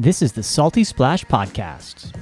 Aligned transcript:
This 0.00 0.22
is 0.22 0.30
the 0.30 0.44
Salty 0.44 0.84
Splash 0.84 1.24
Podcast. 1.24 2.14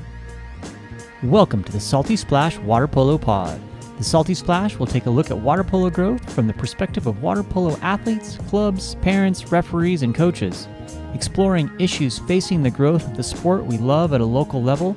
Welcome 1.23 1.63
to 1.63 1.71
the 1.71 1.79
Salty 1.79 2.17
Splash 2.17 2.56
Water 2.60 2.89
Polo 2.89 3.19
Pod. 3.19 3.60
The 3.99 4.03
Salty 4.03 4.33
Splash 4.33 4.79
will 4.79 4.87
take 4.87 5.04
a 5.04 5.10
look 5.10 5.30
at 5.30 5.38
water 5.38 5.62
polo 5.62 5.90
growth 5.90 6.32
from 6.32 6.46
the 6.46 6.54
perspective 6.54 7.06
of 7.06 7.20
water 7.20 7.42
polo 7.42 7.76
athletes, 7.82 8.38
clubs, 8.48 8.94
parents, 9.02 9.52
referees, 9.52 10.02
and 10.02 10.14
coaches, 10.14 10.68
exploring 11.12 11.70
issues 11.78 12.18
facing 12.20 12.62
the 12.62 12.70
growth 12.70 13.07
of 13.07 13.14
the 13.14 13.23
sport 13.23 13.66
we 13.66 13.77
love 13.77 14.14
at 14.14 14.22
a 14.22 14.24
local 14.24 14.62
level, 14.62 14.96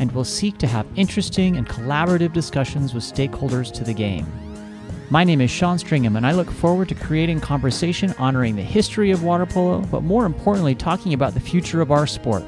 and 0.00 0.10
will 0.10 0.24
seek 0.24 0.58
to 0.58 0.66
have 0.66 0.84
interesting 0.96 1.56
and 1.56 1.68
collaborative 1.68 2.32
discussions 2.32 2.92
with 2.92 3.04
stakeholders 3.04 3.72
to 3.72 3.84
the 3.84 3.94
game. 3.94 4.26
My 5.08 5.22
name 5.22 5.40
is 5.40 5.52
Sean 5.52 5.78
Stringham, 5.78 6.16
and 6.16 6.26
I 6.26 6.32
look 6.32 6.50
forward 6.50 6.88
to 6.88 6.96
creating 6.96 7.38
conversation 7.38 8.12
honoring 8.18 8.56
the 8.56 8.62
history 8.62 9.12
of 9.12 9.22
water 9.22 9.46
polo, 9.46 9.82
but 9.82 10.02
more 10.02 10.26
importantly, 10.26 10.74
talking 10.74 11.14
about 11.14 11.32
the 11.32 11.38
future 11.38 11.80
of 11.80 11.92
our 11.92 12.08
sport. 12.08 12.42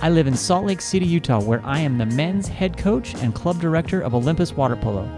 I 0.00 0.10
live 0.10 0.26
in 0.26 0.34
Salt 0.34 0.66
Lake 0.66 0.80
City, 0.80 1.06
Utah, 1.06 1.40
where 1.40 1.64
I 1.64 1.78
am 1.78 1.98
the 1.98 2.06
men's 2.06 2.48
head 2.48 2.76
coach 2.76 3.14
and 3.14 3.32
club 3.32 3.60
director 3.60 4.00
of 4.00 4.16
Olympus 4.16 4.52
Water 4.52 4.74
Polo. 4.74 5.08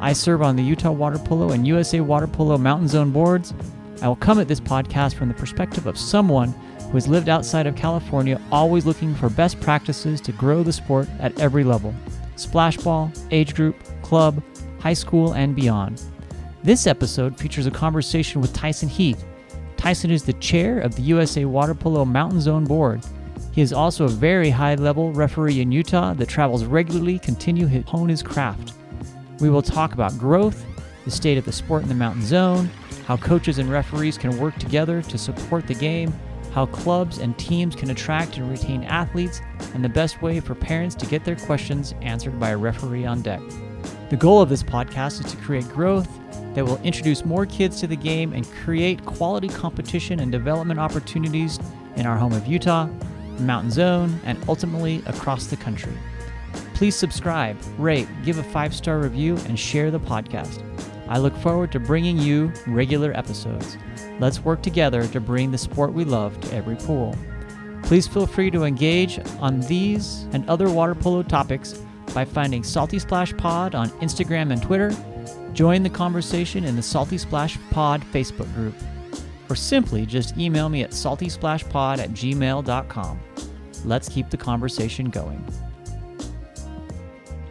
I 0.00 0.12
serve 0.12 0.42
on 0.42 0.54
the 0.54 0.62
Utah 0.62 0.90
Water 0.90 1.16
Polo 1.16 1.52
and 1.52 1.66
USA 1.66 2.00
Water 2.00 2.26
Polo 2.26 2.58
Mountain 2.58 2.88
Zone 2.88 3.10
boards. 3.10 3.54
I 4.02 4.08
will 4.08 4.16
come 4.16 4.38
at 4.38 4.48
this 4.48 4.60
podcast 4.60 5.14
from 5.14 5.28
the 5.28 5.34
perspective 5.34 5.86
of 5.86 5.96
someone 5.96 6.50
who 6.88 6.92
has 6.92 7.08
lived 7.08 7.30
outside 7.30 7.66
of 7.66 7.74
California, 7.74 8.38
always 8.50 8.84
looking 8.84 9.14
for 9.14 9.30
best 9.30 9.58
practices 9.62 10.20
to 10.20 10.32
grow 10.32 10.62
the 10.62 10.74
sport 10.74 11.08
at 11.20 11.40
every 11.40 11.64
level 11.64 11.94
splash 12.36 12.76
ball, 12.76 13.10
age 13.30 13.54
group, 13.54 13.76
club, 14.02 14.42
high 14.82 14.92
school, 14.92 15.34
and 15.34 15.54
beyond. 15.54 16.02
This 16.64 16.88
episode 16.88 17.38
features 17.38 17.66
a 17.66 17.70
conversation 17.70 18.40
with 18.40 18.52
Tyson 18.52 18.88
Heath. 18.88 19.24
Tyson 19.76 20.10
is 20.10 20.24
the 20.24 20.32
chair 20.34 20.80
of 20.80 20.96
the 20.96 21.02
USA 21.02 21.44
Water 21.44 21.72
Polo 21.72 22.04
Mountain 22.04 22.40
Zone 22.40 22.64
Board. 22.64 23.00
He 23.52 23.62
is 23.62 23.72
also 23.72 24.06
a 24.06 24.08
very 24.08 24.50
high 24.50 24.74
level 24.74 25.12
referee 25.12 25.60
in 25.60 25.70
Utah 25.70 26.14
that 26.14 26.28
travels 26.28 26.64
regularly 26.64 27.20
continue 27.20 27.68
to 27.68 27.82
hone 27.82 28.08
his 28.08 28.24
craft. 28.24 28.72
We 29.38 29.50
will 29.50 29.62
talk 29.62 29.92
about 29.92 30.18
growth, 30.18 30.64
the 31.04 31.12
state 31.12 31.38
of 31.38 31.44
the 31.44 31.52
sport 31.52 31.84
in 31.84 31.88
the 31.88 31.94
mountain 31.94 32.24
zone, 32.24 32.68
how 33.06 33.16
coaches 33.16 33.58
and 33.58 33.70
referees 33.70 34.18
can 34.18 34.36
work 34.38 34.56
together 34.58 35.00
to 35.02 35.16
support 35.16 35.68
the 35.68 35.74
game, 35.74 36.12
how 36.52 36.66
clubs 36.66 37.18
and 37.18 37.38
teams 37.38 37.76
can 37.76 37.90
attract 37.90 38.36
and 38.36 38.50
retain 38.50 38.82
athletes, 38.82 39.40
and 39.74 39.84
the 39.84 39.88
best 39.88 40.22
way 40.22 40.40
for 40.40 40.56
parents 40.56 40.96
to 40.96 41.06
get 41.06 41.24
their 41.24 41.36
questions 41.36 41.94
answered 42.02 42.40
by 42.40 42.50
a 42.50 42.56
referee 42.56 43.06
on 43.06 43.22
deck. 43.22 43.40
The 44.12 44.18
goal 44.18 44.42
of 44.42 44.50
this 44.50 44.62
podcast 44.62 45.24
is 45.24 45.32
to 45.32 45.38
create 45.38 45.66
growth 45.70 46.06
that 46.52 46.66
will 46.66 46.76
introduce 46.82 47.24
more 47.24 47.46
kids 47.46 47.80
to 47.80 47.86
the 47.86 47.96
game 47.96 48.34
and 48.34 48.46
create 48.62 49.02
quality 49.06 49.48
competition 49.48 50.20
and 50.20 50.30
development 50.30 50.78
opportunities 50.78 51.58
in 51.96 52.04
our 52.04 52.18
home 52.18 52.34
of 52.34 52.46
Utah, 52.46 52.88
Mountain 53.38 53.70
Zone, 53.70 54.20
and 54.24 54.36
ultimately 54.48 55.02
across 55.06 55.46
the 55.46 55.56
country. 55.56 55.94
Please 56.74 56.94
subscribe, 56.94 57.56
rate, 57.78 58.06
give 58.22 58.36
a 58.36 58.42
five 58.42 58.74
star 58.74 58.98
review, 58.98 59.38
and 59.48 59.58
share 59.58 59.90
the 59.90 60.00
podcast. 60.00 60.62
I 61.08 61.16
look 61.16 61.34
forward 61.38 61.72
to 61.72 61.80
bringing 61.80 62.18
you 62.18 62.52
regular 62.66 63.16
episodes. 63.16 63.78
Let's 64.20 64.44
work 64.44 64.62
together 64.62 65.06
to 65.06 65.20
bring 65.20 65.50
the 65.50 65.56
sport 65.56 65.94
we 65.94 66.04
love 66.04 66.38
to 66.42 66.54
every 66.54 66.76
pool. 66.76 67.16
Please 67.82 68.06
feel 68.06 68.26
free 68.26 68.50
to 68.50 68.64
engage 68.64 69.20
on 69.40 69.60
these 69.60 70.26
and 70.32 70.46
other 70.50 70.68
water 70.68 70.94
polo 70.94 71.22
topics 71.22 71.80
by 72.14 72.24
finding 72.24 72.62
Salty 72.62 72.98
Splash 72.98 73.36
Pod 73.36 73.74
on 73.74 73.90
Instagram 74.00 74.52
and 74.52 74.62
Twitter. 74.62 74.94
Join 75.52 75.82
the 75.82 75.90
conversation 75.90 76.64
in 76.64 76.76
the 76.76 76.82
Salty 76.82 77.18
Splash 77.18 77.58
Pod 77.70 78.02
Facebook 78.12 78.52
group. 78.54 78.74
Or 79.48 79.56
simply 79.56 80.06
just 80.06 80.36
email 80.38 80.68
me 80.68 80.82
at 80.82 80.90
saltysplashpod 80.90 81.98
at 81.98 82.10
gmail.com. 82.10 83.20
Let's 83.84 84.08
keep 84.08 84.30
the 84.30 84.36
conversation 84.36 85.10
going. 85.10 85.44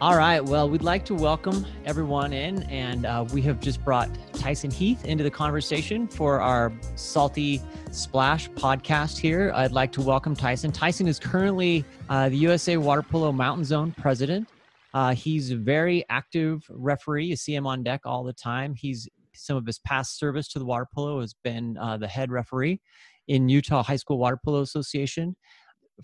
All 0.02 0.16
right. 0.16 0.40
Well, 0.40 0.68
we'd 0.68 0.82
like 0.82 1.04
to 1.04 1.14
welcome 1.14 1.64
everyone 1.84 2.32
in, 2.32 2.64
and 2.64 3.06
uh, 3.06 3.24
we 3.32 3.40
have 3.42 3.60
just 3.60 3.84
brought 3.84 4.10
Tyson 4.32 4.68
Heath 4.68 5.04
into 5.04 5.22
the 5.22 5.30
conversation 5.30 6.08
for 6.08 6.40
our 6.40 6.72
Salty 6.96 7.62
Splash 7.92 8.50
podcast 8.50 9.16
here. 9.16 9.52
I'd 9.54 9.70
like 9.70 9.92
to 9.92 10.02
welcome 10.02 10.34
Tyson. 10.34 10.72
Tyson 10.72 11.06
is 11.06 11.20
currently 11.20 11.84
uh, 12.08 12.28
the 12.30 12.36
USA 12.38 12.78
Water 12.78 13.02
Polo 13.02 13.30
Mountain 13.30 13.64
Zone 13.64 13.94
president. 13.96 14.48
Uh, 14.92 15.14
he's 15.14 15.52
a 15.52 15.56
very 15.56 16.04
active 16.08 16.64
referee. 16.68 17.26
You 17.26 17.36
see 17.36 17.54
him 17.54 17.68
on 17.68 17.84
deck 17.84 18.00
all 18.04 18.24
the 18.24 18.32
time. 18.32 18.74
He's 18.74 19.08
some 19.34 19.56
of 19.56 19.64
his 19.64 19.78
past 19.78 20.18
service 20.18 20.48
to 20.48 20.58
the 20.58 20.64
water 20.64 20.88
polo 20.92 21.20
has 21.20 21.32
been 21.44 21.78
uh, 21.78 21.96
the 21.96 22.08
head 22.08 22.32
referee 22.32 22.80
in 23.28 23.48
Utah 23.48 23.84
High 23.84 23.96
School 23.96 24.18
Water 24.18 24.40
Polo 24.44 24.62
Association 24.62 25.36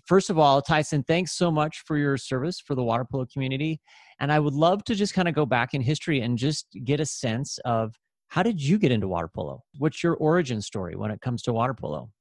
first 0.05 0.29
of 0.29 0.37
all, 0.37 0.61
Tyson, 0.61 1.03
thanks 1.03 1.33
so 1.33 1.51
much 1.51 1.83
for 1.85 1.97
your 1.97 2.17
service 2.17 2.59
for 2.59 2.75
the 2.75 2.83
water 2.83 3.05
polo 3.09 3.25
community. 3.31 3.79
And 4.19 4.31
I 4.31 4.39
would 4.39 4.53
love 4.53 4.83
to 4.85 4.95
just 4.95 5.13
kind 5.13 5.27
of 5.27 5.35
go 5.35 5.45
back 5.45 5.73
in 5.73 5.81
history 5.81 6.21
and 6.21 6.37
just 6.37 6.67
get 6.83 6.99
a 6.99 7.05
sense 7.05 7.57
of 7.65 7.95
how 8.27 8.43
did 8.43 8.61
you 8.61 8.77
get 8.77 8.91
into 8.91 9.07
water 9.07 9.27
polo? 9.27 9.63
What's 9.77 10.03
your 10.03 10.15
origin 10.15 10.61
story 10.61 10.95
when 10.95 11.11
it 11.11 11.21
comes 11.21 11.41
to 11.43 11.53
water 11.53 11.73
polo? 11.73 12.11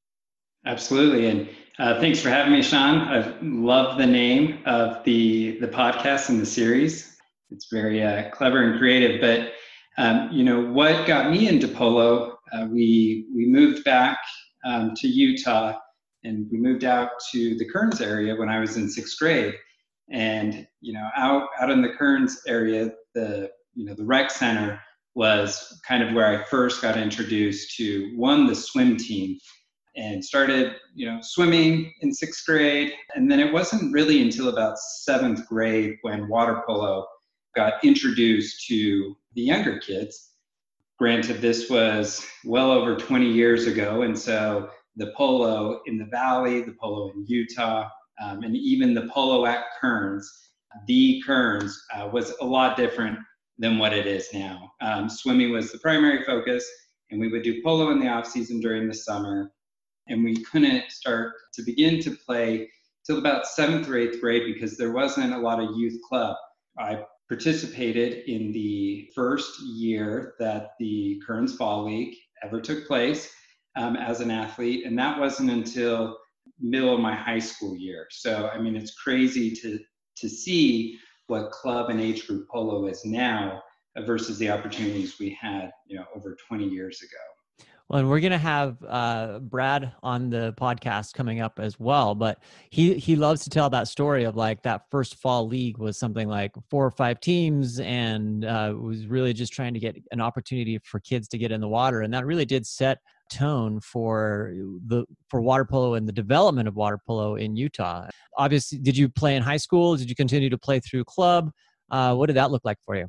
Absolutely, 0.67 1.29
and 1.29 1.49
uh, 1.79 2.01
thanks 2.01 2.21
for 2.21 2.31
having 2.31 2.53
me, 2.53 2.63
Sean. 2.63 2.99
I 2.99 3.35
love 3.43 3.97
the 3.97 4.07
name 4.07 4.59
of 4.67 5.05
the 5.05 5.59
the 5.61 5.69
podcast 5.69 6.31
and 6.31 6.41
the 6.41 6.47
series. 6.47 7.17
It's 7.51 7.69
very 7.71 8.03
uh, 8.03 8.31
clever 8.31 8.63
and 8.63 8.79
creative. 8.79 9.21
But 9.21 9.53
um, 10.03 10.31
you 10.33 10.45
know 10.45 10.61
what 10.61 11.07
got 11.07 11.31
me 11.31 11.49
into 11.49 11.69
polo? 11.69 12.39
Uh, 12.53 12.67
we 12.71 13.27
we 13.35 13.47
moved 13.47 13.85
back 13.85 14.19
um, 14.65 14.95
to 14.97 15.09
Utah 15.09 15.79
and 16.25 16.47
we 16.51 16.59
moved 16.59 16.85
out 16.85 17.11
to 17.33 17.57
the 17.57 17.69
Kearns 17.69 18.01
area 18.01 18.35
when 18.35 18.49
I 18.49 18.61
was 18.61 18.77
in 18.77 18.89
sixth 18.89 19.19
grade. 19.19 19.55
And 20.11 20.67
you 20.81 20.93
know, 20.93 21.09
out 21.17 21.49
out 21.61 21.71
in 21.71 21.83
the 21.83 21.93
Kearns 21.99 22.41
area, 22.47 22.91
the 23.15 23.51
you 23.75 23.85
know 23.85 23.95
the 23.95 24.05
rec 24.05 24.31
center 24.31 24.81
was 25.15 25.81
kind 25.87 26.03
of 26.03 26.15
where 26.15 26.27
I 26.27 26.45
first 26.45 26.81
got 26.81 26.97
introduced 26.97 27.77
to 27.77 28.13
one 28.17 28.47
the 28.47 28.55
swim 28.55 28.97
team 28.97 29.37
and 29.97 30.25
started 30.25 30.77
you 30.95 31.07
know 31.07 31.19
swimming 31.23 31.93
in 32.01 32.13
sixth 32.13 32.45
grade. 32.47 32.93
And 33.15 33.31
then 33.31 33.41
it 33.41 33.53
wasn't 33.53 33.93
really 33.93 34.23
until 34.23 34.49
about 34.49 34.79
seventh 34.79 35.47
grade 35.47 35.97
when 36.03 36.29
water 36.29 36.63
polo 36.67 37.07
got 37.55 37.85
introduced 37.85 38.67
to 38.67 39.17
the 39.35 39.43
younger 39.43 39.79
kids. 39.79 40.31
Granted 40.99 41.41
this 41.41 41.71
was 41.71 42.27
well 42.45 42.71
over 42.71 42.97
20 42.97 43.31
years 43.31 43.67
ago. 43.67 44.03
And 44.03 44.19
so 44.19 44.71
the 44.99 45.13
polo 45.17 45.81
in 45.87 45.97
the 45.97 46.07
valley, 46.07 46.61
the 46.61 46.75
polo 46.79 47.11
in 47.13 47.25
Utah, 47.27 47.89
um, 48.21 48.43
and 48.43 48.57
even 48.57 48.95
the 48.95 49.09
polo 49.15 49.47
at 49.47 49.65
Kearns, 49.81 50.51
the 50.87 51.23
Kearns, 51.25 51.81
uh, 51.95 52.09
was 52.13 52.35
a 52.41 52.45
lot 52.45 52.77
different 52.77 53.19
than 53.59 53.79
what 53.79 53.93
it 53.93 54.07
is 54.07 54.29
now. 54.35 54.73
Um, 54.81 55.09
swimming 55.09 55.53
was 55.53 55.73
the 55.73 55.79
primary 55.79 56.25
focus, 56.25 56.69
and 57.11 57.21
we 57.21 57.29
would 57.29 57.43
do 57.43 57.63
polo 57.63 57.91
in 57.91 58.01
the 58.01 58.09
off 58.09 58.27
season 58.27 58.61
during 58.61 58.89
the 58.89 58.95
summer. 58.95 59.53
And 60.09 60.25
we 60.25 60.43
couldn't 60.45 60.91
start 60.91 61.35
to 61.55 61.63
begin 61.63 62.01
to 62.01 62.11
play 62.11 62.69
till 63.07 63.19
about 63.19 63.47
seventh 63.47 63.89
or 63.89 63.97
eighth 63.97 64.21
grade 64.21 64.53
because 64.53 64.77
there 64.77 64.93
wasn't 64.93 65.33
a 65.33 65.39
lot 65.39 65.61
of 65.61 65.77
youth 65.77 65.99
club. 66.09 66.37
I 66.79 67.03
participated 67.29 68.29
in 68.29 68.53
the 68.53 69.11
first 69.15 69.61
year 69.61 70.35
that 70.39 70.71
the 70.79 71.21
Kearns 71.27 71.55
Fall 71.57 71.85
League 71.85 72.15
ever 72.43 72.61
took 72.61 72.87
place 72.87 73.33
um, 73.79 73.97
as 73.97 74.21
an 74.21 74.31
athlete, 74.31 74.85
and 74.85 74.99
that 74.99 75.19
wasn't 75.19 75.51
until 75.51 76.19
middle 76.61 76.93
of 76.95 77.01
my 77.01 77.15
high 77.15 77.39
school 77.39 77.77
year. 77.77 78.07
So 78.11 78.51
I 78.53 78.59
mean, 78.59 78.77
it's 78.77 78.95
crazy 78.95 79.53
to 79.57 79.79
to 80.17 80.29
see 80.29 80.99
what 81.29 81.53
club 81.53 81.91
and 81.91 82.01
age 82.01 82.27
group 82.27 82.49
polo 82.49 82.87
is 82.87 83.05
now 83.05 83.63
versus 84.05 84.39
the 84.39 84.51
opportunities 84.51 85.19
we 85.19 85.37
had, 85.41 85.71
you 85.87 85.97
know, 85.97 86.05
over 86.17 86.37
20 86.49 86.67
years 86.67 87.03
ago. 87.03 87.67
Well, 87.89 88.01
and 88.01 88.11
we're 88.11 88.21
gonna 88.21 88.37
have 88.37 88.77
uh, 88.87 89.39
Brad 89.39 89.93
on 90.03 90.29
the 90.29 90.55
podcast 90.61 91.15
coming 91.15 91.41
up 91.41 91.59
as 91.59 91.79
well. 91.79 92.15
But 92.15 92.43
he 92.69 92.95
he 92.95 93.17
loves 93.17 93.45
to 93.45 93.51
tell 93.51 93.71
that 93.71 93.89
story 93.89 94.25
of 94.25 94.37
like 94.37 94.63
that 94.63 94.83
first 94.91 95.15
fall 95.15 95.47
league 95.47 95.79
was 95.79 95.99
something 95.99 96.29
like 96.29 96.53
four 96.69 96.85
or 96.85 96.91
five 96.91 97.21
teams, 97.21 97.81
and 97.81 98.45
uh, 98.45 98.75
was 98.79 99.07
really 99.07 99.33
just 99.33 99.55
trying 99.55 99.73
to 99.73 99.81
get 99.81 99.97
an 100.11 100.21
opportunity 100.21 100.79
for 100.85 101.01
kids 101.01 101.29
to 101.29 101.39
get 101.39 101.53
in 101.53 101.63
the 101.63 101.69
water, 101.69 102.03
and 102.03 102.13
that 102.13 102.27
really 102.27 102.45
did 102.45 102.67
set 102.67 102.99
tone 103.29 103.81
for 103.81 104.53
the 104.87 105.05
for 105.29 105.41
water 105.41 105.65
polo 105.65 105.95
and 105.95 106.09
the 106.09 106.13
development 106.13 106.69
of 106.69 106.77
water 106.77 106.99
polo 107.07 107.37
in 107.37 107.57
Utah. 107.57 108.09
Obviously, 108.37 108.79
did 108.79 108.97
you 108.97 109.09
play 109.09 109.37
in 109.37 109.43
high 109.43 109.57
school? 109.57 109.97
Did 109.97 110.09
you 110.09 110.17
continue 110.17 110.51
to 110.51 110.59
play 110.59 110.81
through 110.81 111.05
club? 111.05 111.51
Uh, 111.91 112.15
what 112.15 112.27
did 112.27 112.37
that 112.37 112.51
look 112.51 112.65
like 112.65 112.79
for 112.85 112.97
you? 112.97 113.07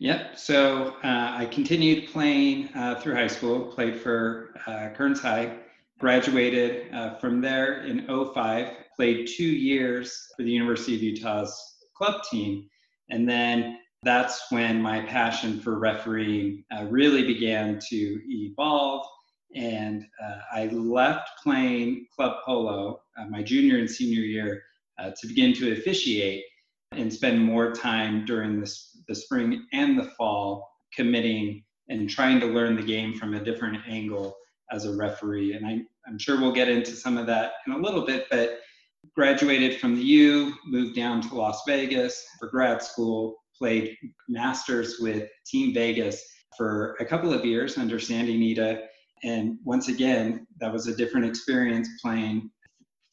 Yep. 0.00 0.38
So 0.38 0.96
uh, 1.04 1.34
I 1.38 1.48
continued 1.50 2.10
playing 2.10 2.68
uh, 2.74 3.00
through 3.00 3.14
high 3.14 3.28
school. 3.28 3.66
Played 3.66 4.00
for 4.00 4.54
uh, 4.66 4.90
Kearns 4.94 5.20
High. 5.20 5.58
Graduated 5.98 6.92
uh, 6.92 7.14
from 7.16 7.40
there 7.40 7.84
in 7.84 8.06
05. 8.06 8.72
Played 8.96 9.28
two 9.28 9.44
years 9.44 10.28
for 10.36 10.42
the 10.42 10.50
University 10.50 10.96
of 10.96 11.02
Utah's 11.02 11.56
club 11.96 12.22
team, 12.30 12.68
and 13.10 13.28
then 13.28 13.78
that's 14.04 14.50
when 14.50 14.82
my 14.82 15.00
passion 15.00 15.58
for 15.60 15.78
refereeing 15.78 16.64
uh, 16.76 16.84
really 16.84 17.26
began 17.26 17.78
to 17.88 18.20
evolve 18.28 19.06
and 19.54 20.04
uh, 20.22 20.38
I 20.52 20.66
left 20.66 21.30
playing 21.42 22.06
club 22.14 22.38
polo 22.44 23.00
uh, 23.18 23.26
my 23.26 23.42
junior 23.42 23.78
and 23.78 23.90
senior 23.90 24.22
year 24.22 24.62
uh, 24.98 25.10
to 25.20 25.26
begin 25.26 25.52
to 25.54 25.72
officiate 25.72 26.44
and 26.92 27.12
spend 27.12 27.40
more 27.40 27.72
time 27.72 28.24
during 28.24 28.60
this, 28.60 29.00
the 29.08 29.14
spring 29.14 29.66
and 29.72 29.98
the 29.98 30.10
fall 30.16 30.68
committing 30.94 31.62
and 31.88 32.08
trying 32.08 32.40
to 32.40 32.46
learn 32.46 32.76
the 32.76 32.82
game 32.82 33.14
from 33.14 33.34
a 33.34 33.44
different 33.44 33.78
angle 33.88 34.36
as 34.70 34.84
a 34.84 34.96
referee. 34.96 35.54
And 35.54 35.66
I, 35.66 35.80
I'm 36.06 36.18
sure 36.18 36.40
we'll 36.40 36.52
get 36.52 36.68
into 36.68 36.92
some 36.92 37.18
of 37.18 37.26
that 37.26 37.52
in 37.66 37.72
a 37.72 37.78
little 37.78 38.06
bit, 38.06 38.26
but 38.30 38.60
graduated 39.14 39.80
from 39.80 39.96
the 39.96 40.02
U, 40.02 40.54
moved 40.66 40.96
down 40.96 41.20
to 41.22 41.34
Las 41.34 41.62
Vegas 41.66 42.24
for 42.38 42.48
grad 42.48 42.82
school, 42.82 43.36
played 43.56 43.96
masters 44.28 44.96
with 45.00 45.28
Team 45.46 45.74
Vegas 45.74 46.22
for 46.56 46.96
a 47.00 47.04
couple 47.04 47.32
of 47.32 47.44
years 47.44 47.76
under 47.76 47.98
Sandy 47.98 48.38
Nitta. 48.38 48.86
And 49.24 49.58
once 49.64 49.88
again, 49.88 50.46
that 50.60 50.72
was 50.72 50.86
a 50.86 50.94
different 50.94 51.26
experience 51.26 51.88
playing 52.00 52.50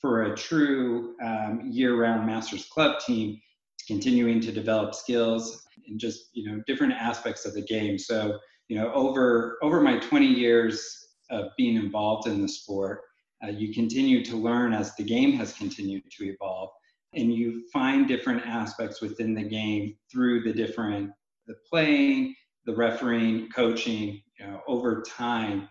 for 0.02 0.24
a 0.24 0.36
true 0.36 1.16
um, 1.24 1.62
year-round 1.72 2.28
Masters 2.28 2.66
Club 2.66 3.00
team, 3.00 3.40
continuing 3.88 4.42
to 4.42 4.52
develop 4.52 4.94
skills 4.94 5.64
and 5.88 6.00
just 6.00 6.30
you 6.34 6.50
know 6.50 6.62
different 6.68 6.94
aspects 6.94 7.46
of 7.46 7.54
the 7.54 7.62
game. 7.62 7.98
So 7.98 8.40
you 8.68 8.78
know 8.78 8.92
over 8.94 9.58
over 9.62 9.80
my 9.80 10.00
20 10.00 10.26
years 10.26 10.98
of 11.30 11.50
being 11.58 11.78
involved 11.78 12.28
in 12.28 12.42
the 12.42 12.50
sport, 12.50 13.02
uh, 13.44 13.52
you 13.52 13.74
continue 13.74 14.24
to 14.26 14.36
learn 14.36 14.74
as 14.74 14.94
the 14.96 15.04
game 15.04 15.32
has 15.34 15.54
continued 15.54 16.04
to 16.18 16.26
evolve, 16.26 16.70
and 17.14 17.34
you 17.34 17.64
find 17.72 18.08
different 18.08 18.46
aspects 18.46 19.02
within 19.02 19.34
the 19.34 19.44
game 19.44 19.96
through 20.12 20.44
the 20.44 20.54
different 20.54 21.12
the 21.48 21.56
playing, 21.70 22.36
the 22.66 22.76
refereeing, 22.76 23.50
coaching. 23.50 24.22
You 24.40 24.48
know, 24.48 24.62
over 24.68 25.04
time, 25.04 25.70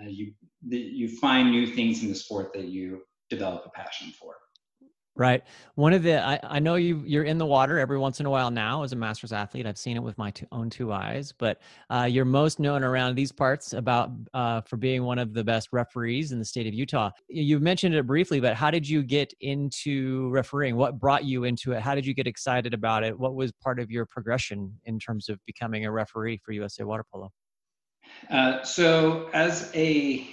uh, 0.00 0.08
you 0.08 0.32
you 0.68 1.08
find 1.08 1.50
new 1.50 1.66
things 1.66 2.02
in 2.02 2.08
the 2.08 2.14
sport 2.14 2.52
that 2.54 2.66
you 2.66 3.02
develop 3.28 3.64
a 3.66 3.70
passion 3.70 4.12
for. 4.18 4.36
Right. 5.14 5.42
One 5.74 5.92
of 5.92 6.02
the 6.02 6.24
I, 6.24 6.40
I 6.42 6.58
know 6.58 6.76
you 6.76 7.02
you're 7.04 7.24
in 7.24 7.36
the 7.36 7.44
water 7.44 7.78
every 7.78 7.98
once 7.98 8.18
in 8.20 8.24
a 8.24 8.30
while 8.30 8.50
now 8.50 8.82
as 8.82 8.92
a 8.92 8.96
masters 8.96 9.30
athlete. 9.30 9.66
I've 9.66 9.76
seen 9.76 9.98
it 9.98 10.02
with 10.02 10.16
my 10.16 10.30
two, 10.30 10.46
own 10.52 10.70
two 10.70 10.90
eyes. 10.90 11.34
But 11.36 11.60
uh, 11.90 12.08
you're 12.10 12.24
most 12.24 12.58
known 12.58 12.82
around 12.82 13.14
these 13.14 13.30
parts 13.30 13.74
about 13.74 14.10
uh, 14.32 14.62
for 14.62 14.78
being 14.78 15.04
one 15.04 15.18
of 15.18 15.34
the 15.34 15.44
best 15.44 15.68
referees 15.70 16.32
in 16.32 16.38
the 16.38 16.46
state 16.46 16.66
of 16.66 16.72
Utah. 16.72 17.10
You 17.28 17.60
mentioned 17.60 17.94
it 17.94 18.06
briefly, 18.06 18.40
but 18.40 18.54
how 18.54 18.70
did 18.70 18.88
you 18.88 19.02
get 19.02 19.34
into 19.42 20.30
refereeing? 20.30 20.76
What 20.76 20.98
brought 20.98 21.24
you 21.24 21.44
into 21.44 21.72
it? 21.72 21.82
How 21.82 21.94
did 21.94 22.06
you 22.06 22.14
get 22.14 22.26
excited 22.26 22.72
about 22.72 23.04
it? 23.04 23.18
What 23.18 23.34
was 23.34 23.52
part 23.52 23.78
of 23.78 23.90
your 23.90 24.06
progression 24.06 24.72
in 24.86 24.98
terms 24.98 25.28
of 25.28 25.38
becoming 25.44 25.84
a 25.84 25.92
referee 25.92 26.40
for 26.42 26.52
USA 26.52 26.84
Water 26.84 27.04
Polo? 27.12 27.30
Uh, 28.30 28.62
so 28.62 29.28
as 29.32 29.70
a 29.74 30.28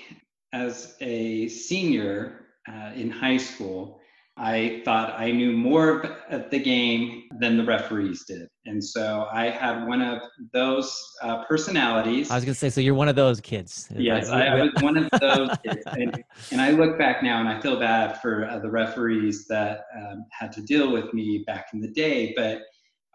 as 0.54 0.96
a 1.02 1.48
senior 1.48 2.46
uh, 2.68 2.92
in 2.96 3.10
high 3.10 3.38
school. 3.38 4.00
I 4.42 4.82
thought 4.86 5.20
I 5.20 5.32
knew 5.32 5.52
more 5.52 6.02
of 6.30 6.50
the 6.50 6.60
game 6.60 7.24
than 7.40 7.58
the 7.58 7.66
referees 7.66 8.24
did. 8.26 8.48
And 8.66 8.82
so 8.82 9.28
I 9.30 9.50
had 9.50 9.86
one 9.86 10.02
of 10.02 10.22
those 10.54 10.98
uh, 11.22 11.44
personalities. 11.44 12.32
I 12.32 12.36
was 12.36 12.46
going 12.46 12.54
to 12.54 12.60
say, 12.60 12.70
so 12.70 12.80
you're 12.80 12.94
one 12.94 13.10
of 13.10 13.18
those 13.18 13.42
kids. 13.42 13.90
Yes, 13.94 14.30
I, 14.30 14.46
I 14.46 14.62
was 14.62 14.72
one 14.80 14.96
of 14.96 15.10
those 15.20 15.50
kids. 15.66 15.84
And, 15.88 16.24
and, 16.52 16.62
I 16.62 16.72
look 16.72 16.98
back 16.98 17.22
now 17.22 17.42
and 17.42 17.50
I 17.50 17.60
feel 17.60 17.78
bad 17.78 18.22
for 18.22 18.46
uh, 18.46 18.60
the 18.60 18.70
referees 18.70 19.46
that 19.48 19.82
um, 19.98 20.26
had 20.32 20.54
to 20.54 20.62
deal 20.62 20.90
with 20.94 21.14
me 21.14 21.44
back 21.46 21.68
in 21.74 21.82
the 21.82 21.92
day. 21.92 22.34
But 22.38 22.62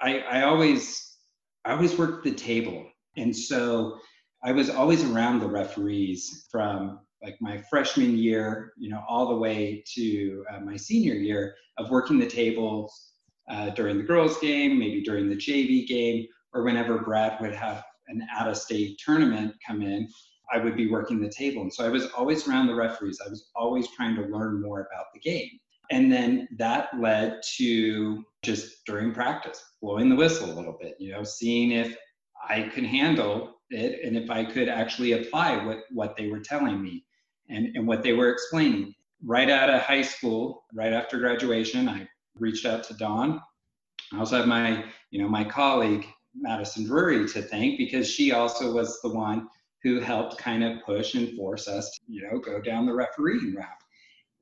I, 0.03 0.19
I 0.19 0.43
always, 0.43 1.17
I 1.65 1.73
always 1.73 1.97
worked 1.97 2.25
the 2.25 2.35
table. 2.35 2.87
And 3.17 3.35
so 3.35 3.99
I 4.45 4.53
was 4.53 4.69
always 4.69 5.03
around 5.03 5.41
the 5.41 5.49
referees 5.49 6.47
from 6.51 7.01
like 7.23 7.37
my 7.41 7.57
freshman 7.71 8.19
year, 8.19 8.75
you 8.77 8.91
know, 8.91 9.03
all 9.09 9.29
the 9.29 9.37
way 9.37 9.83
to 9.95 10.45
uh, 10.53 10.61
my 10.61 10.77
senior 10.77 11.15
year 11.15 11.55
of 11.79 11.91
working 11.91 12.19
the 12.19 12.27
tables 12.27 13.13
uh, 13.49 13.71
during 13.71 13.97
the 13.97 14.05
girls' 14.05 14.39
game, 14.41 14.79
maybe 14.79 15.03
during 15.03 15.31
the 15.31 15.37
JV 15.37 15.87
game, 15.87 16.27
or 16.53 16.63
whenever 16.63 16.99
Brad 16.99 17.41
would 17.41 17.55
have 17.55 17.83
an 18.09 18.27
out-of-state 18.37 19.01
tournament 19.03 19.55
come 19.67 19.81
in, 19.81 20.07
I 20.53 20.59
would 20.59 20.77
be 20.77 20.91
working 20.91 21.23
the 21.23 21.31
table. 21.31 21.63
And 21.63 21.73
so 21.73 21.87
I 21.87 21.89
was 21.89 22.07
always 22.17 22.47
around 22.47 22.67
the 22.67 22.75
referees. 22.75 23.21
I 23.25 23.31
was 23.31 23.51
always 23.57 23.89
trying 23.89 24.15
to 24.17 24.27
learn 24.27 24.61
more 24.61 24.81
about 24.81 25.07
the 25.15 25.21
game. 25.21 25.49
And 25.91 26.13
then 26.13 26.49
that 26.59 26.89
led 27.01 27.41
to 27.57 28.23
just 28.43 28.85
during 28.85 29.13
practice, 29.15 29.63
blowing 29.81 30.11
the 30.11 30.17
whistle 30.17 30.51
a 30.51 30.55
little 30.55 30.77
bit, 30.79 30.97
you 30.99 31.13
know, 31.13 31.25
seeing 31.25 31.73
if 31.73 31.97
I 32.47 32.63
could 32.63 32.85
handle 32.85 33.54
it 33.71 34.05
and 34.05 34.17
if 34.17 34.31
I 34.31 34.45
could 34.45 34.69
actually 34.69 35.13
apply 35.13 35.65
what, 35.65 35.79
what 35.91 36.17
they 36.17 36.29
were 36.29 36.41
telling 36.41 36.83
me 36.83 37.05
and, 37.49 37.77
and 37.77 37.87
what 37.87 38.03
they 38.03 38.13
were 38.13 38.31
explaining. 38.31 38.95
Right 39.27 39.49
out 39.49 39.71
of 39.71 39.81
high 39.81 40.03
school, 40.03 40.65
right 40.75 40.93
after 40.93 41.19
graduation, 41.19 41.89
I 41.89 42.07
reached 42.39 42.67
out 42.67 42.85
to 42.85 42.95
Dawn. 42.95 43.41
I 44.13 44.19
also 44.19 44.37
have 44.37 44.47
my, 44.47 44.85
you 45.11 45.23
know, 45.23 45.29
my 45.29 45.45
colleague 45.45 46.07
Madison 46.35 46.85
Drury 46.85 47.27
to 47.29 47.41
thank 47.41 47.79
because 47.79 48.11
she 48.11 48.33
also 48.33 48.75
was 48.75 49.01
the 49.01 49.09
one 49.09 49.49
who 49.83 50.01
helped 50.01 50.39
kind 50.39 50.65
of 50.65 50.83
push 50.85 51.15
and 51.15 51.35
force 51.37 51.69
us 51.69 51.91
to, 51.91 52.01
you 52.09 52.23
know, 52.23 52.39
go 52.39 52.61
down 52.61 52.87
the 52.87 52.93
refereeing 52.93 53.55
route. 53.55 53.67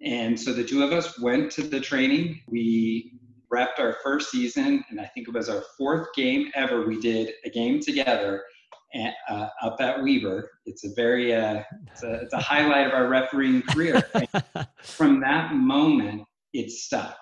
And 0.05 0.39
so 0.39 0.53
the 0.53 0.65
two 0.65 0.83
of 0.83 0.93
us 0.93 1.21
went 1.21 1.53
to 1.53 1.63
the 1.63 1.81
training. 1.81 2.41
We 2.49 3.13
wrapped 3.51 3.79
our 3.79 3.97
first 4.03 4.31
season, 4.31 4.83
and 4.91 5.01
I 5.01 5.05
think 5.07 5.29
it 5.29 5.35
was 5.35 5.49
our 5.49 5.63
fourth 5.77 6.09
game 6.15 6.51
ever. 6.55 6.87
We 6.87 7.01
did 7.01 7.35
a 7.45 7.51
game 7.51 7.81
together 7.81 8.43
uh, 9.29 9.49
up 9.63 9.77
at 9.81 10.03
Weber. 10.03 10.51
It's 10.67 10.85
a 10.85 10.91
very 10.95 11.35
uh, 11.35 11.63
it's, 11.91 12.03
a, 12.03 12.15
it's 12.23 12.33
a 12.33 12.41
highlight 12.41 12.89
of 12.89 12.93
our 12.93 13.09
refereeing 13.09 13.63
career. 13.63 14.03
from 14.83 15.21
that 15.21 15.55
moment, 15.55 16.25
it 16.53 16.71
stuck. 16.71 17.17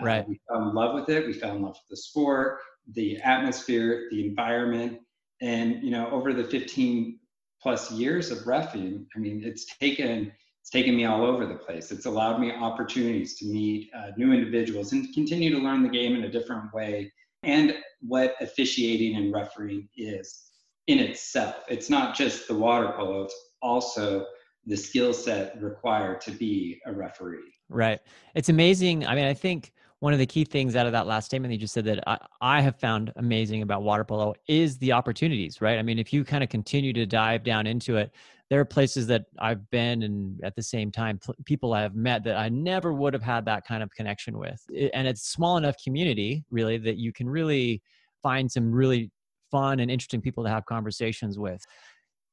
Uh, 0.00 0.04
right. 0.04 0.20
Uh, 0.20 0.24
we 0.28 0.40
fell 0.48 0.68
in 0.68 0.74
love 0.74 0.94
with 0.94 1.08
it. 1.08 1.26
We 1.26 1.32
fell 1.32 1.56
in 1.56 1.62
love 1.62 1.74
with 1.74 1.88
the 1.90 1.96
sport, 1.96 2.58
the 2.92 3.18
atmosphere, 3.18 4.08
the 4.10 4.26
environment, 4.26 5.00
and 5.40 5.82
you 5.82 5.90
know, 5.90 6.10
over 6.10 6.32
the 6.32 6.44
15 6.44 7.18
plus 7.62 7.90
years 7.90 8.30
of 8.30 8.38
refing, 8.40 9.06
I 9.14 9.18
mean, 9.18 9.42
it's 9.44 9.66
taken 9.78 10.32
it's 10.60 10.70
taken 10.70 10.96
me 10.96 11.04
all 11.04 11.24
over 11.24 11.46
the 11.46 11.54
place. 11.54 11.92
It's 11.92 12.06
allowed 12.06 12.40
me 12.40 12.50
opportunities 12.50 13.38
to 13.38 13.46
meet 13.46 13.88
uh, 13.96 14.10
new 14.16 14.32
individuals 14.32 14.92
and 14.92 15.14
continue 15.14 15.54
to 15.54 15.58
learn 15.58 15.84
the 15.84 15.88
game 15.88 16.16
in 16.16 16.24
a 16.24 16.28
different 16.28 16.74
way 16.74 17.12
and 17.44 17.74
what 18.00 18.34
officiating 18.40 19.16
and 19.16 19.32
refereeing 19.32 19.88
is 19.96 20.46
in 20.86 20.98
itself. 20.98 21.56
It's 21.68 21.90
not 21.90 22.16
just 22.16 22.48
the 22.48 22.54
water 22.54 22.92
polo, 22.96 23.24
it's 23.24 23.34
also 23.62 24.26
the 24.66 24.76
skill 24.76 25.12
set 25.12 25.60
required 25.62 26.20
to 26.22 26.32
be 26.32 26.80
a 26.86 26.92
referee. 26.92 27.52
Right. 27.68 28.00
It's 28.34 28.48
amazing. 28.48 29.06
I 29.06 29.14
mean, 29.14 29.24
I 29.24 29.34
think 29.34 29.72
one 30.00 30.12
of 30.12 30.18
the 30.18 30.26
key 30.26 30.44
things 30.44 30.76
out 30.76 30.86
of 30.86 30.92
that 30.92 31.06
last 31.06 31.26
statement 31.26 31.52
you 31.52 31.58
just 31.58 31.72
said 31.72 31.84
that 31.86 32.02
I, 32.06 32.18
I 32.40 32.60
have 32.60 32.76
found 32.76 33.12
amazing 33.16 33.62
about 33.62 33.82
water 33.82 34.04
polo 34.04 34.34
is 34.46 34.78
the 34.78 34.92
opportunities, 34.92 35.60
right? 35.60 35.78
I 35.78 35.82
mean, 35.82 35.98
if 35.98 36.12
you 36.12 36.24
kind 36.24 36.44
of 36.44 36.50
continue 36.50 36.92
to 36.92 37.06
dive 37.06 37.44
down 37.44 37.66
into 37.66 37.96
it, 37.96 38.12
there 38.50 38.60
are 38.60 38.64
places 38.64 39.06
that 39.08 39.24
I've 39.38 39.68
been 39.70 40.02
and 40.02 40.40
at 40.44 40.54
the 40.54 40.62
same 40.62 40.92
time 40.92 41.18
people 41.44 41.72
I 41.72 41.82
have 41.82 41.96
met 41.96 42.22
that 42.24 42.36
I 42.36 42.48
never 42.48 42.92
would 42.92 43.12
have 43.12 43.22
had 43.22 43.44
that 43.46 43.66
kind 43.66 43.82
of 43.82 43.90
connection 43.90 44.38
with. 44.38 44.60
And 44.92 45.08
it's 45.08 45.28
small 45.28 45.56
enough 45.56 45.76
community 45.82 46.44
really 46.50 46.78
that 46.78 46.96
you 46.96 47.12
can 47.12 47.28
really 47.28 47.82
find 48.22 48.50
some 48.50 48.70
really 48.70 49.10
fun 49.50 49.80
and 49.80 49.90
interesting 49.90 50.20
people 50.20 50.44
to 50.44 50.50
have 50.50 50.64
conversations 50.66 51.38
with. 51.38 51.62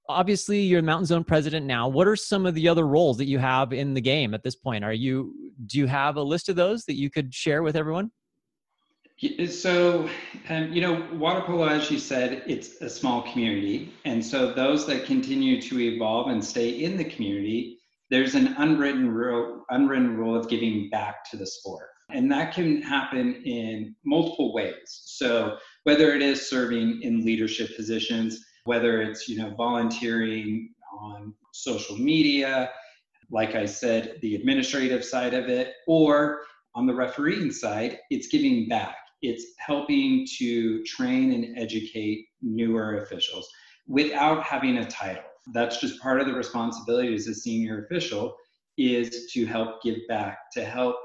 Obviously, 0.10 0.62
you're 0.62 0.82
Mountain 0.82 1.05
Zone 1.05 1.24
president 1.24 1.65
now. 1.65 1.88
What 1.88 2.08
are 2.08 2.15
some 2.15 2.46
of 2.46 2.55
the 2.55 2.67
other 2.67 2.86
roles 2.86 3.17
that 3.17 3.27
you 3.27 3.39
have 3.39 3.72
in 3.72 3.93
the 3.93 4.01
game 4.01 4.34
at 4.34 4.43
this 4.43 4.55
point? 4.55 4.84
Are 4.84 4.93
you 4.93 5.34
do 5.67 5.77
you 5.77 5.88
have 5.88 6.17
a 6.17 6.22
list 6.22 6.50
of 6.50 6.55
those 6.55 6.84
that 6.86 6.96
you 6.96 7.10
could 7.10 7.34
share 7.34 7.63
with 7.63 7.75
everyone? 7.75 8.12
So, 9.48 10.10
um, 10.50 10.74
you 10.74 10.82
know, 10.82 11.08
water 11.13 11.41
polo, 11.41 11.67
as 11.67 11.89
you 11.89 12.00
said, 12.00 12.43
it's 12.46 12.82
a 12.82 12.89
small 12.89 13.22
community, 13.22 13.93
and 14.03 14.25
so 14.25 14.51
those 14.51 14.86
that 14.88 15.05
continue 15.05 15.62
to 15.62 15.79
evolve 15.79 16.29
and 16.29 16.43
stay 16.43 16.70
in 16.84 16.98
the 16.98 17.05
community, 17.05 17.79
there's 18.10 18.36
an 18.36 18.55
unwritten 18.58 19.10
rule, 19.10 19.63
unwritten 19.70 20.17
rule 20.17 20.36
of 20.36 20.50
giving 20.50 20.89
back 20.89 21.29
to 21.32 21.38
the 21.38 21.46
sport, 21.46 21.89
and 22.13 22.32
that 22.32 22.53
can 22.53 22.82
happen 22.82 23.41
in 23.43 23.96
multiple 24.05 24.53
ways. 24.53 25.01
So, 25.05 25.58
whether 25.84 26.13
it 26.13 26.22
is 26.22 26.50
serving 26.50 27.01
in 27.01 27.25
leadership 27.25 27.75
positions, 27.75 28.39
whether 28.65 29.01
it's, 29.01 29.27
you 29.27 29.38
know, 29.38 29.53
volunteering 29.55 30.70
on 30.98 31.34
social 31.51 31.98
media, 31.98 32.72
like 33.32 33.55
I 33.55 33.65
said, 33.65 34.20
the 34.22 34.36
administrative 34.36 35.03
side 35.03 35.34
of 35.34 35.50
it, 35.50 35.74
or 35.88 36.41
on 36.75 36.86
the 36.86 36.93
refereeing 36.93 37.51
side, 37.51 38.00
it's 38.10 38.27
giving 38.27 38.67
back. 38.67 38.96
It's 39.22 39.46
helping 39.58 40.27
to 40.38 40.84
train 40.84 41.32
and 41.34 41.58
educate 41.58 42.27
newer 42.41 43.03
officials 43.03 43.50
without 43.88 44.43
having 44.43 44.77
a 44.77 44.86
title. 44.86 45.24
That's 45.53 45.79
just 45.79 46.01
part 46.01 46.22
of 46.22 46.27
the 46.27 46.34
responsibility 46.34 47.13
as 47.13 47.27
a 47.27 47.34
senior 47.34 47.86
official 47.86 48.36
is 48.77 49.32
to 49.34 49.46
help 49.46 49.82
give 49.84 49.98
back, 50.08 50.38
to 50.53 50.63
help 50.63 50.96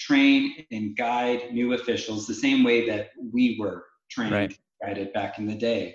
train 0.00 0.64
and 0.72 0.96
guide 0.96 1.52
new 1.52 1.74
officials 1.74 2.26
the 2.26 2.34
same 2.34 2.64
way 2.64 2.88
that 2.88 3.10
we 3.32 3.56
were 3.60 3.84
trained, 4.10 4.32
right. 4.32 4.58
guided 4.82 5.12
back 5.12 5.38
in 5.38 5.46
the 5.46 5.54
day. 5.54 5.94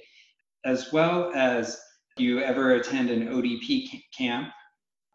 As 0.64 0.94
well 0.94 1.32
as 1.36 1.80
you 2.18 2.40
ever 2.40 2.76
attend 2.76 3.10
an 3.10 3.28
ODP 3.28 4.02
camp, 4.16 4.50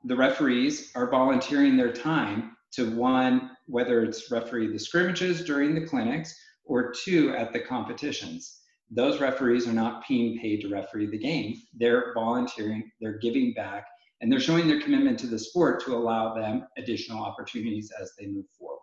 the 0.05 0.17
referees 0.17 0.91
are 0.95 1.11
volunteering 1.11 1.77
their 1.77 1.93
time 1.93 2.57
to 2.73 2.95
one, 2.97 3.51
whether 3.67 4.03
it's 4.03 4.31
referee 4.31 4.73
the 4.73 4.79
scrimmages 4.79 5.45
during 5.45 5.75
the 5.75 5.87
clinics 5.87 6.35
or 6.65 6.93
two 6.93 7.35
at 7.37 7.53
the 7.53 7.61
competitions. 7.61 8.61
Those 8.91 9.21
referees 9.21 9.69
are 9.69 9.73
not 9.73 10.03
being 10.09 10.39
paid 10.39 10.61
to 10.63 10.69
referee 10.69 11.07
the 11.07 11.19
game. 11.19 11.61
They're 11.79 12.13
volunteering, 12.15 12.91
they're 13.01 13.19
giving 13.19 13.53
back, 13.55 13.87
and 14.21 14.31
they're 14.31 14.41
showing 14.41 14.69
their 14.69 14.81
commitment 14.81 15.19
to 15.21 15.27
the 15.27 15.39
sport 15.39 15.83
to 15.85 15.95
allow 15.95 16.35
them 16.35 16.67
additional 16.77 17.23
opportunities 17.23 17.91
as 18.01 18.13
they 18.19 18.27
move 18.27 18.47
forward. 18.59 18.79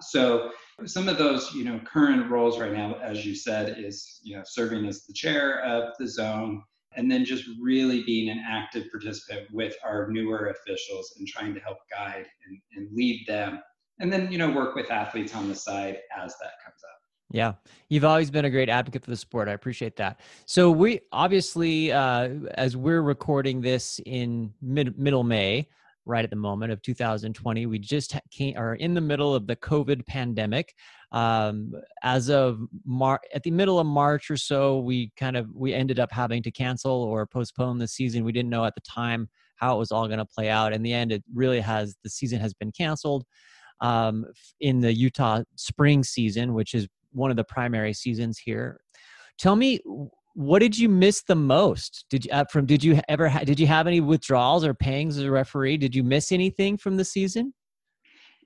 So 0.00 0.52
some 0.86 1.08
of 1.08 1.18
those, 1.18 1.52
you 1.54 1.64
know, 1.64 1.80
current 1.84 2.30
roles 2.30 2.58
right 2.58 2.72
now, 2.72 2.94
as 3.02 3.26
you 3.26 3.34
said, 3.34 3.76
is 3.78 4.20
you 4.22 4.36
know 4.36 4.42
serving 4.44 4.86
as 4.86 5.04
the 5.04 5.12
chair 5.12 5.60
of 5.64 5.92
the 5.98 6.06
zone, 6.06 6.62
and 6.94 7.10
then 7.10 7.24
just 7.24 7.44
really 7.60 8.04
being 8.04 8.28
an 8.28 8.42
active 8.46 8.84
participant 8.92 9.48
with 9.52 9.74
our 9.84 10.08
newer 10.10 10.54
officials 10.54 11.14
and 11.18 11.26
trying 11.26 11.52
to 11.54 11.60
help 11.60 11.78
guide 11.90 12.26
and, 12.46 12.60
and 12.76 12.88
lead 12.94 13.24
them, 13.26 13.60
and 13.98 14.12
then 14.12 14.30
you 14.30 14.38
know 14.38 14.50
work 14.50 14.76
with 14.76 14.90
athletes 14.90 15.34
on 15.34 15.48
the 15.48 15.54
side 15.54 15.98
as 16.16 16.34
that 16.40 16.52
comes 16.64 16.82
up. 16.84 16.97
Yeah, 17.30 17.54
you've 17.90 18.04
always 18.04 18.30
been 18.30 18.46
a 18.46 18.50
great 18.50 18.70
advocate 18.70 19.04
for 19.04 19.10
the 19.10 19.16
sport. 19.16 19.48
I 19.48 19.52
appreciate 19.52 19.96
that. 19.96 20.20
So 20.46 20.70
we 20.70 21.00
obviously, 21.12 21.92
uh, 21.92 22.30
as 22.54 22.74
we're 22.74 23.02
recording 23.02 23.60
this 23.60 24.00
in 24.06 24.54
mid 24.62 24.98
middle 24.98 25.24
May, 25.24 25.68
right 26.08 26.24
at 26.24 26.30
the 26.30 26.36
moment 26.36 26.72
of 26.72 26.82
2020. 26.82 27.66
We 27.66 27.78
just 27.78 28.18
came, 28.30 28.56
are 28.56 28.74
in 28.74 28.94
the 28.94 29.00
middle 29.00 29.34
of 29.34 29.46
the 29.46 29.54
COVID 29.56 30.06
pandemic. 30.06 30.74
Um, 31.12 31.72
as 32.02 32.30
of 32.30 32.60
Mar- 32.84 33.20
at 33.34 33.42
the 33.42 33.50
middle 33.50 33.78
of 33.78 33.86
March 33.86 34.30
or 34.30 34.36
so, 34.36 34.78
we 34.80 35.12
kind 35.16 35.36
of 35.36 35.48
we 35.54 35.74
ended 35.74 36.00
up 36.00 36.10
having 36.10 36.42
to 36.42 36.50
cancel 36.50 36.90
or 36.90 37.26
postpone 37.26 37.78
the 37.78 37.86
season. 37.86 38.24
We 38.24 38.32
didn't 38.32 38.50
know 38.50 38.64
at 38.64 38.74
the 38.74 38.80
time 38.80 39.28
how 39.56 39.76
it 39.76 39.78
was 39.78 39.92
all 39.92 40.06
going 40.06 40.18
to 40.18 40.24
play 40.24 40.48
out. 40.48 40.72
In 40.72 40.82
the 40.82 40.94
end, 40.94 41.12
it 41.12 41.22
really 41.32 41.60
has 41.60 41.94
the 42.02 42.10
season 42.10 42.40
has 42.40 42.54
been 42.54 42.72
canceled. 42.72 43.24
Um, 43.80 44.26
in 44.60 44.80
the 44.80 44.92
Utah 44.92 45.44
spring 45.54 46.02
season, 46.02 46.52
which 46.52 46.74
is 46.74 46.88
one 47.12 47.30
of 47.30 47.36
the 47.36 47.44
primary 47.44 47.92
seasons 47.92 48.38
here. 48.38 48.80
Tell 49.38 49.56
me 49.56 49.80
what 50.34 50.60
did 50.60 50.78
you 50.78 50.88
miss 50.88 51.22
the 51.22 51.34
most? 51.34 52.04
Did 52.10 52.24
you 52.24 52.30
uh, 52.30 52.44
from 52.50 52.64
did 52.64 52.84
you 52.84 53.00
ever 53.08 53.28
ha- 53.28 53.44
did 53.44 53.58
you 53.58 53.66
have 53.66 53.86
any 53.86 54.00
withdrawals 54.00 54.64
or 54.64 54.72
pangs 54.72 55.18
as 55.18 55.24
a 55.24 55.30
referee? 55.30 55.78
Did 55.78 55.94
you 55.94 56.04
miss 56.04 56.30
anything 56.30 56.76
from 56.76 56.96
the 56.96 57.04
season? 57.04 57.52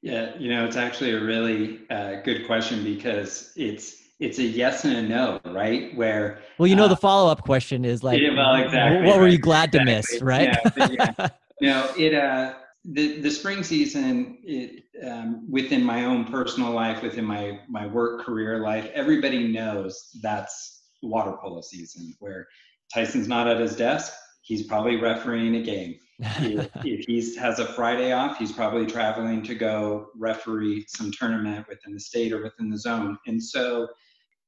Yeah, 0.00 0.37
you 0.38 0.49
know, 0.49 0.64
it's 0.64 0.76
actually 0.76 1.12
a 1.12 1.21
really 1.21 1.81
uh, 1.90 2.23
good 2.25 2.47
question 2.47 2.83
because 2.83 3.52
it's 3.57 4.02
it's 4.21 4.38
a 4.38 4.42
yes 4.42 4.85
and 4.85 4.97
a 4.97 5.02
no, 5.02 5.40
right? 5.45 5.95
Where 5.97 6.40
well, 6.59 6.66
you 6.66 6.76
know, 6.76 6.87
uh, 6.87 6.88
the 6.88 6.97
follow 6.97 7.31
up 7.31 7.42
question 7.42 7.85
is 7.85 8.02
like, 8.02 8.21
yeah, 8.21 8.35
well, 8.35 8.54
exactly, 8.54 9.07
what 9.07 9.12
right, 9.12 9.21
were 9.21 9.28
you 9.28 9.38
glad 9.38 9.75
exactly. 9.75 9.92
to 9.92 9.97
miss, 9.97 10.23
right? 10.23 10.57
Yeah, 10.76 10.88
yeah. 11.19 11.28
know, 11.61 11.92
it 11.97 12.14
uh, 12.14 12.54
the 12.85 13.21
the 13.21 13.31
spring 13.31 13.62
season, 13.62 14.39
it, 14.43 14.85
um, 15.07 15.51
within 15.51 15.85
my 15.85 16.05
own 16.05 16.25
personal 16.25 16.73
life, 16.73 17.03
within 17.03 17.25
my 17.25 17.61
my 17.69 17.87
work 17.87 18.23
career 18.23 18.59
life, 18.59 18.91
everybody 18.95 19.49
knows 19.49 20.11
that's 20.21 20.83
water 21.03 21.37
polo 21.41 21.61
season 21.61 22.15
where 22.19 22.47
Tyson's 22.93 23.29
not 23.29 23.49
at 23.49 23.61
his 23.61 23.77
desk, 23.77 24.12
he's 24.43 24.67
probably 24.67 24.97
refereeing 24.97 25.57
a 25.57 25.62
game. 25.62 25.97
if, 26.19 26.69
if 26.85 27.07
he 27.07 27.37
has 27.37 27.59
a 27.59 27.67
Friday 27.67 28.12
off, 28.12 28.39
he's 28.39 28.53
probably 28.53 28.87
traveling 28.87 29.43
to 29.43 29.55
go 29.55 30.09
referee 30.17 30.85
some 30.89 31.11
tournament 31.12 31.67
within 31.69 31.95
the 31.95 32.01
state 32.01 32.33
or 32.33 32.43
within 32.43 32.71
the 32.71 32.79
zone. 32.79 33.19
And 33.27 33.43
so 33.43 33.89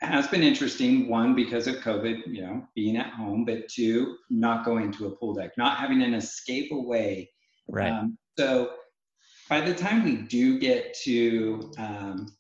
it 0.03 0.07
has 0.07 0.29
been 0.29 0.43
interesting, 0.43 1.09
one, 1.09 1.35
because 1.35 1.67
of 1.67 1.77
COVID, 1.77 2.27
you 2.27 2.43
know, 2.43 2.65
being 2.75 2.97
at 2.97 3.13
home, 3.13 3.45
but 3.45 3.69
two, 3.69 4.17
not 4.29 4.65
going 4.65 4.93
to 4.93 5.07
a 5.07 5.17
pool 5.17 5.35
deck, 5.35 5.53
not 5.57 5.79
having 5.79 6.03
an 6.03 6.15
escape 6.15 6.71
away. 6.73 7.31
Right. 7.69 7.91
Um, 7.91 8.19
so 8.39 8.73
by 9.49 9.61
the 9.61 9.75
time 9.75 10.05
we 10.05 10.17
do 10.17 10.59
get 10.59 10.95
to, 11.05 11.73
um, 11.79 12.35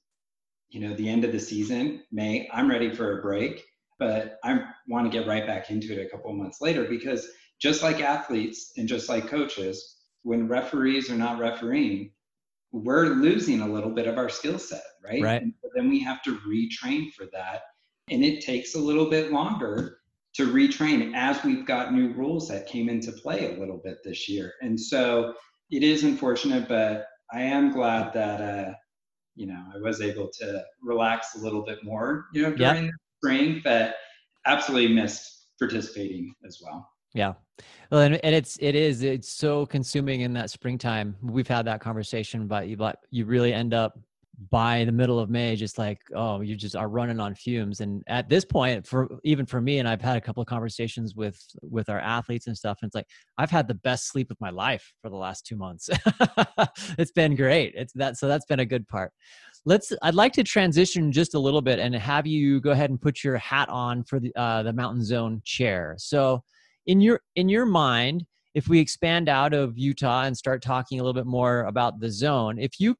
you 0.70 0.80
know, 0.80 0.94
the 0.94 1.08
end 1.08 1.24
of 1.24 1.32
the 1.32 1.40
season, 1.40 2.02
May, 2.10 2.48
I'm 2.52 2.70
ready 2.70 2.90
for 2.90 3.18
a 3.18 3.22
break 3.22 3.64
but 3.98 4.38
I 4.44 4.60
want 4.88 5.10
to 5.10 5.18
get 5.18 5.26
right 5.26 5.46
back 5.46 5.70
into 5.70 5.92
it 5.92 6.04
a 6.04 6.08
couple 6.08 6.30
of 6.30 6.36
months 6.36 6.60
later 6.60 6.84
because 6.84 7.28
just 7.60 7.82
like 7.82 8.00
athletes 8.00 8.72
and 8.76 8.88
just 8.88 9.08
like 9.08 9.28
coaches, 9.28 9.96
when 10.22 10.48
referees 10.48 11.10
are 11.10 11.16
not 11.16 11.38
refereeing, 11.38 12.10
we're 12.72 13.06
losing 13.06 13.60
a 13.60 13.68
little 13.68 13.90
bit 13.90 14.08
of 14.08 14.18
our 14.18 14.28
skill 14.28 14.58
set, 14.58 14.82
right? 15.04 15.22
Right. 15.22 15.42
And 15.42 15.54
then 15.74 15.88
we 15.88 16.00
have 16.00 16.22
to 16.22 16.38
retrain 16.38 17.12
for 17.12 17.26
that. 17.32 17.62
And 18.10 18.24
it 18.24 18.44
takes 18.44 18.74
a 18.74 18.78
little 18.78 19.08
bit 19.08 19.32
longer 19.32 19.98
to 20.34 20.52
retrain 20.52 21.12
as 21.14 21.42
we've 21.44 21.64
got 21.64 21.94
new 21.94 22.12
rules 22.12 22.48
that 22.48 22.66
came 22.66 22.88
into 22.88 23.12
play 23.12 23.54
a 23.54 23.60
little 23.60 23.80
bit 23.82 23.98
this 24.02 24.28
year. 24.28 24.52
And 24.60 24.78
so 24.78 25.34
it 25.70 25.82
is 25.82 26.04
unfortunate, 26.04 26.68
but 26.68 27.06
I 27.32 27.42
am 27.42 27.72
glad 27.72 28.12
that, 28.12 28.40
uh, 28.40 28.74
you 29.34 29.46
know, 29.46 29.62
I 29.74 29.78
was 29.78 30.00
able 30.00 30.30
to 30.40 30.64
relax 30.82 31.34
a 31.34 31.38
little 31.38 31.62
bit 31.62 31.82
more, 31.82 32.26
you 32.32 32.42
know, 32.42 32.54
during 32.54 32.84
yep 32.84 32.94
spring, 33.24 33.60
but 33.64 33.94
absolutely 34.46 34.94
missed 34.94 35.46
participating 35.58 36.34
as 36.46 36.60
well. 36.62 36.86
Yeah. 37.14 37.34
Well, 37.90 38.02
and, 38.02 38.20
and 38.24 38.34
it's, 38.34 38.58
it 38.60 38.74
is, 38.74 39.02
it's 39.02 39.28
so 39.28 39.64
consuming 39.66 40.22
in 40.22 40.32
that 40.34 40.50
springtime. 40.50 41.16
We've 41.22 41.48
had 41.48 41.64
that 41.66 41.80
conversation, 41.80 42.46
but 42.46 42.68
you, 42.68 42.76
but 42.76 42.98
you 43.10 43.24
really 43.24 43.54
end 43.54 43.72
up 43.72 43.98
by 44.50 44.84
the 44.84 44.92
middle 44.92 45.18
of 45.18 45.30
May, 45.30 45.56
just 45.56 45.78
like, 45.78 46.00
oh, 46.14 46.40
you 46.40 46.56
just 46.56 46.76
are 46.76 46.88
running 46.88 47.20
on 47.20 47.34
fumes. 47.34 47.80
And 47.80 48.02
at 48.06 48.28
this 48.28 48.44
point, 48.44 48.86
for 48.86 49.08
even 49.24 49.46
for 49.46 49.60
me, 49.60 49.78
and 49.78 49.88
I've 49.88 50.00
had 50.00 50.16
a 50.16 50.20
couple 50.20 50.40
of 50.40 50.46
conversations 50.46 51.14
with 51.14 51.40
with 51.62 51.88
our 51.88 52.00
athletes 52.00 52.46
and 52.46 52.56
stuff, 52.56 52.78
and 52.82 52.88
it's 52.88 52.94
like 52.94 53.06
I've 53.38 53.50
had 53.50 53.68
the 53.68 53.74
best 53.74 54.08
sleep 54.08 54.30
of 54.30 54.40
my 54.40 54.50
life 54.50 54.92
for 55.02 55.10
the 55.10 55.16
last 55.16 55.46
two 55.46 55.56
months. 55.56 55.88
it's 56.98 57.12
been 57.12 57.36
great. 57.36 57.74
It's 57.76 57.92
that 57.94 58.16
so 58.16 58.28
that's 58.28 58.46
been 58.46 58.60
a 58.60 58.66
good 58.66 58.88
part 58.88 59.12
let's 59.66 59.92
i'd 60.02 60.14
like 60.14 60.32
to 60.32 60.44
transition 60.44 61.10
just 61.10 61.34
a 61.34 61.38
little 61.38 61.62
bit 61.62 61.78
and 61.78 61.94
have 61.94 62.26
you 62.26 62.60
go 62.60 62.70
ahead 62.70 62.90
and 62.90 63.00
put 63.00 63.24
your 63.24 63.36
hat 63.38 63.68
on 63.68 64.04
for 64.04 64.20
the 64.20 64.32
uh, 64.36 64.62
the 64.62 64.72
mountain 64.72 65.02
zone 65.02 65.40
chair 65.44 65.94
so 65.98 66.42
in 66.86 67.00
your 67.00 67.20
in 67.36 67.48
your 67.48 67.64
mind 67.64 68.24
if 68.54 68.68
we 68.68 68.78
expand 68.78 69.28
out 69.28 69.52
of 69.52 69.76
utah 69.76 70.22
and 70.22 70.36
start 70.36 70.62
talking 70.62 71.00
a 71.00 71.02
little 71.02 71.14
bit 71.14 71.26
more 71.26 71.64
about 71.64 72.00
the 72.00 72.10
zone 72.10 72.58
if 72.58 72.78
you 72.78 72.94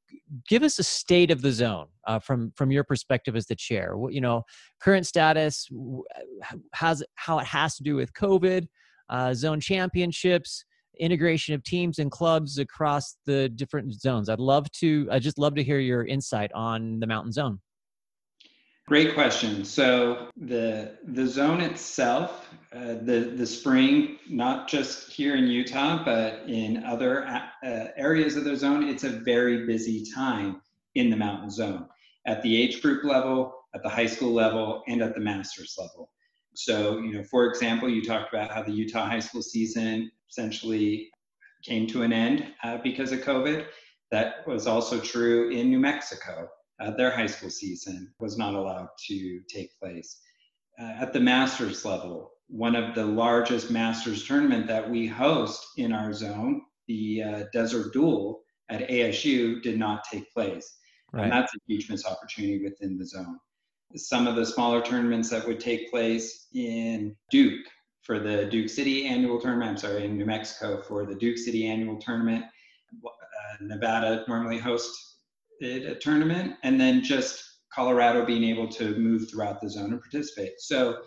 give 0.48 0.62
us 0.62 0.78
a 0.78 0.84
state 0.84 1.30
of 1.30 1.42
the 1.42 1.52
zone 1.52 1.86
uh, 2.06 2.18
from 2.18 2.52
from 2.56 2.70
your 2.70 2.84
perspective 2.84 3.36
as 3.36 3.46
the 3.46 3.56
chair 3.56 3.94
you 4.10 4.20
know 4.20 4.42
current 4.80 5.06
status 5.06 5.68
has 6.72 7.02
how 7.14 7.38
it 7.38 7.46
has 7.46 7.76
to 7.76 7.82
do 7.82 7.96
with 7.96 8.12
covid 8.12 8.66
uh, 9.10 9.34
zone 9.34 9.60
championships 9.60 10.64
integration 10.98 11.54
of 11.54 11.62
teams 11.64 11.98
and 11.98 12.10
clubs 12.10 12.58
across 12.58 13.16
the 13.26 13.48
different 13.50 13.92
zones. 13.92 14.28
I'd 14.28 14.38
love 14.38 14.70
to, 14.72 15.08
I 15.10 15.18
just 15.18 15.38
love 15.38 15.54
to 15.56 15.62
hear 15.62 15.78
your 15.78 16.04
insight 16.04 16.52
on 16.54 17.00
the 17.00 17.06
mountain 17.06 17.32
zone. 17.32 17.60
Great 18.86 19.14
question. 19.14 19.64
So 19.64 20.28
the 20.36 20.98
the 21.04 21.26
zone 21.26 21.62
itself, 21.62 22.50
uh, 22.70 22.96
the 23.00 23.32
the 23.34 23.46
spring, 23.46 24.18
not 24.28 24.68
just 24.68 25.10
here 25.10 25.36
in 25.36 25.46
Utah, 25.46 26.04
but 26.04 26.42
in 26.46 26.84
other 26.84 27.24
uh, 27.24 27.86
areas 27.96 28.36
of 28.36 28.44
the 28.44 28.54
zone, 28.54 28.86
it's 28.86 29.04
a 29.04 29.08
very 29.08 29.64
busy 29.64 30.04
time 30.14 30.60
in 30.94 31.08
the 31.08 31.16
mountain 31.16 31.50
zone 31.50 31.86
at 32.26 32.42
the 32.42 32.60
age 32.60 32.82
group 32.82 33.04
level, 33.04 33.54
at 33.74 33.82
the 33.82 33.88
high 33.88 34.06
school 34.06 34.32
level, 34.32 34.82
and 34.86 35.02
at 35.02 35.14
the 35.14 35.20
masters 35.20 35.76
level. 35.78 36.10
So, 36.54 36.98
you 36.98 37.12
know, 37.12 37.24
for 37.24 37.46
example, 37.46 37.88
you 37.88 38.04
talked 38.04 38.32
about 38.32 38.50
how 38.50 38.62
the 38.62 38.72
Utah 38.72 39.06
high 39.06 39.20
school 39.20 39.42
season 39.42 40.10
essentially 40.30 41.08
came 41.64 41.86
to 41.88 42.02
an 42.02 42.12
end 42.12 42.52
uh, 42.62 42.78
because 42.82 43.12
of 43.12 43.20
COVID. 43.20 43.66
That 44.10 44.46
was 44.46 44.66
also 44.66 45.00
true 45.00 45.50
in 45.50 45.70
New 45.70 45.80
Mexico. 45.80 46.48
Uh, 46.80 46.90
their 46.92 47.10
high 47.10 47.26
school 47.26 47.50
season 47.50 48.12
was 48.18 48.36
not 48.36 48.54
allowed 48.54 48.88
to 49.06 49.40
take 49.48 49.78
place. 49.78 50.20
Uh, 50.78 50.92
at 50.98 51.12
the 51.12 51.20
Masters 51.20 51.84
level, 51.84 52.32
one 52.48 52.74
of 52.74 52.94
the 52.94 53.04
largest 53.04 53.70
Masters 53.70 54.26
tournament 54.26 54.66
that 54.66 54.88
we 54.88 55.06
host 55.06 55.64
in 55.76 55.92
our 55.92 56.12
zone, 56.12 56.62
the 56.88 57.22
uh, 57.22 57.44
Desert 57.52 57.92
Duel 57.92 58.42
at 58.68 58.88
ASU, 58.88 59.62
did 59.62 59.78
not 59.78 60.04
take 60.10 60.32
place. 60.32 60.78
Right. 61.12 61.24
And 61.24 61.32
that's 61.32 61.54
a 61.54 61.58
huge 61.66 61.88
missed 61.88 62.06
opportunity 62.06 62.62
within 62.64 62.98
the 62.98 63.06
zone. 63.06 63.38
Some 63.94 64.26
of 64.26 64.34
the 64.34 64.44
smaller 64.44 64.82
tournaments 64.82 65.30
that 65.30 65.46
would 65.46 65.60
take 65.60 65.90
place 65.90 66.48
in 66.52 67.14
Duke, 67.30 67.64
for 68.04 68.18
the 68.18 68.44
Duke 68.44 68.68
City 68.68 69.06
annual 69.06 69.40
tournament. 69.40 69.70
I'm 69.70 69.76
sorry, 69.78 70.04
in 70.04 70.16
New 70.16 70.26
Mexico 70.26 70.82
for 70.82 71.06
the 71.06 71.14
Duke 71.14 71.38
City 71.38 71.66
annual 71.66 71.96
tournament. 71.96 72.44
Uh, 73.04 73.08
Nevada 73.62 74.24
normally 74.28 74.58
hosts 74.58 75.13
a 75.62 75.94
tournament, 75.96 76.54
and 76.62 76.80
then 76.80 77.02
just 77.02 77.42
Colorado 77.72 78.24
being 78.24 78.44
able 78.44 78.68
to 78.68 78.96
move 78.96 79.30
throughout 79.30 79.60
the 79.60 79.68
zone 79.68 79.92
and 79.92 80.00
participate. 80.00 80.54
So 80.58 80.98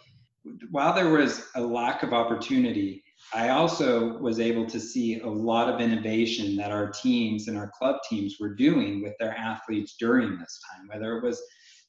while 0.71 0.93
there 0.93 1.09
was 1.09 1.47
a 1.55 1.61
lack 1.61 2.03
of 2.03 2.13
opportunity, 2.13 3.03
I 3.33 3.49
also 3.49 4.17
was 4.19 4.39
able 4.39 4.65
to 4.67 4.79
see 4.79 5.19
a 5.19 5.27
lot 5.27 5.73
of 5.73 5.81
innovation 5.81 6.55
that 6.57 6.71
our 6.71 6.89
teams 6.89 7.47
and 7.47 7.57
our 7.57 7.71
club 7.77 7.97
teams 8.09 8.37
were 8.39 8.53
doing 8.55 9.01
with 9.01 9.13
their 9.19 9.35
athletes 9.35 9.95
during 9.99 10.37
this 10.37 10.61
time, 10.71 10.87
whether 10.87 11.17
it 11.17 11.23
was 11.23 11.41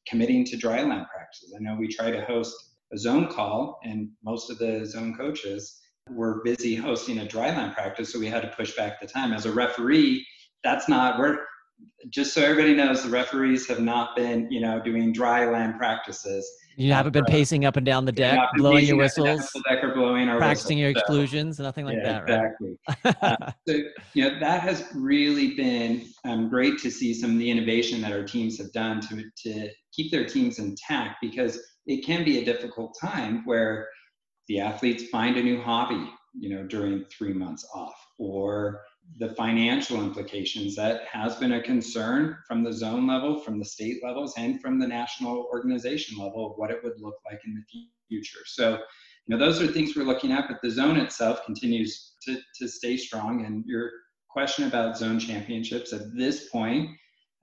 committing 0.08 0.44
to 0.46 0.56
dryland 0.56 1.06
practices. 1.08 1.54
I 1.54 1.62
know 1.62 1.76
we 1.78 1.88
try 1.88 2.10
to 2.10 2.24
host 2.24 2.54
a 2.92 2.98
zone 2.98 3.28
call, 3.28 3.78
and 3.84 4.08
most 4.24 4.50
of 4.50 4.58
the 4.58 4.84
zone 4.86 5.14
coaches 5.16 5.80
were 6.10 6.42
busy 6.42 6.74
hosting 6.74 7.18
a 7.18 7.26
dryland 7.26 7.74
practice, 7.74 8.12
so 8.12 8.18
we 8.18 8.26
had 8.26 8.42
to 8.42 8.48
push 8.48 8.74
back 8.74 9.00
the 9.00 9.06
time. 9.06 9.32
As 9.32 9.44
a 9.44 9.52
referee, 9.52 10.26
that's 10.64 10.88
not 10.88 11.18
we're 11.18 11.38
just 12.10 12.32
so 12.32 12.42
everybody 12.42 12.74
knows, 12.74 13.02
the 13.02 13.10
referees 13.10 13.66
have 13.68 13.80
not 13.80 14.16
been, 14.16 14.50
you 14.50 14.60
know, 14.60 14.80
doing 14.80 15.12
dry 15.12 15.50
land 15.50 15.76
practices. 15.76 16.48
You 16.76 16.92
haven't 16.92 17.12
been 17.12 17.24
pacing 17.24 17.64
up 17.64 17.76
and 17.76 17.84
down 17.84 18.04
the 18.04 18.12
deck, 18.12 18.38
blowing 18.56 18.86
your 18.86 18.96
whistles, 18.96 19.50
deck 19.68 19.82
or 19.82 19.92
blowing 19.94 20.28
our 20.28 20.38
practicing 20.38 20.78
whistles, 20.78 20.80
your 20.80 20.90
exclusions, 20.90 21.56
so. 21.56 21.64
nothing 21.64 21.84
like 21.84 21.96
yeah, 21.96 22.24
that, 22.24 22.44
exactly. 22.44 22.78
uh, 23.22 23.50
so, 23.66 23.82
you 24.14 24.22
know, 24.22 24.38
that 24.38 24.60
has 24.60 24.88
really 24.94 25.56
been 25.56 26.06
um, 26.24 26.48
great 26.48 26.78
to 26.78 26.90
see 26.90 27.12
some 27.12 27.32
of 27.32 27.38
the 27.38 27.50
innovation 27.50 28.00
that 28.02 28.12
our 28.12 28.22
teams 28.22 28.58
have 28.58 28.72
done 28.72 29.00
to, 29.00 29.24
to 29.36 29.68
keep 29.92 30.12
their 30.12 30.24
teams 30.24 30.60
intact 30.60 31.16
because 31.20 31.60
it 31.86 32.06
can 32.06 32.24
be 32.24 32.38
a 32.38 32.44
difficult 32.44 32.96
time 33.00 33.42
where 33.44 33.88
the 34.46 34.60
athletes 34.60 35.08
find 35.08 35.36
a 35.36 35.42
new 35.42 35.60
hobby, 35.60 36.08
you 36.38 36.48
know, 36.48 36.64
during 36.64 37.04
three 37.06 37.32
months 37.32 37.68
off 37.74 37.94
or 38.18 38.82
the 39.16 39.30
financial 39.30 40.02
implications 40.02 40.76
that 40.76 41.06
has 41.06 41.36
been 41.36 41.52
a 41.52 41.62
concern 41.62 42.36
from 42.46 42.62
the 42.62 42.72
zone 42.72 43.06
level, 43.06 43.40
from 43.40 43.58
the 43.58 43.64
state 43.64 43.98
levels, 44.04 44.34
and 44.36 44.60
from 44.60 44.78
the 44.78 44.86
national 44.86 45.48
organization 45.52 46.18
level 46.18 46.50
of 46.50 46.52
what 46.56 46.70
it 46.70 46.78
would 46.84 47.00
look 47.00 47.16
like 47.24 47.40
in 47.44 47.54
the 47.54 47.80
future. 48.08 48.40
So, 48.46 48.72
you 49.26 49.36
know, 49.36 49.38
those 49.38 49.60
are 49.60 49.66
things 49.66 49.96
we're 49.96 50.04
looking 50.04 50.32
at, 50.32 50.48
but 50.48 50.58
the 50.62 50.70
zone 50.70 50.96
itself 50.98 51.44
continues 51.44 52.16
to, 52.22 52.38
to 52.60 52.68
stay 52.68 52.96
strong. 52.96 53.44
And 53.44 53.64
your 53.66 53.90
question 54.28 54.66
about 54.66 54.96
zone 54.96 55.18
championships 55.18 55.92
at 55.92 56.14
this 56.14 56.48
point, 56.50 56.90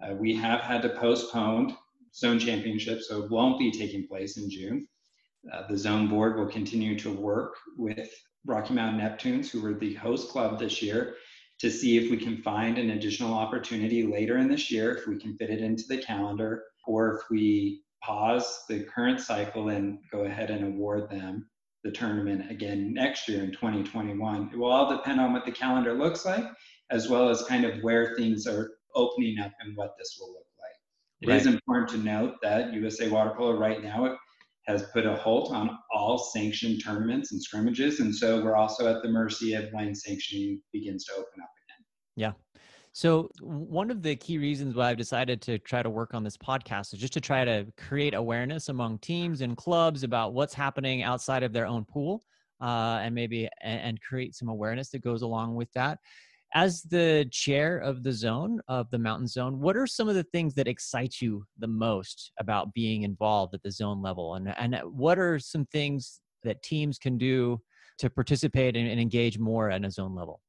uh, 0.03 0.13
we 0.13 0.35
have 0.35 0.61
had 0.61 0.81
to 0.83 0.89
postpone 0.89 1.75
zone 2.13 2.39
championships, 2.39 3.09
so 3.09 3.23
it 3.23 3.31
won't 3.31 3.59
be 3.59 3.71
taking 3.71 4.07
place 4.07 4.37
in 4.37 4.49
June. 4.49 4.87
Uh, 5.53 5.67
the 5.67 5.77
zone 5.77 6.07
board 6.07 6.37
will 6.37 6.47
continue 6.47 6.97
to 6.97 7.11
work 7.11 7.55
with 7.77 8.09
Rocky 8.45 8.73
Mountain 8.73 9.01
Neptunes, 9.01 9.49
who 9.49 9.61
were 9.61 9.73
the 9.73 9.95
host 9.95 10.29
club 10.29 10.59
this 10.59 10.81
year, 10.81 11.15
to 11.59 11.71
see 11.71 11.97
if 11.97 12.11
we 12.11 12.17
can 12.17 12.41
find 12.41 12.77
an 12.77 12.91
additional 12.91 13.33
opportunity 13.33 14.03
later 14.03 14.37
in 14.37 14.49
this 14.49 14.69
year, 14.69 14.95
if 14.95 15.07
we 15.07 15.17
can 15.17 15.37
fit 15.37 15.49
it 15.49 15.61
into 15.61 15.83
the 15.87 15.97
calendar, 15.97 16.63
or 16.85 17.15
if 17.15 17.21
we 17.29 17.81
pause 18.03 18.63
the 18.69 18.83
current 18.83 19.19
cycle 19.19 19.69
and 19.69 19.97
go 20.11 20.25
ahead 20.25 20.51
and 20.51 20.65
award 20.65 21.09
them 21.09 21.47
the 21.83 21.91
tournament 21.91 22.49
again 22.51 22.93
next 22.93 23.29
year 23.29 23.43
in 23.43 23.51
2021. 23.51 24.49
It 24.51 24.57
will 24.57 24.71
all 24.71 24.89
depend 24.89 25.21
on 25.21 25.33
what 25.33 25.45
the 25.45 25.51
calendar 25.51 25.93
looks 25.93 26.25
like, 26.25 26.43
as 26.89 27.07
well 27.09 27.29
as 27.29 27.43
kind 27.43 27.63
of 27.63 27.79
where 27.81 28.15
things 28.15 28.47
are 28.47 28.71
opening 28.95 29.39
up 29.39 29.51
and 29.61 29.77
what 29.77 29.93
this 29.97 30.17
will 30.19 30.29
look 30.29 30.47
like. 30.59 30.71
It 31.21 31.29
right. 31.29 31.39
is 31.39 31.45
important 31.45 31.89
to 31.89 31.97
note 31.97 32.35
that 32.41 32.73
USA 32.73 33.07
Water 33.07 33.33
Polo 33.37 33.57
right 33.57 33.83
now 33.83 34.17
has 34.67 34.83
put 34.93 35.05
a 35.05 35.15
halt 35.15 35.51
on 35.51 35.77
all 35.93 36.17
sanctioned 36.17 36.81
tournaments 36.83 37.31
and 37.31 37.41
scrimmages. 37.41 37.99
And 37.99 38.13
so 38.13 38.43
we're 38.43 38.55
also 38.55 38.87
at 38.87 39.01
the 39.01 39.09
mercy 39.09 39.53
of 39.53 39.65
when 39.71 39.93
sanctioning 39.93 40.61
begins 40.73 41.05
to 41.05 41.13
open 41.13 41.41
up 41.41 41.49
again. 41.65 41.85
Yeah. 42.15 42.31
So 42.93 43.29
one 43.41 43.91
of 43.91 44.01
the 44.01 44.15
key 44.15 44.37
reasons 44.37 44.73
why 44.73 44.89
I've 44.89 44.97
decided 44.97 45.41
to 45.43 45.59
try 45.59 45.83
to 45.83 45.89
work 45.89 46.13
on 46.13 46.23
this 46.23 46.37
podcast 46.37 46.93
is 46.93 46.99
just 46.99 47.13
to 47.13 47.21
try 47.21 47.43
to 47.43 47.67
create 47.77 48.13
awareness 48.13 48.69
among 48.69 48.99
teams 48.99 49.41
and 49.41 49.57
clubs 49.57 50.03
about 50.03 50.33
what's 50.33 50.53
happening 50.53 51.03
outside 51.03 51.43
of 51.43 51.51
their 51.51 51.67
own 51.67 51.83
pool, 51.83 52.23
uh, 52.61 52.99
and 53.01 53.13
maybe 53.13 53.49
and, 53.61 53.81
and 53.81 54.01
create 54.01 54.33
some 54.33 54.47
awareness 54.47 54.91
that 54.91 55.03
goes 55.03 55.23
along 55.23 55.55
with 55.55 55.71
that 55.73 55.99
as 56.55 56.81
the 56.83 57.27
chair 57.31 57.77
of 57.77 58.01
the 58.01 58.11
zone 58.13 58.61
of 58.69 58.89
the 58.89 58.97
mountain 58.97 59.27
zone 59.27 59.59
what 59.59 59.75
are 59.75 59.85
some 59.85 60.07
of 60.07 60.15
the 60.15 60.23
things 60.23 60.55
that 60.55 60.69
excite 60.69 61.15
you 61.21 61.45
the 61.59 61.67
most 61.67 62.31
about 62.39 62.73
being 62.73 63.03
involved 63.03 63.53
at 63.53 63.61
the 63.61 63.71
zone 63.71 64.01
level? 64.01 64.35
And 64.35 64.55
and 64.57 64.75
what 64.85 65.19
are 65.19 65.37
some 65.37 65.65
things 65.65 66.21
that 66.43 66.63
teams 66.63 66.97
can 66.97 67.17
do 67.17 67.61
to 67.99 68.09
participate 68.09 68.75
and, 68.75 68.87
and 68.87 68.99
engage 68.99 69.37
more 69.37 69.69
at 69.69 69.83
a 69.83 69.91
zone 69.91 70.15
level? 70.15 70.41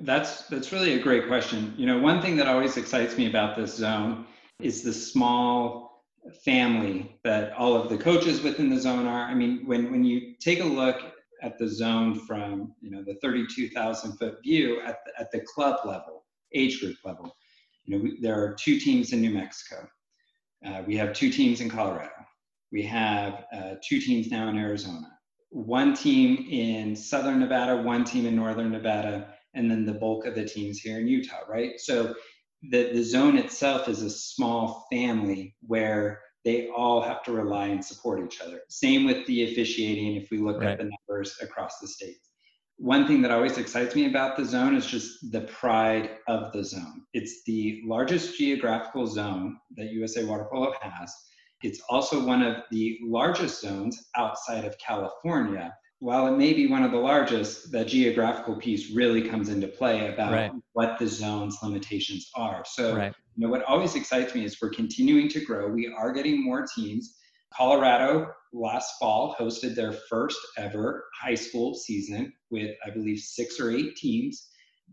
That's 0.00 0.48
that's 0.48 0.72
really 0.72 0.94
a 0.94 0.98
great 0.98 1.28
question. 1.28 1.72
You 1.76 1.86
know 1.86 1.98
one 2.00 2.20
thing 2.20 2.36
that 2.36 2.48
always 2.48 2.76
excites 2.76 3.16
me 3.16 3.26
about 3.28 3.56
this 3.56 3.74
zone 3.74 4.26
is 4.60 4.82
the 4.82 4.92
small 4.92 6.04
family 6.44 7.18
that 7.24 7.52
all 7.52 7.74
of 7.74 7.88
the 7.88 7.98
coaches 7.98 8.42
within 8.42 8.70
the 8.70 8.80
zone 8.80 9.06
are. 9.06 9.24
I 9.24 9.34
mean 9.34 9.66
when 9.66 9.92
when 9.92 10.04
you 10.04 10.34
take 10.40 10.60
a 10.60 10.64
look 10.64 11.00
at 11.42 11.58
the 11.58 11.68
zone 11.68 12.18
from 12.26 12.72
you 12.80 12.90
know 12.90 13.02
the 13.02 13.14
32,000 13.22 14.16
foot 14.16 14.38
view 14.42 14.80
at 14.86 14.98
the, 15.04 15.20
at 15.20 15.30
the 15.30 15.40
club 15.40 15.80
level, 15.84 16.24
age 16.54 16.80
group 16.80 16.96
level. 17.04 17.34
You 17.84 17.96
know, 17.96 18.02
we, 18.04 18.20
there 18.20 18.40
are 18.40 18.54
two 18.54 18.78
teams 18.78 19.12
in 19.12 19.20
New 19.20 19.30
Mexico. 19.30 19.88
Uh, 20.64 20.82
we 20.86 20.96
have 20.96 21.12
two 21.12 21.30
teams 21.30 21.60
in 21.60 21.68
Colorado. 21.68 22.10
We 22.70 22.82
have 22.84 23.44
uh, 23.52 23.74
two 23.86 24.00
teams 24.00 24.30
now 24.30 24.48
in 24.48 24.56
Arizona. 24.56 25.18
One 25.50 25.94
team 25.94 26.46
in 26.48 26.96
Southern 26.96 27.40
Nevada, 27.40 27.76
one 27.82 28.04
team 28.04 28.24
in 28.24 28.36
Northern 28.36 28.70
Nevada, 28.70 29.34
and 29.54 29.70
then 29.70 29.84
the 29.84 29.92
bulk 29.92 30.24
of 30.24 30.34
the 30.34 30.44
teams 30.44 30.78
here 30.78 30.98
in 30.98 31.06
Utah, 31.06 31.40
right? 31.48 31.78
So 31.78 32.14
the, 32.70 32.92
the 32.92 33.02
zone 33.02 33.36
itself 33.36 33.88
is 33.88 34.02
a 34.02 34.08
small 34.08 34.86
family 34.90 35.54
where 35.66 36.20
they 36.44 36.68
all 36.68 37.00
have 37.00 37.22
to 37.24 37.32
rely 37.32 37.68
and 37.68 37.84
support 37.84 38.24
each 38.24 38.40
other. 38.40 38.60
Same 38.68 39.04
with 39.04 39.26
the 39.26 39.50
officiating 39.50 40.16
if 40.16 40.30
we 40.30 40.38
look 40.38 40.60
right. 40.60 40.70
at 40.70 40.78
the 40.78 40.90
numbers 41.08 41.36
across 41.40 41.78
the 41.78 41.88
states. 41.88 42.30
One 42.76 43.06
thing 43.06 43.22
that 43.22 43.30
always 43.30 43.58
excites 43.58 43.94
me 43.94 44.06
about 44.06 44.36
the 44.36 44.44
zone 44.44 44.74
is 44.74 44.86
just 44.86 45.30
the 45.30 45.42
pride 45.42 46.16
of 46.26 46.52
the 46.52 46.64
zone. 46.64 47.02
It's 47.12 47.44
the 47.44 47.82
largest 47.84 48.36
geographical 48.36 49.06
zone 49.06 49.58
that 49.76 49.92
USA 49.92 50.24
Water 50.24 50.48
Polo 50.50 50.72
has. 50.80 51.14
It's 51.62 51.80
also 51.88 52.24
one 52.24 52.42
of 52.42 52.56
the 52.72 52.98
largest 53.04 53.60
zones 53.60 54.10
outside 54.16 54.64
of 54.64 54.76
California 54.78 55.72
while 56.02 56.26
it 56.26 56.36
may 56.36 56.52
be 56.52 56.66
one 56.66 56.82
of 56.82 56.90
the 56.90 56.98
largest, 56.98 57.70
the 57.70 57.84
geographical 57.84 58.56
piece 58.56 58.90
really 58.90 59.22
comes 59.22 59.48
into 59.48 59.68
play 59.68 60.12
about 60.12 60.32
right. 60.32 60.50
what 60.72 60.98
the 60.98 61.06
zone's 61.06 61.56
limitations 61.62 62.28
are. 62.34 62.64
So, 62.66 62.96
right. 62.96 63.14
You 63.34 63.46
know, 63.46 63.50
what 63.50 63.64
always 63.64 63.94
excites 63.94 64.34
me 64.34 64.44
is 64.44 64.60
we're 64.60 64.70
continuing 64.70 65.28
to 65.30 65.44
grow. 65.44 65.68
We 65.68 65.88
are 65.88 66.12
getting 66.12 66.44
more 66.44 66.66
teams. 66.66 67.16
Colorado 67.52 68.30
last 68.52 68.94
fall 68.98 69.34
hosted 69.38 69.74
their 69.74 69.92
first 69.92 70.38
ever 70.58 71.04
high 71.20 71.34
school 71.34 71.74
season 71.74 72.32
with, 72.50 72.74
I 72.84 72.90
believe, 72.90 73.18
six 73.18 73.58
or 73.58 73.70
eight 73.70 73.96
teams. 73.96 74.50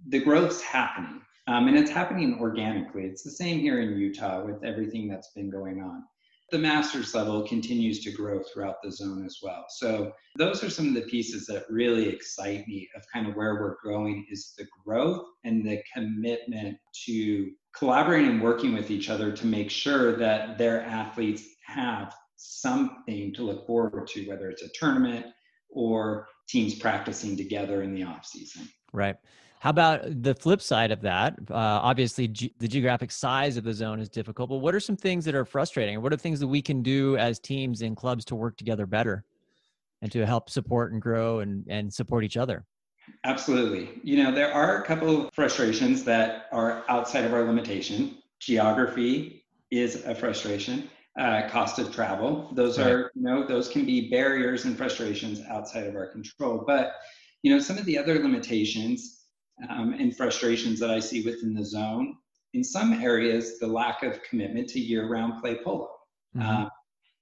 The 0.08 0.20
growth's 0.20 0.62
happening, 0.62 1.22
um, 1.48 1.68
and 1.68 1.78
it's 1.78 1.92
happening 1.92 2.38
organically. 2.40 3.04
It's 3.04 3.24
the 3.24 3.32
same 3.32 3.60
here 3.60 3.82
in 3.82 3.98
Utah 3.98 4.46
with 4.46 4.64
everything 4.64 5.10
that's 5.10 5.32
been 5.34 5.50
going 5.50 5.82
on 5.82 6.04
the 6.52 6.58
master's 6.58 7.14
level 7.14 7.48
continues 7.48 8.00
to 8.04 8.12
grow 8.12 8.42
throughout 8.42 8.82
the 8.84 8.92
zone 8.92 9.26
as 9.26 9.38
well. 9.42 9.66
So 9.70 10.12
those 10.38 10.64
are 10.64 10.70
some 10.70 10.88
of 10.88 10.94
the 10.94 11.02
pieces 11.02 11.46
that 11.48 11.66
really 11.70 12.10
excite 12.10 12.68
me 12.68 12.90
of 12.96 13.04
kind 13.14 13.28
of 13.28 13.36
where 13.36 13.56
we're 13.56 13.76
going 13.84 14.26
is 14.30 14.54
the 14.58 14.66
growth 14.86 15.26
and 15.44 15.66
the 15.66 15.82
commitment 15.94 16.78
to 17.06 17.52
collaborating 17.78 18.32
and 18.32 18.42
working 18.42 18.74
with 18.74 18.92
each 18.92 19.10
other 19.10 19.32
to 19.32 19.46
make 19.46 19.70
sure 19.70 20.16
that 20.18 20.58
their 20.58 20.82
athletes 20.82 21.44
have 21.66 22.14
something 22.36 23.34
to 23.34 23.44
look 23.44 23.66
forward 23.68 24.08
to, 24.08 24.28
whether 24.28 24.50
it's 24.50 24.64
a 24.64 24.70
tournament 24.74 25.26
or 25.70 26.28
teams 26.48 26.76
practicing 26.76 27.38
together 27.38 27.84
in 27.84 27.94
the 27.94 28.04
off 28.04 28.26
season. 28.26 28.68
Right. 28.92 29.16
How 29.60 29.72
about 29.72 30.24
the 30.24 30.34
flip 30.36 30.62
side 30.62 30.92
of 30.92 31.02
that? 31.02 31.38
Uh, 31.50 31.54
obviously, 31.54 32.30
ge- 32.30 32.54
the 32.60 32.68
geographic 32.68 33.12
size 33.12 33.58
of 33.58 33.66
the 33.66 33.74
zone 33.74 34.00
is 34.00 34.08
difficult, 34.08 34.50
but 34.50 34.58
what 34.58 34.74
are 34.74 34.80
some 34.80 34.96
things 34.96 35.26
that 35.26 35.36
are 35.36 35.44
frustrating? 35.44 36.02
What 36.02 36.14
are 36.14 36.18
things 36.18 36.40
that 36.40 36.48
we 36.48 36.62
can 36.62 36.82
do 36.82 37.18
as 37.18 37.40
teams 37.40 37.82
and 37.82 37.96
clubs 37.96 38.24
to 38.26 38.36
work 38.36 38.56
together 38.56 38.86
better 38.86 39.26
and 40.02 40.12
to 40.14 40.26
help 40.26 40.50
support 40.50 40.94
and 40.94 41.02
grow 41.02 41.42
and, 41.42 41.66
and 41.68 41.94
support 41.94 42.24
each 42.24 42.38
other? 42.38 42.66
Absolutely. 43.24 44.00
You 44.04 44.24
know, 44.24 44.32
there 44.32 44.54
are 44.54 44.82
a 44.82 44.86
couple 44.86 45.28
of 45.28 45.34
frustrations 45.34 46.04
that 46.06 46.48
are 46.52 46.84
outside 46.90 47.26
of 47.26 47.34
our 47.34 47.44
limitation. 47.44 48.18
Geography 48.40 49.46
is 49.72 50.06
a 50.06 50.16
frustration. 50.16 50.90
Uh, 51.20 51.50
cost 51.50 51.80
of 51.80 51.94
travel. 51.94 52.50
Those 52.54 52.80
right. 52.80 52.88
are, 52.88 53.12
you 53.14 53.24
know, 53.24 53.46
those 53.46 53.68
can 53.68 53.84
be 53.84 54.10
barriers 54.10 54.64
and 54.64 54.78
frustrations 54.78 55.42
outside 55.50 55.86
of 55.86 55.96
our 55.96 56.08
control. 56.08 56.64
But, 56.66 56.94
you 57.42 57.52
know, 57.52 57.60
some 57.60 57.78
of 57.78 57.84
the 57.84 57.98
other 57.98 58.20
limitations 58.20 59.26
um, 59.70 59.94
and 59.94 60.16
frustrations 60.16 60.80
that 60.80 60.90
I 60.90 61.02
see 61.02 61.26
within 61.26 61.54
the 61.54 61.66
zone. 61.66 62.16
In 62.54 62.64
some 62.64 62.94
areas, 62.94 63.60
the 63.60 63.68
lack 63.68 64.02
of 64.02 64.24
commitment 64.24 64.70
to 64.70 64.80
year-round 64.80 65.42
play 65.42 65.58
polo. 65.62 65.90
Mm-hmm. 66.38 66.64
Uh, 66.64 66.70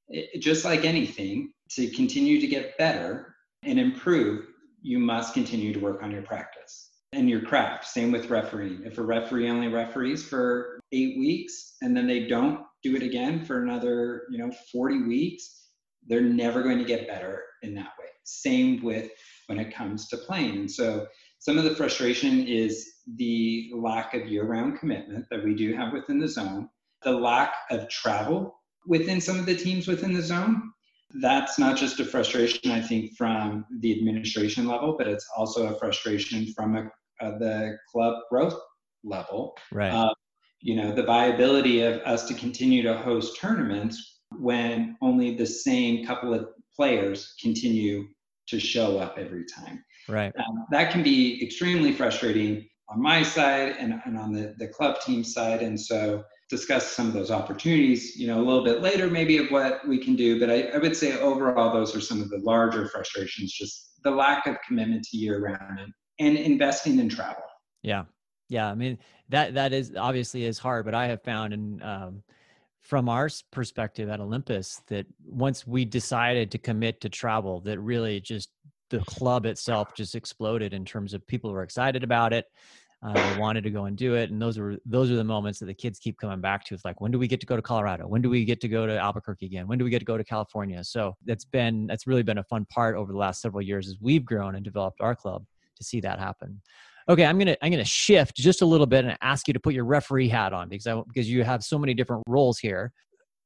it, 0.09 0.41
just 0.41 0.63
like 0.63 0.85
anything, 0.85 1.53
to 1.71 1.89
continue 1.89 2.39
to 2.39 2.45
get 2.45 2.77
better 2.77 3.35
and 3.63 3.79
improve, 3.79 4.45
you 4.81 4.99
must 4.99 5.33
continue 5.33 5.73
to 5.73 5.79
work 5.79 6.03
on 6.03 6.11
your 6.11 6.21
practice 6.21 6.91
and 7.13 7.29
your 7.29 7.41
craft. 7.41 7.85
Same 7.85 8.11
with 8.11 8.29
refereeing. 8.29 8.83
If 8.85 8.97
a 8.97 9.03
referee 9.03 9.49
only 9.49 9.67
referees 9.67 10.27
for 10.27 10.79
eight 10.91 11.17
weeks 11.17 11.75
and 11.81 11.95
then 11.95 12.07
they 12.07 12.27
don't 12.27 12.61
do 12.83 12.95
it 12.95 13.03
again 13.03 13.45
for 13.45 13.63
another, 13.63 14.23
you 14.29 14.37
know, 14.37 14.51
40 14.71 15.03
weeks, 15.03 15.69
they're 16.07 16.21
never 16.21 16.63
going 16.63 16.77
to 16.77 16.85
get 16.85 17.07
better 17.07 17.43
in 17.63 17.73
that 17.75 17.91
way. 17.99 18.07
Same 18.23 18.83
with 18.83 19.09
when 19.47 19.59
it 19.59 19.73
comes 19.73 20.07
to 20.09 20.17
playing. 20.17 20.67
So 20.67 21.07
some 21.39 21.57
of 21.57 21.63
the 21.63 21.75
frustration 21.75 22.45
is 22.45 22.87
the 23.15 23.71
lack 23.73 24.13
of 24.13 24.27
year 24.27 24.45
round 24.45 24.79
commitment 24.79 25.25
that 25.31 25.43
we 25.43 25.55
do 25.55 25.73
have 25.75 25.93
within 25.93 26.19
the 26.19 26.27
zone, 26.27 26.69
the 27.03 27.11
lack 27.11 27.53
of 27.71 27.87
travel 27.89 28.55
within 28.85 29.21
some 29.21 29.39
of 29.39 29.45
the 29.45 29.55
teams 29.55 29.87
within 29.87 30.13
the 30.13 30.21
zone. 30.21 30.71
That's 31.13 31.57
not 31.57 31.77
just 31.77 31.99
a 31.99 32.05
frustration, 32.05 32.71
I 32.71 32.81
think, 32.81 33.15
from 33.15 33.65
the 33.79 33.97
administration 33.97 34.67
level, 34.67 34.95
but 34.97 35.07
it's 35.07 35.27
also 35.35 35.73
a 35.73 35.79
frustration 35.79 36.53
from 36.53 36.75
a, 36.75 37.25
uh, 37.25 37.37
the 37.37 37.77
club 37.91 38.19
growth 38.29 38.59
level. 39.03 39.57
Right. 39.71 39.91
Uh, 39.91 40.13
you 40.61 40.75
know 40.75 40.91
the 40.91 41.03
viability 41.03 41.81
of 41.81 42.01
us 42.01 42.27
to 42.27 42.33
continue 42.33 42.81
to 42.83 42.97
host 42.97 43.39
tournaments 43.39 44.21
when 44.39 44.97
only 45.01 45.35
the 45.35 45.45
same 45.45 46.05
couple 46.05 46.33
of 46.33 46.47
players 46.75 47.35
continue 47.41 48.05
to 48.47 48.59
show 48.59 48.97
up 48.97 49.17
every 49.17 49.45
time 49.45 49.83
right 50.07 50.33
um, 50.37 50.65
that 50.71 50.91
can 50.91 51.03
be 51.03 51.43
extremely 51.43 51.93
frustrating 51.93 52.67
on 52.89 53.01
my 53.01 53.21
side 53.21 53.75
and, 53.79 53.99
and 54.05 54.17
on 54.17 54.33
the, 54.33 54.55
the 54.57 54.67
club 54.67 54.99
team 55.01 55.23
side 55.23 55.61
and 55.61 55.79
so 55.79 56.23
discuss 56.49 56.87
some 56.87 57.07
of 57.07 57.13
those 57.13 57.31
opportunities 57.31 58.15
you 58.15 58.27
know 58.27 58.39
a 58.39 58.45
little 58.45 58.63
bit 58.63 58.81
later 58.81 59.07
maybe 59.07 59.37
of 59.37 59.49
what 59.51 59.85
we 59.87 59.97
can 59.97 60.15
do 60.15 60.39
but 60.39 60.49
I, 60.49 60.63
I 60.69 60.77
would 60.77 60.95
say 60.95 61.19
overall 61.19 61.73
those 61.73 61.95
are 61.95 62.01
some 62.01 62.21
of 62.21 62.29
the 62.29 62.39
larger 62.39 62.87
frustrations 62.87 63.51
just 63.51 64.01
the 64.03 64.11
lack 64.11 64.47
of 64.47 64.55
commitment 64.65 65.03
to 65.05 65.17
year 65.17 65.39
round 65.39 65.79
and, 65.79 65.93
and 66.19 66.37
investing 66.37 66.99
in 66.99 67.09
travel. 67.09 67.43
Yeah. 67.83 68.05
Yeah 68.49 68.69
i 68.69 68.75
mean 68.75 68.97
that 69.29 69.55
that 69.55 69.73
is 69.73 69.93
obviously 69.97 70.45
is 70.45 70.57
hard 70.57 70.85
but 70.85 70.95
i 70.95 71.07
have 71.07 71.21
found 71.23 71.53
and 71.53 71.83
um, 71.83 72.23
from 72.81 73.09
our 73.09 73.29
perspective 73.51 74.07
at 74.07 74.21
olympus 74.21 74.81
that 74.87 75.05
once 75.25 75.67
we 75.67 75.83
decided 75.83 76.51
to 76.51 76.57
commit 76.57 77.01
to 77.01 77.09
travel 77.09 77.59
that 77.61 77.79
really 77.79 78.21
just 78.21 78.49
the 78.89 78.99
club 78.99 79.45
itself 79.45 79.93
just 79.93 80.15
exploded 80.15 80.73
in 80.73 80.85
terms 80.85 81.13
of 81.13 81.27
people 81.27 81.49
who 81.49 81.55
were 81.55 81.63
excited 81.63 82.03
about 82.03 82.31
it 82.31 82.45
uh, 83.07 83.35
wanted 83.39 83.63
to 83.63 83.69
go 83.69 83.85
and 83.85 83.97
do 83.97 84.15
it 84.15 84.31
and 84.31 84.41
those 84.41 84.59
were 84.59 84.75
those 84.85 85.09
are 85.09 85.15
the 85.15 85.23
moments 85.23 85.59
that 85.59 85.65
the 85.65 85.73
kids 85.73 85.97
keep 85.97 86.17
coming 86.17 86.41
back 86.41 86.65
to 86.65 86.73
it's 86.73 86.83
like 86.83 86.99
when 86.99 87.11
do 87.11 87.17
we 87.17 87.27
get 87.27 87.39
to 87.39 87.45
go 87.45 87.55
to 87.55 87.61
colorado? 87.61 88.05
When 88.07 88.21
do 88.21 88.29
we 88.29 88.43
get 88.43 88.59
to 88.61 88.67
go 88.67 88.85
to 88.85 88.97
albuquerque 88.97 89.45
again? 89.45 89.67
When 89.67 89.77
do 89.77 89.85
we 89.85 89.91
get 89.91 89.99
to 89.99 90.05
go 90.05 90.17
to 90.17 90.23
california? 90.23 90.83
So 90.83 91.15
that's 91.25 91.45
been 91.45 91.87
that's 91.87 92.05
really 92.05 92.23
been 92.23 92.39
a 92.39 92.43
fun 92.43 92.65
part 92.65 92.95
over 92.95 93.11
the 93.11 93.17
last 93.17 93.41
several 93.41 93.61
years 93.61 93.87
as 93.87 93.95
we've 94.01 94.25
grown 94.25 94.55
and 94.55 94.63
developed 94.63 94.99
our 94.99 95.15
club 95.15 95.45
to 95.77 95.83
see 95.83 96.01
that 96.01 96.19
happen. 96.19 96.61
Okay 97.07 97.25
i'm 97.25 97.37
gonna 97.37 97.55
i'm 97.61 97.71
gonna 97.71 97.85
shift 97.85 98.35
just 98.35 98.61
a 98.61 98.65
little 98.65 98.87
bit 98.87 99.05
and 99.05 99.17
ask 99.21 99.47
you 99.47 99.53
to 99.53 99.59
put 99.59 99.73
your 99.73 99.85
referee 99.85 100.27
hat 100.27 100.51
on 100.51 100.67
because 100.67 100.87
I, 100.87 101.01
because 101.07 101.29
you 101.29 101.43
have 101.43 101.63
so 101.63 101.79
many 101.79 101.93
different 101.93 102.23
roles 102.27 102.59
here. 102.59 102.91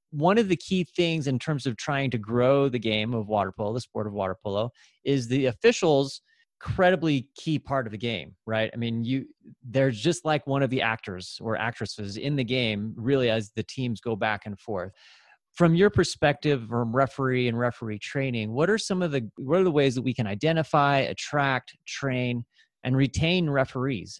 One 0.09 0.37
of 0.37 0.49
the 0.49 0.57
key 0.57 0.83
things 0.83 1.27
in 1.27 1.39
terms 1.39 1.65
of 1.65 1.77
trying 1.77 2.11
to 2.11 2.17
grow 2.17 2.67
the 2.67 2.79
game 2.79 3.13
of 3.13 3.27
water 3.27 3.51
polo 3.51 3.73
the 3.73 3.81
sport 3.81 4.07
of 4.07 4.13
water 4.13 4.35
polo 4.43 4.71
is 5.03 5.27
the 5.27 5.45
officials 5.45 6.21
incredibly 6.63 7.27
key 7.35 7.57
part 7.57 7.85
of 7.85 7.91
the 7.91 7.97
game, 7.97 8.35
right? 8.45 8.69
I 8.73 8.77
mean, 8.77 9.03
you 9.03 9.25
they're 9.63 9.91
just 9.91 10.25
like 10.25 10.45
one 10.45 10.63
of 10.63 10.69
the 10.69 10.81
actors 10.81 11.39
or 11.41 11.57
actresses 11.57 12.17
in 12.17 12.35
the 12.35 12.43
game, 12.43 12.93
really, 12.95 13.29
as 13.29 13.51
the 13.55 13.63
teams 13.63 13.99
go 13.99 14.15
back 14.15 14.45
and 14.45 14.59
forth. 14.59 14.91
From 15.53 15.75
your 15.75 15.89
perspective, 15.89 16.67
from 16.69 16.95
referee 16.95 17.47
and 17.47 17.57
referee 17.57 17.99
training, 17.99 18.51
what 18.51 18.69
are 18.69 18.77
some 18.77 19.01
of 19.01 19.11
the 19.11 19.29
what 19.37 19.59
are 19.59 19.63
the 19.63 19.71
ways 19.71 19.95
that 19.95 20.01
we 20.01 20.13
can 20.13 20.27
identify, 20.27 20.99
attract, 20.99 21.75
train, 21.85 22.45
and 22.83 22.95
retain 22.95 23.49
referees? 23.49 24.19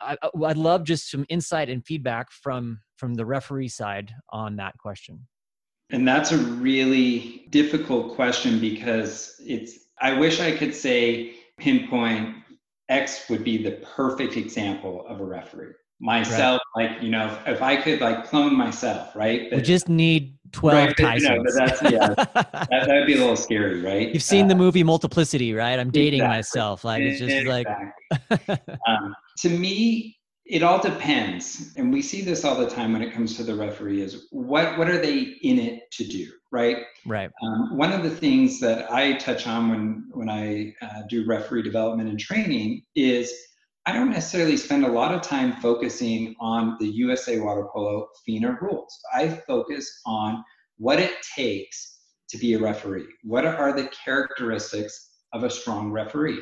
I, 0.00 0.16
I'd 0.44 0.56
love 0.56 0.84
just 0.84 1.10
some 1.10 1.24
insight 1.28 1.68
and 1.70 1.84
feedback 1.84 2.30
from 2.30 2.80
from 2.96 3.14
the 3.14 3.26
referee 3.26 3.68
side 3.68 4.12
on 4.30 4.56
that 4.56 4.76
question. 4.78 5.26
And 5.90 6.06
that's 6.06 6.32
a 6.32 6.38
really 6.38 7.46
difficult 7.50 8.14
question 8.14 8.60
because 8.60 9.36
it's 9.40 9.78
I 10.00 10.18
wish 10.18 10.40
I 10.40 10.56
could 10.56 10.74
say 10.74 11.34
pinpoint 11.58 12.36
X 12.88 13.28
would 13.30 13.44
be 13.44 13.62
the 13.62 13.72
perfect 13.96 14.36
example 14.36 15.06
of 15.08 15.20
a 15.20 15.24
referee. 15.24 15.72
Myself, 16.00 16.60
right. 16.76 16.90
like, 16.90 17.02
you 17.02 17.08
know, 17.08 17.38
if 17.46 17.62
I 17.62 17.76
could 17.76 18.00
like 18.00 18.26
clone 18.26 18.54
myself, 18.54 19.14
right? 19.14 19.48
But, 19.48 19.56
we 19.58 19.62
just 19.62 19.88
need 19.88 20.36
12 20.52 20.74
right, 20.74 20.96
Tysons. 20.96 21.22
No, 21.22 21.42
but 21.42 21.54
that's, 21.54 21.82
yeah, 21.82 22.08
that, 22.34 22.68
that, 22.70 22.88
would 22.88 23.06
be 23.06 23.14
a 23.14 23.18
little 23.18 23.36
scary, 23.36 23.80
right? 23.80 24.12
You've 24.12 24.22
seen 24.22 24.46
uh, 24.46 24.48
the 24.48 24.54
movie 24.54 24.82
Multiplicity, 24.82 25.54
right? 25.54 25.78
I'm 25.78 25.90
dating 25.90 26.20
exactly. 26.20 26.36
myself. 26.36 26.84
Like, 26.84 27.02
it's 27.02 27.20
just 27.20 27.34
exactly. 27.34 28.50
like. 28.50 28.60
um, 28.88 29.14
to 29.38 29.48
me, 29.48 30.18
it 30.46 30.62
all 30.62 30.78
depends 30.78 31.72
and 31.76 31.92
we 31.92 32.02
see 32.02 32.20
this 32.20 32.44
all 32.44 32.54
the 32.54 32.68
time 32.68 32.92
when 32.92 33.02
it 33.02 33.12
comes 33.12 33.36
to 33.36 33.42
the 33.42 33.54
referee 33.54 34.02
is 34.02 34.26
what 34.30 34.76
what 34.76 34.90
are 34.90 34.98
they 34.98 35.20
in 35.42 35.58
it 35.58 35.90
to 35.90 36.04
do 36.04 36.30
right? 36.54 36.84
Right. 37.04 37.30
Um, 37.42 37.76
one 37.76 37.92
of 37.92 38.04
the 38.04 38.16
things 38.24 38.60
that 38.60 38.90
i 38.90 39.14
touch 39.14 39.46
on 39.46 39.68
when 39.70 40.04
when 40.12 40.30
i 40.30 40.72
uh, 40.80 41.02
do 41.08 41.26
referee 41.26 41.62
development 41.62 42.08
and 42.08 42.18
training 42.18 42.82
is 42.94 43.32
i 43.86 43.92
don't 43.92 44.10
necessarily 44.10 44.56
spend 44.56 44.84
a 44.84 44.92
lot 45.00 45.12
of 45.12 45.20
time 45.20 45.54
focusing 45.60 46.36
on 46.38 46.76
the 46.78 46.86
usa 46.86 47.40
water 47.40 47.66
polo 47.72 48.06
fina 48.24 48.56
rules. 48.60 48.96
I 49.12 49.28
focus 49.28 50.00
on 50.06 50.44
what 50.78 51.00
it 51.00 51.14
takes 51.36 51.98
to 52.30 52.38
be 52.38 52.54
a 52.54 52.58
referee. 52.58 53.06
What 53.22 53.44
are 53.44 53.72
the 53.72 53.90
characteristics 54.04 55.10
of 55.32 55.42
a 55.42 55.50
strong 55.50 55.90
referee? 55.90 56.40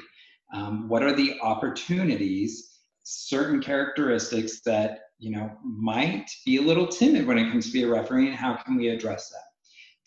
Um, 0.55 0.89
what 0.89 1.03
are 1.03 1.13
the 1.13 1.41
opportunities 1.41 2.69
certain 3.03 3.61
characteristics 3.61 4.61
that 4.67 5.01
you 5.19 5.31
know 5.31 5.51
might 5.65 6.27
be 6.45 6.59
a 6.59 6.63
little 6.63 6.87
timid 6.87 7.27
when 7.27 7.39
it 7.39 7.51
comes 7.51 7.67
to 7.67 7.73
be 7.73 7.83
a 7.83 7.89
referee 7.89 8.29
and 8.29 8.37
how 8.37 8.55
can 8.55 8.77
we 8.77 8.89
address 8.89 9.31
that 9.31 9.52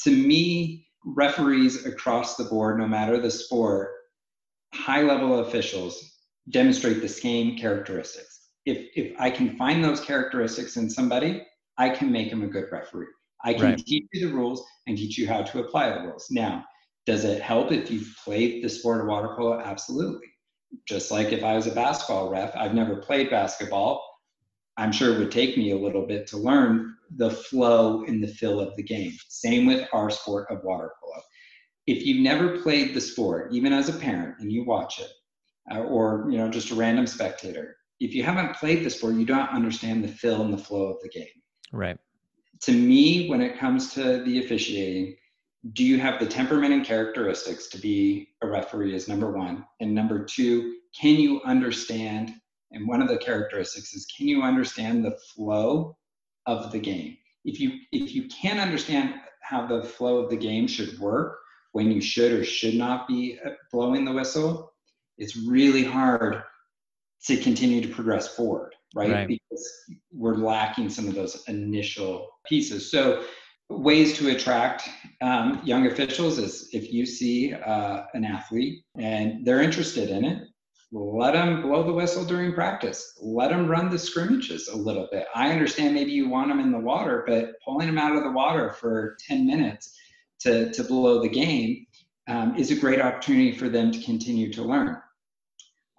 to 0.03 0.11
me 0.11 0.87
referees 1.05 1.85
across 1.85 2.35
the 2.35 2.43
board 2.45 2.79
no 2.79 2.87
matter 2.87 3.19
the 3.19 3.31
sport 3.31 3.91
high 4.73 5.01
level 5.01 5.39
officials 5.39 6.17
demonstrate 6.49 7.01
the 7.01 7.09
same 7.09 7.57
characteristics 7.57 8.49
if 8.65 8.87
if 8.95 9.13
i 9.19 9.29
can 9.29 9.55
find 9.57 9.83
those 9.83 10.01
characteristics 10.01 10.77
in 10.77 10.89
somebody 10.89 11.45
i 11.77 11.89
can 11.89 12.11
make 12.11 12.29
them 12.29 12.43
a 12.43 12.47
good 12.47 12.65
referee 12.71 13.05
i 13.43 13.53
can 13.53 13.63
right. 13.63 13.77
teach 13.77 14.05
you 14.13 14.27
the 14.27 14.33
rules 14.33 14.65
and 14.87 14.97
teach 14.97 15.17
you 15.17 15.27
how 15.27 15.43
to 15.43 15.59
apply 15.59 15.89
the 15.89 16.07
rules 16.07 16.27
now 16.31 16.63
does 17.05 17.23
it 17.23 17.41
help 17.41 17.71
if 17.71 17.91
you've 17.91 18.15
played 18.23 18.63
the 18.63 18.69
sport 18.69 19.01
of 19.01 19.07
water 19.07 19.35
polo 19.35 19.59
absolutely 19.59 20.27
just 20.87 21.11
like 21.11 21.31
if 21.31 21.43
I 21.43 21.55
was 21.55 21.67
a 21.67 21.71
basketball 21.71 22.29
ref, 22.29 22.55
I've 22.55 22.73
never 22.73 22.97
played 22.97 23.29
basketball. 23.29 24.03
I'm 24.77 24.91
sure 24.91 25.13
it 25.13 25.19
would 25.19 25.31
take 25.31 25.57
me 25.57 25.71
a 25.71 25.77
little 25.77 26.05
bit 26.05 26.27
to 26.27 26.37
learn 26.37 26.95
the 27.15 27.29
flow 27.29 28.03
and 28.03 28.21
the 28.21 28.27
feel 28.27 28.59
of 28.59 28.75
the 28.75 28.83
game. 28.83 29.13
Same 29.29 29.65
with 29.65 29.87
our 29.93 30.09
sport 30.09 30.47
of 30.49 30.63
water 30.63 30.91
polo. 31.01 31.21
If 31.87 32.05
you've 32.05 32.23
never 32.23 32.59
played 32.59 32.93
the 32.93 33.01
sport, 33.01 33.53
even 33.53 33.71
as 33.71 33.89
a 33.89 33.93
parent, 33.93 34.35
and 34.39 34.51
you 34.51 34.65
watch 34.65 34.99
it, 34.99 35.11
uh, 35.71 35.81
or 35.81 36.27
you 36.29 36.37
know 36.37 36.49
just 36.49 36.71
a 36.71 36.75
random 36.75 37.07
spectator, 37.07 37.77
if 37.99 38.13
you 38.13 38.23
haven't 38.23 38.55
played 38.55 38.83
the 38.83 38.89
sport, 38.89 39.15
you 39.15 39.25
don't 39.25 39.49
understand 39.49 40.03
the 40.03 40.07
feel 40.07 40.41
and 40.41 40.53
the 40.53 40.57
flow 40.57 40.87
of 40.87 40.97
the 41.01 41.09
game. 41.09 41.27
Right. 41.71 41.97
To 42.61 42.71
me, 42.71 43.29
when 43.29 43.41
it 43.41 43.59
comes 43.59 43.93
to 43.93 44.23
the 44.23 44.43
officiating, 44.43 45.15
do 45.73 45.83
you 45.83 45.99
have 45.99 46.19
the 46.19 46.25
temperament 46.25 46.73
and 46.73 46.85
characteristics 46.85 47.67
to 47.67 47.77
be 47.77 48.29
a 48.41 48.47
referee 48.47 48.93
is 48.93 49.07
number 49.07 49.31
one 49.31 49.65
and 49.79 49.93
number 49.93 50.23
two 50.23 50.75
can 50.99 51.15
you 51.15 51.41
understand 51.43 52.33
and 52.75 52.87
one 52.87 53.01
of 53.01 53.07
the 53.07 53.17
characteristics 53.17 53.93
is 53.93 54.05
can 54.05 54.27
you 54.27 54.43
understand 54.43 55.03
the 55.03 55.17
flow 55.33 55.97
of 56.45 56.71
the 56.71 56.79
game? 56.79 57.17
If 57.43 57.59
you 57.59 57.79
if 57.91 58.13
you 58.13 58.27
can't 58.27 58.59
understand 58.59 59.15
how 59.41 59.65
the 59.65 59.83
flow 59.83 60.17
of 60.17 60.29
the 60.29 60.37
game 60.37 60.67
should 60.67 60.99
work 60.99 61.39
when 61.71 61.91
you 61.91 62.01
should 62.01 62.31
or 62.31 62.43
should 62.43 62.75
not 62.75 63.07
be 63.07 63.39
uh, 63.45 63.51
blowing 63.71 64.05
the 64.05 64.11
whistle 64.11 64.71
it's 65.17 65.37
really 65.37 65.83
hard 65.83 66.43
to 67.25 67.37
continue 67.37 67.81
to 67.81 67.87
progress 67.87 68.27
forward 68.35 68.75
right, 68.95 69.11
right. 69.11 69.27
because 69.27 69.71
we're 70.11 70.35
lacking 70.35 70.89
some 70.89 71.07
of 71.07 71.15
those 71.15 71.43
initial 71.47 72.29
pieces. 72.45 72.91
So 72.91 73.23
ways 73.69 74.17
to 74.17 74.29
attract 74.29 74.89
um, 75.21 75.61
young 75.63 75.87
officials 75.87 76.37
is 76.37 76.69
if 76.71 76.91
you 76.91 77.05
see 77.05 77.53
uh, 77.53 78.03
an 78.13 78.25
athlete 78.25 78.83
and 78.97 79.45
they're 79.45 79.61
interested 79.61 80.09
in 80.09 80.25
it 80.25 80.47
let 80.95 81.33
them 81.33 81.61
blow 81.61 81.83
the 81.83 81.91
whistle 81.91 82.23
during 82.23 82.53
practice 82.53 83.17
let 83.21 83.49
them 83.49 83.67
run 83.67 83.89
the 83.89 83.99
scrimmages 83.99 84.69
a 84.69 84.75
little 84.75 85.07
bit 85.11 85.27
i 85.35 85.51
understand 85.51 85.93
maybe 85.93 86.11
you 86.11 86.29
want 86.29 86.47
them 86.47 86.59
in 86.59 86.71
the 86.71 86.79
water 86.79 87.23
but 87.27 87.53
pulling 87.63 87.87
them 87.87 87.97
out 87.97 88.15
of 88.15 88.23
the 88.23 88.31
water 88.31 88.71
for 88.71 89.17
10 89.27 89.45
minutes 89.45 89.97
to, 90.39 90.71
to 90.71 90.83
blow 90.83 91.21
the 91.21 91.29
game 91.29 91.85
um, 92.27 92.55
is 92.55 92.71
a 92.71 92.75
great 92.75 93.01
opportunity 93.01 93.51
for 93.51 93.69
them 93.69 93.91
to 93.91 94.01
continue 94.01 94.51
to 94.51 94.63
learn 94.63 94.97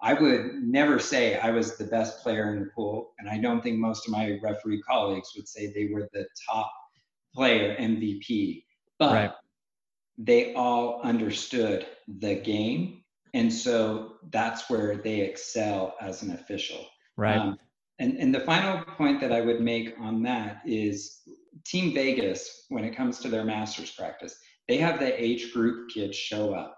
I 0.01 0.13
would 0.13 0.63
never 0.63 0.99
say 0.99 1.39
I 1.39 1.49
was 1.49 1.77
the 1.77 1.85
best 1.85 2.21
player 2.21 2.53
in 2.53 2.59
the 2.59 2.69
pool, 2.75 3.13
and 3.17 3.27
I 3.27 3.39
don't 3.39 3.61
think 3.61 3.79
most 3.79 4.07
of 4.07 4.11
my 4.11 4.37
referee 4.43 4.81
colleagues 4.83 5.33
would 5.35 5.47
say 5.47 5.67
they 5.67 5.89
were 5.91 6.07
the 6.13 6.27
top 6.49 6.71
player 7.33 7.75
MVP, 7.79 8.63
but 8.99 9.13
right. 9.13 9.31
they 10.17 10.53
all 10.53 11.01
understood 11.01 11.87
the 12.07 12.35
game. 12.35 13.03
And 13.33 13.51
so 13.51 14.13
that's 14.31 14.69
where 14.69 14.97
they 14.97 15.21
excel 15.21 15.95
as 16.01 16.21
an 16.23 16.31
official. 16.31 16.85
Right. 17.15 17.37
Um, 17.37 17.57
and, 17.99 18.17
and 18.17 18.33
the 18.33 18.41
final 18.41 18.83
point 18.83 19.19
that 19.21 19.31
I 19.31 19.41
would 19.41 19.61
make 19.61 19.95
on 19.99 20.21
that 20.23 20.61
is 20.65 21.21
Team 21.65 21.93
Vegas, 21.93 22.65
when 22.69 22.83
it 22.83 22.95
comes 22.95 23.19
to 23.19 23.29
their 23.29 23.43
master's 23.43 23.91
practice, 23.91 24.37
they 24.67 24.77
have 24.77 24.99
the 24.99 25.21
age 25.21 25.53
group 25.53 25.89
kids 25.89 26.15
show 26.15 26.53
up. 26.53 26.77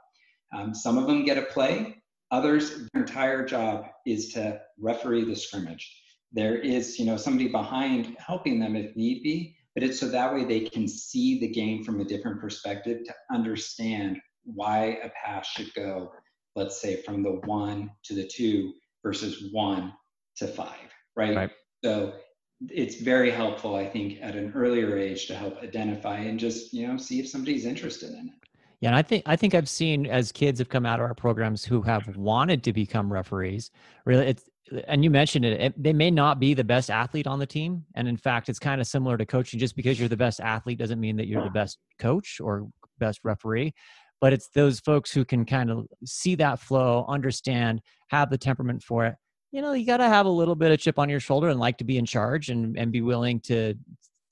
Um, 0.56 0.74
some 0.74 0.98
of 0.98 1.08
them 1.08 1.26
get 1.26 1.38
a 1.38 1.44
play, 1.44 1.98
others, 2.32 2.88
their 2.94 3.04
entire 3.04 3.46
job 3.46 3.86
is 4.06 4.30
to 4.34 4.62
referee 4.80 5.26
the 5.26 5.36
scrimmage. 5.36 5.96
There 6.32 6.58
is, 6.58 7.00
you 7.00 7.06
know, 7.06 7.18
somebody 7.18 7.50
behind 7.50 8.16
helping 8.20 8.60
them 8.60 8.76
if 8.76 8.96
need 8.96 9.24
be, 9.24 9.56
but 9.76 9.84
it's 9.84 10.00
so 10.00 10.08
that 10.10 10.34
way 10.34 10.46
they 10.46 10.62
can 10.62 10.88
see 10.88 11.40
the 11.40 11.48
game 11.48 11.84
from 11.84 12.00
a 12.00 12.06
different 12.06 12.40
perspective 12.40 13.04
to 13.06 13.14
understand 13.32 14.20
why 14.44 15.00
a 15.04 15.10
pass 15.10 15.48
should 15.48 15.74
go, 15.74 16.12
let's 16.60 16.82
say 16.82 17.02
from 17.02 17.24
the 17.24 17.40
one 17.46 17.90
to 18.04 18.14
the 18.14 18.28
two 18.28 18.74
versus 19.02 19.50
one 19.52 19.94
to 20.38 20.48
five, 20.48 20.94
right? 21.16 21.36
right. 21.36 21.52
So 21.84 22.14
it's 22.68 22.98
very 22.98 23.32
helpful, 23.32 23.76
I 23.76 23.88
think, 23.88 24.20
at 24.22 24.36
an 24.36 24.52
earlier 24.54 24.98
age 24.98 25.28
to 25.28 25.36
help 25.36 25.64
identify 25.64 26.18
and 26.18 26.38
just, 26.38 26.74
you 26.74 26.88
know, 26.88 26.98
see 26.98 27.20
if 27.20 27.30
somebody's 27.30 27.66
interested 27.66 28.12
in 28.12 28.28
it. 28.28 28.50
Yeah, 28.82 28.90
and 28.90 28.96
I 28.96 29.02
think 29.02 29.24
I 29.26 29.36
think 29.36 29.56
I've 29.56 29.68
seen 29.68 30.06
as 30.06 30.32
kids 30.32 30.60
have 30.60 30.70
come 30.70 30.86
out 30.86 31.00
of 31.00 31.06
our 31.06 31.14
programs 31.14 31.66
who 31.66 31.82
have 31.82 32.16
wanted 32.16 32.64
to 32.64 32.72
become 32.72 33.12
referees. 33.12 33.72
Really, 34.06 34.28
it's 34.28 34.50
and 34.88 35.04
you 35.04 35.10
mentioned 35.10 35.46
it, 35.46 35.60
it, 35.60 35.84
they 35.84 35.94
may 35.94 36.12
not 36.12 36.40
be 36.40 36.54
the 36.54 36.64
best 36.64 36.90
athlete 36.90 37.28
on 37.28 37.40
the 37.40 37.46
team 37.46 37.84
and 37.96 38.08
in 38.08 38.16
fact 38.16 38.50
it's 38.50 38.60
kind 38.60 38.80
of 38.80 38.86
similar 38.86 39.18
to 39.18 39.26
coaching 39.26 39.60
just 39.60 39.76
because 39.76 40.00
you're 40.00 40.08
the 40.08 40.16
best 40.16 40.40
athlete 40.40 40.78
doesn't 40.78 41.00
mean 41.00 41.16
that 41.16 41.26
you're 41.28 41.44
the 41.44 41.50
best 41.50 41.80
coach 41.98 42.40
or 42.40 42.68
best 43.00 43.20
referee 43.24 43.74
but 44.22 44.34
it's 44.34 44.50
those 44.50 44.80
folks 44.80 45.12
who 45.12 45.24
can 45.24 45.46
kind 45.46 45.70
of 45.70 45.88
see 46.06 46.36
that 46.36 46.60
flow 46.60 47.06
understand 47.08 47.82
have 48.10 48.30
the 48.30 48.38
temperament 48.38 48.84
for 48.84 49.06
it 49.06 49.16
you 49.52 49.62
know 49.62 49.74
you 49.74 49.86
got 49.86 49.98
to 49.98 50.08
have 50.08 50.26
a 50.26 50.30
little 50.30 50.56
bit 50.56 50.72
of 50.72 50.80
chip 50.80 51.00
on 51.00 51.10
your 51.10 51.20
shoulder 51.20 51.50
and 51.50 51.60
like 51.60 51.78
to 51.78 51.84
be 51.84 51.98
in 51.98 52.06
charge 52.06 52.50
and, 52.50 52.78
and 52.78 52.92
be 52.92 53.02
willing 53.02 53.40
to 53.40 53.74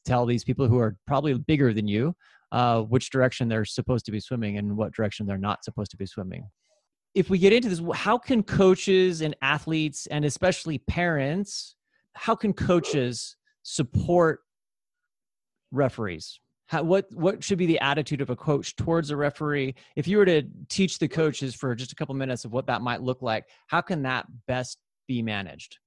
tell 0.06 0.26
these 0.26 0.44
people 0.44 0.68
who 0.68 0.80
are 0.80 0.96
probably 1.06 1.34
bigger 1.34 1.74
than 1.74 1.88
you 1.88 2.14
uh, 2.54 2.82
which 2.82 3.10
direction 3.10 3.50
they're 3.50 3.66
supposed 3.66 4.06
to 4.06 4.12
be 4.12 4.20
swimming 4.20 4.58
and 4.58 4.76
what 4.78 4.94
direction 4.94 5.26
they're 5.26 5.38
not 5.38 5.64
supposed 5.64 5.92
to 5.92 5.98
be 5.98 6.06
swimming 6.06 6.48
if 7.18 7.32
we 7.32 7.40
get 7.40 7.52
into 7.52 7.68
this, 7.68 7.82
how 7.96 8.20
can 8.20 8.44
coaches 8.44 9.22
and 9.22 9.36
athletes, 9.42 10.06
and 10.08 10.24
especially 10.24 10.78
parents, 10.78 11.76
how 12.14 12.36
can 12.36 12.54
coaches 12.54 13.36
support 13.64 14.42
referees? 15.72 16.40
How, 16.68 16.84
what 16.84 17.08
what 17.14 17.44
should 17.44 17.58
be 17.58 17.66
the 17.66 17.80
attitude 17.80 18.22
of 18.22 18.30
a 18.30 18.36
coach 18.36 18.76
towards 18.76 19.10
a 19.10 19.18
referee? 19.18 19.76
If 19.96 20.08
you 20.08 20.18
were 20.18 20.26
to 20.26 20.44
teach 20.70 21.00
the 21.00 21.08
coaches 21.08 21.56
for 21.56 21.74
just 21.76 21.94
a 21.94 21.96
couple 21.96 22.14
minutes 22.16 22.46
of 22.46 22.52
what 22.52 22.68
that 22.68 22.82
might 22.82 23.02
look 23.02 23.22
like, 23.22 23.46
how 23.68 23.82
can 23.82 24.04
that 24.04 24.26
best 24.48 24.78
be 25.08 25.22
managed? 25.22 25.78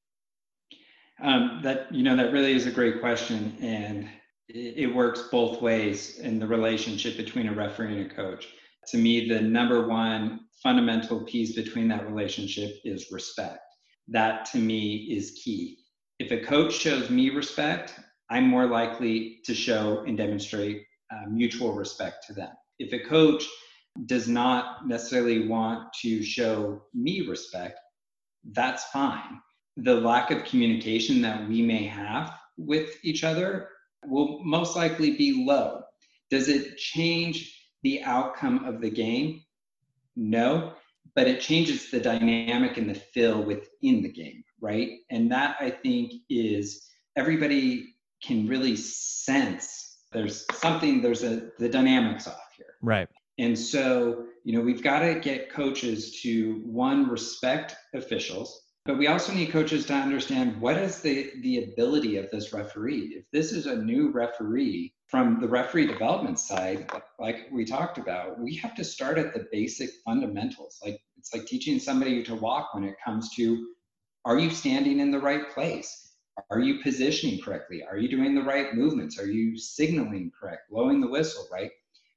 Um, 1.23 1.61
that 1.63 1.93
you 1.95 2.03
know 2.03 2.17
that 2.17 2.33
really 2.33 2.53
is 2.53 2.67
a 2.67 2.71
great 2.71 3.01
question, 3.01 3.57
and 3.61 4.09
it, 4.49 4.85
it 4.85 4.95
works 4.95 5.29
both 5.31 5.61
ways 5.61 6.19
in 6.19 6.39
the 6.39 6.47
relationship 6.47 7.17
between 7.17 7.49
a 7.49 7.55
referee 7.55 8.01
and 8.01 8.11
a 8.11 8.15
coach. 8.15 8.49
To 8.89 8.97
me, 8.97 9.29
the 9.29 9.41
number 9.41 9.87
one 9.87 10.41
fundamental 10.63 11.25
piece 11.25 11.55
between 11.55 11.89
that 11.89 12.07
relationship 12.07 12.77
is 12.85 13.13
respect. 13.13 13.61
That 14.09 14.47
to 14.47 14.59
me 14.59 15.09
is 15.11 15.41
key. 15.45 15.79
If 16.19 16.33
a 16.33 16.41
coach 16.45 16.73
shows 16.73 17.11
me 17.11 17.31
respect, 17.31 18.01
I'm 18.31 18.47
more 18.47 18.67
likely 18.67 19.41
to 19.45 19.55
show 19.55 20.05
and 20.07 20.17
demonstrate 20.17 20.85
uh, 21.13 21.29
mutual 21.29 21.75
respect 21.75 22.25
to 22.29 22.33
them. 22.33 22.51
If 22.79 22.93
a 22.93 23.01
coach 23.01 23.45
does 24.07 24.29
not 24.29 24.87
necessarily 24.87 25.49
want 25.49 25.93
to 26.03 26.23
show 26.23 26.83
me 26.95 27.27
respect, 27.27 27.81
that's 28.53 28.85
fine. 28.85 29.41
The 29.77 29.95
lack 29.95 30.31
of 30.31 30.45
communication 30.45 31.21
that 31.23 31.49
we 31.49 31.61
may 31.63 31.85
have 31.85 32.33
with 32.57 32.97
each 33.03 33.25
other 33.25 33.69
will 34.07 34.43
most 34.45 34.77
likely 34.77 35.17
be 35.17 35.45
low. 35.45 35.83
Does 36.31 36.49
it 36.49 36.77
change 36.77 37.69
the 37.83 38.03
outcome 38.05 38.65
of 38.65 38.81
the 38.81 38.91
game? 38.91 39.43
No, 40.17 40.75
but 41.17 41.27
it 41.27 41.41
changes 41.41 41.91
the 41.91 42.01
dynamic 42.01 42.77
and 42.77 42.89
the 42.89 42.95
feel 42.95 43.43
within 43.43 44.03
the 44.03 44.13
game, 44.13 44.45
right? 44.61 44.91
And 45.11 45.31
that 45.33 45.57
I 45.61 45.71
think 45.71 46.13
is 46.29 46.87
everybody 47.17 47.95
can 48.23 48.47
really 48.47 48.77
sense 48.77 49.81
there's 50.13 50.45
something, 50.55 51.03
there's 51.03 51.23
a, 51.23 51.51
the 51.59 51.69
dynamics 51.69 52.27
off 52.27 52.53
here. 52.57 52.75
Right. 52.83 53.09
And 53.39 53.59
so, 53.59 54.27
you 54.45 54.53
know, 54.57 54.61
we've 54.61 54.83
got 54.83 55.01
to 55.01 55.21
get 55.21 55.53
coaches 55.53 56.21
to 56.23 56.63
one, 56.65 57.09
respect 57.09 57.77
officials, 57.95 58.61
but 58.85 58.99
we 58.99 59.07
also 59.07 59.33
need 59.33 59.53
coaches 59.53 59.87
to 59.87 59.95
understand 59.95 60.61
what 60.61 60.77
is 60.77 61.01
the, 61.01 61.31
the 61.43 61.65
ability 61.65 62.17
of 62.17 62.31
this 62.31 62.53
referee. 62.53 63.15
If 63.17 63.25
this 63.33 63.53
is 63.53 63.67
a 63.67 63.77
new 63.77 64.11
referee, 64.11 64.95
from 65.07 65.41
the 65.41 65.49
referee 65.49 65.87
development 65.87 66.39
side, 66.39 66.91
like 67.19 67.49
we 67.53 67.65
talked 67.65 67.99
about, 67.99 68.39
we 68.39 68.55
have 68.57 68.75
to 68.77 68.85
start 68.85 69.19
at 69.19 69.35
the 69.35 69.47
basic 69.51 69.91
fundamentals. 70.05 70.81
Like 70.85 71.01
it's 71.19 71.35
like 71.35 71.47
teaching 71.47 71.79
somebody 71.81 72.23
to 72.25 72.35
walk 72.35 72.75
when 72.75 72.85
it 72.85 72.95
comes 73.05 73.31
to 73.35 73.67
are 74.25 74.39
you 74.39 74.51
standing 74.51 75.01
in 75.01 75.11
the 75.11 75.19
right 75.19 75.51
place? 75.51 76.10
Are 76.51 76.61
you 76.61 76.83
positioning 76.83 77.41
correctly? 77.41 77.83
Are 77.85 77.99
you 77.99 78.09
doing 78.09 78.35
the 78.35 78.43
right 78.43 78.75
movements? 78.75 79.19
Are 79.19 79.27
you 79.27 79.59
signaling 79.59 80.33
correct? 80.39 80.71
Blowing 80.71 81.01
the 81.01 81.09
whistle, 81.09 81.47
right? 81.53 81.71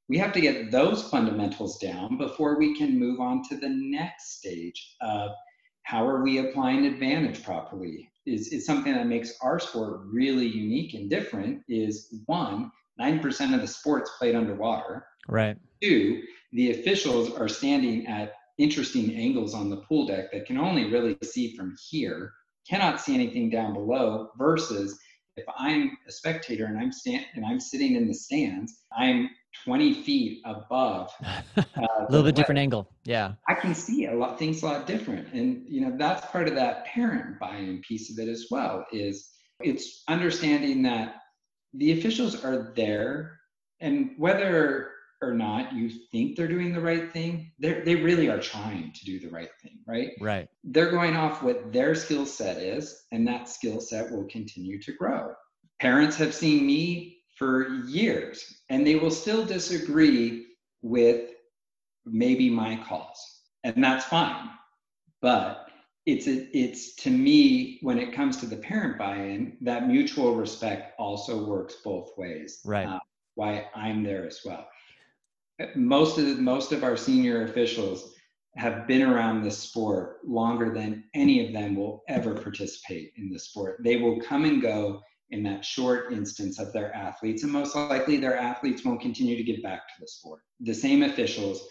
We 0.10 0.18
have 0.18 0.34
to 0.34 0.42
get 0.42 0.72
those 0.72 1.10
fundamentals 1.10 1.80
down 1.80 2.18
before 2.18 2.58
we 2.58 2.78
can 2.78 3.00
move 3.00 3.20
on 3.20 3.44
to 3.50 3.58
the 3.58 3.70
next 3.70 4.38
stage 4.38 4.96
of 5.02 5.32
how 5.84 6.06
are 6.08 6.24
we 6.24 6.40
applying 6.40 6.86
advantage 6.86 7.44
properly? 7.44 8.10
Is, 8.26 8.50
is 8.50 8.66
something 8.66 8.94
that 8.94 9.08
makes 9.08 9.34
our 9.42 9.60
sport 9.60 10.02
really 10.06 10.48
unique 10.48 10.94
and 10.94 11.10
different 11.10 11.62
is 11.68 12.22
one, 12.26 12.72
9% 13.00 13.54
of 13.54 13.62
the 13.62 13.68
sports 13.68 14.12
played 14.18 14.36
underwater. 14.36 15.06
Right. 15.28 15.58
Two, 15.82 16.22
the 16.54 16.72
officials 16.72 17.34
are 17.34 17.50
standing 17.50 18.08
at 18.08 18.34
interesting 18.58 19.16
angles 19.16 19.54
on 19.54 19.70
the 19.70 19.78
pool 19.78 20.06
deck 20.06 20.32
that 20.32 20.46
can 20.46 20.58
only 20.58 20.86
really 20.86 21.18
see 21.24 21.56
from 21.56 21.76
here, 21.90 22.34
cannot 22.70 23.02
see 23.02 23.14
anything 23.14 23.50
down 23.50 23.74
below, 23.74 24.30
versus 24.38 25.00
if 25.36 25.46
I'm 25.58 25.98
a 26.08 26.12
spectator 26.12 26.66
and 26.66 26.78
I'm 26.78 26.92
stand 26.92 27.26
and 27.34 27.46
I'm 27.46 27.60
sitting 27.60 27.96
in 27.96 28.08
the 28.08 28.14
stands, 28.14 28.84
I'm 28.96 29.30
20 29.66 30.04
feet 30.04 30.42
above. 30.46 31.12
Uh, 31.76 32.06
a 32.08 32.12
little 32.12 32.26
bit 32.26 32.36
different 32.36 32.60
angle. 32.60 32.90
Yeah. 33.04 33.34
I 33.48 33.54
can 33.56 33.74
see 33.76 34.06
a 34.06 34.14
lot 34.14 34.38
things 34.40 34.62
a 34.62 34.66
lot 34.66 34.88
different. 34.88 35.34
And 35.34 35.64
you 35.68 35.82
know, 35.82 35.96
that's 35.98 36.26
part 36.28 36.48
of 36.48 36.56
that 36.56 36.86
parent 36.86 37.40
buy-in 37.40 37.82
piece 37.82 38.12
of 38.12 38.20
it 38.20 38.30
as 38.30 38.48
well, 38.50 38.86
is 38.92 39.32
it's 39.60 40.04
understanding 40.08 40.84
that 40.84 41.16
the 41.74 41.98
officials 41.98 42.44
are 42.44 42.74
there 42.76 43.40
and 43.80 44.12
whether 44.18 44.92
or 45.24 45.34
not 45.34 45.74
you 45.74 45.90
think 46.12 46.36
they're 46.36 46.48
doing 46.48 46.74
the 46.74 46.82
right 46.82 47.12
thing 47.12 47.52
they 47.60 47.82
they 47.82 47.96
really 47.96 48.30
are 48.30 48.40
trying 48.40 48.92
to 48.94 49.06
do 49.06 49.20
the 49.20 49.30
right 49.30 49.52
thing 49.62 49.74
right? 49.86 50.12
Right. 50.20 50.48
They're 50.64 50.92
going 50.92 51.16
off 51.16 51.44
what 51.44 51.72
their 51.72 51.96
skill 51.96 52.26
set 52.26 52.58
is 52.58 53.06
and 53.12 53.28
that 53.28 53.50
skill 53.50 53.80
set 53.80 54.12
will 54.12 54.26
continue 54.26 54.82
to 54.82 54.94
grow. 54.94 55.34
Parents 55.80 56.16
have 56.18 56.34
seen 56.34 56.66
me 56.66 57.18
for 57.38 57.70
years 57.86 58.62
and 58.70 58.86
they 58.86 58.96
will 58.96 59.12
still 59.12 59.46
disagree 59.46 60.48
with 60.82 61.32
maybe 62.06 62.50
my 62.50 62.82
calls 62.88 63.42
and 63.64 63.84
that's 63.84 64.06
fine. 64.06 64.50
But 65.22 65.68
it's 66.06 66.28
a, 66.28 66.58
it's 66.58 66.96
to 66.96 67.10
me 67.10 67.80
when 67.82 67.98
it 67.98 68.14
comes 68.14 68.38
to 68.38 68.46
the 68.46 68.58
parent 68.58 68.98
buy-in 68.98 69.58
that 69.62 69.88
mutual 69.88 70.36
respect 70.36 71.00
also 71.00 71.46
works 71.46 71.76
both 71.82 72.12
ways 72.18 72.60
right. 72.66 72.86
uh, 72.86 73.00
why 73.36 73.66
i'm 73.74 74.04
there 74.04 74.28
as 74.28 74.42
well 74.44 74.68
most 75.76 76.18
of 76.18 76.26
the, 76.26 76.36
most 76.36 76.72
of 76.72 76.84
our 76.84 76.98
senior 76.98 77.44
officials 77.46 78.14
have 78.56 78.88
been 78.88 79.02
around 79.02 79.42
this 79.42 79.58
sport 79.58 80.18
longer 80.24 80.74
than 80.74 81.04
any 81.16 81.46
of 81.46 81.54
them 81.54 81.76
will 81.76 82.04
ever 82.08 82.36
participate 82.36 83.12
in 83.18 83.32
the 83.32 83.40
sport. 83.40 83.80
They 83.84 83.98
will 83.98 84.22
come 84.22 84.46
and 84.46 84.62
go 84.62 85.02
in 85.32 85.42
that 85.44 85.66
short 85.66 86.14
instance 86.14 86.60
of 86.60 86.72
their 86.72 86.96
athletes 86.96 87.44
and 87.44 87.52
most 87.52 87.76
likely 87.76 88.18
their 88.18 88.38
athletes 88.38 88.86
won't 88.86 89.02
continue 89.02 89.36
to 89.36 89.44
give 89.44 89.64
back 89.64 89.88
to 89.88 89.94
the 90.00 90.08
sport. 90.08 90.42
The 90.60 90.74
same 90.74 91.02
officials 91.02 91.68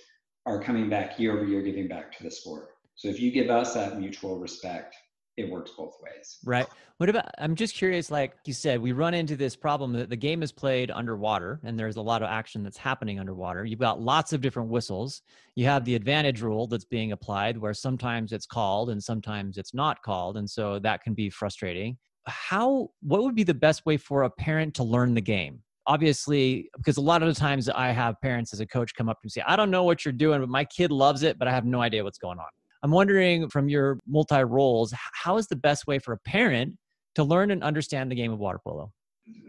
are 0.47 0.61
coming 0.61 0.90
back 0.90 1.21
year 1.21 1.37
over 1.37 1.47
year 1.47 1.62
giving 1.62 1.87
back 1.87 2.16
to 2.18 2.25
the 2.25 2.31
sport. 2.31 2.71
So 2.97 3.09
if 3.09 3.21
you 3.21 3.31
give 3.31 3.51
us 3.51 3.75
that 3.75 4.01
mutual 4.01 4.40
respect, 4.40 4.97
it 5.37 5.51
works 5.51 5.73
both 5.77 5.97
ways. 6.03 6.38
Right. 6.45 6.66
What 6.99 7.09
about, 7.09 7.31
I'm 7.38 7.55
just 7.55 7.75
curious, 7.75 8.11
like 8.11 8.35
you 8.45 8.53
said, 8.53 8.81
we 8.81 8.92
run 8.92 9.14
into 9.14 9.35
this 9.35 9.57
problem 9.57 9.92
that 9.95 10.11
the 10.11 10.16
game 10.16 10.42
is 10.42 10.53
played 10.53 10.90
underwater 10.90 11.61
and 11.64 11.79
there's 11.79 11.97
a 11.97 12.03
lot 12.03 12.23
of 12.23 12.29
action 12.29 12.62
that's 12.62 12.77
happening 12.77 13.18
underwater. 13.18 13.64
You've 13.64 13.79
got 13.79 14.01
lots 14.01 14.33
of 14.33 14.40
different 14.40 14.68
whistles. 14.68 15.23
You 15.55 15.64
have 15.66 15.85
the 15.85 15.95
advantage 15.95 16.42
rule 16.42 16.66
that's 16.66 16.85
being 16.85 17.12
applied 17.12 17.57
where 17.57 17.75
sometimes 17.75 18.33
it's 18.33 18.47
called 18.47 18.90
and 18.90 19.03
sometimes 19.03 19.57
it's 19.57 19.75
not 19.75 20.03
called. 20.03 20.37
And 20.37 20.49
so 20.49 20.79
that 20.81 21.03
can 21.03 21.14
be 21.14 21.31
frustrating. 21.31 21.97
How, 22.27 22.90
what 23.01 23.23
would 23.23 23.35
be 23.35 23.42
the 23.42 23.55
best 23.55 23.87
way 23.87 23.97
for 23.97 24.25
a 24.25 24.31
parent 24.31 24.75
to 24.75 24.85
learn 24.85 25.14
the 25.14 25.21
game? 25.21 25.62
obviously 25.87 26.71
because 26.77 26.97
a 26.97 27.01
lot 27.01 27.25
of 27.25 27.29
the 27.29 27.35
times 27.35 27.68
i 27.68 27.88
have 27.88 28.14
parents 28.21 28.53
as 28.53 28.61
a 28.61 28.66
coach 28.66 28.95
come 28.95 29.09
up 29.09 29.21
to 29.21 29.25
me 29.25 29.27
and 29.27 29.33
say 29.33 29.42
i 29.49 29.57
don't 29.57 29.68
know 29.68 29.83
what 29.83 30.05
you're 30.05 30.12
doing 30.12 30.38
but 30.38 30.49
my 30.49 30.64
kid 30.64 30.92
loves 30.92 31.25
it 31.25 31.37
but 31.40 31.49
i 31.49 31.51
have 31.51 31.64
no 31.64 31.83
idea 31.83 32.05
what's 32.05 32.18
going 32.18 32.38
on 32.38 32.47
I'm 32.83 32.90
wondering 32.90 33.49
from 33.49 33.68
your 33.68 33.99
multi 34.07 34.42
roles, 34.42 34.92
how 35.14 35.37
is 35.38 35.47
the 35.47 35.57
best 35.57 35.87
way 35.87 35.99
for 35.99 36.12
a 36.12 36.18
parent 36.18 36.77
to 37.14 37.25
learn 37.25 37.51
and 37.51 37.62
understand 37.62 38.11
the 38.11 38.16
game 38.16 38.33
of 38.33 38.38
water 38.38 38.59
polo? 38.64 38.92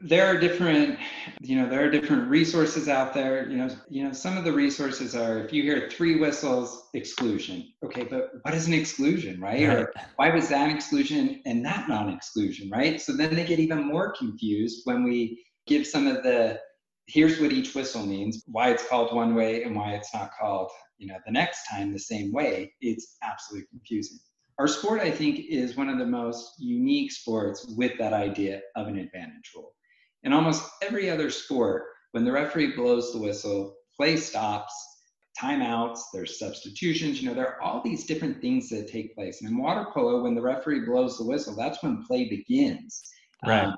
There 0.04 0.28
are 0.28 0.38
different, 0.38 1.00
you 1.42 1.56
know, 1.56 1.68
there 1.68 1.84
are 1.84 1.90
different 1.90 2.30
resources 2.30 2.88
out 2.88 3.12
there. 3.12 3.50
You 3.50 3.58
know, 3.58 3.70
you 3.90 4.04
know, 4.04 4.14
some 4.14 4.38
of 4.38 4.44
the 4.44 4.52
resources 4.52 5.16
are 5.16 5.40
if 5.40 5.52
you 5.52 5.64
hear 5.64 5.90
three 5.90 6.20
whistles, 6.20 6.90
exclusion. 6.94 7.74
Okay, 7.84 8.04
but 8.04 8.30
what 8.44 8.54
is 8.54 8.68
an 8.68 8.74
exclusion, 8.74 9.42
right? 9.42 9.68
right. 9.68 9.78
Or 9.78 9.94
why 10.18 10.30
was 10.30 10.50
that 10.50 10.70
exclusion 10.70 11.42
and 11.46 11.66
that 11.66 11.90
non-exclusion, 11.90 12.70
right? 12.70 13.02
So 13.02 13.14
then 13.14 13.34
they 13.34 13.46
get 13.46 13.60
even 13.60 13.88
more 13.88 14.14
confused 14.14 14.82
when 14.84 15.04
we 15.04 15.44
give 15.66 15.88
some 15.88 16.06
of 16.06 16.22
the 16.22 16.60
here's 17.08 17.40
what 17.40 17.52
each 17.52 17.76
whistle 17.76 18.06
means, 18.06 18.44
why 18.48 18.70
it's 18.70 18.88
called 18.88 19.16
one 19.16 19.36
way 19.36 19.64
and 19.64 19.76
why 19.76 19.94
it's 19.94 20.14
not 20.14 20.32
called, 20.40 20.72
you 20.98 21.08
know, 21.08 21.18
the 21.26 21.32
next 21.32 21.68
time 21.70 21.92
the 21.92 22.00
same 22.00 22.32
way. 22.32 22.74
It's 22.82 23.18
absolutely 23.24 23.68
confusing. 23.70 24.20
our 24.60 24.68
sport, 24.68 25.02
I 25.02 25.12
think, 25.12 25.46
is 25.50 25.76
one 25.76 25.90
of 25.90 25.98
the 25.98 26.06
most 26.06 26.54
unique 26.60 27.12
sports 27.12 27.66
with 27.76 27.98
that 27.98 28.14
idea 28.14 28.62
of 28.76 28.88
an 28.88 28.98
advantage 28.98 29.52
rule. 29.56 29.74
In 30.24 30.32
almost 30.32 30.64
every 30.82 31.10
other 31.10 31.30
sport, 31.30 31.84
when 32.12 32.24
the 32.24 32.32
referee 32.32 32.76
blows 32.76 33.12
the 33.12 33.20
whistle, 33.20 33.76
play 33.98 34.16
stops, 34.16 34.74
timeouts, 35.42 36.00
there's 36.14 36.38
substitutions, 36.38 37.22
you 37.22 37.28
know, 37.28 37.34
there 37.34 37.48
are 37.48 37.62
all 37.62 37.82
these 37.84 38.06
different 38.06 38.40
things 38.40 38.70
that 38.70 38.88
take 38.88 39.16
place. 39.16 39.42
And 39.42 39.50
in 39.50 39.58
water 39.58 39.88
polo, 39.92 40.22
when 40.22 40.36
the 40.36 40.42
referee 40.42 40.86
blows 40.86 41.18
the 41.18 41.26
whistle, 41.26 41.56
that's 41.56 41.82
when 41.82 42.04
play 42.06 42.30
begins. 42.30 43.02
Right. 43.46 43.66
Um, 43.66 43.76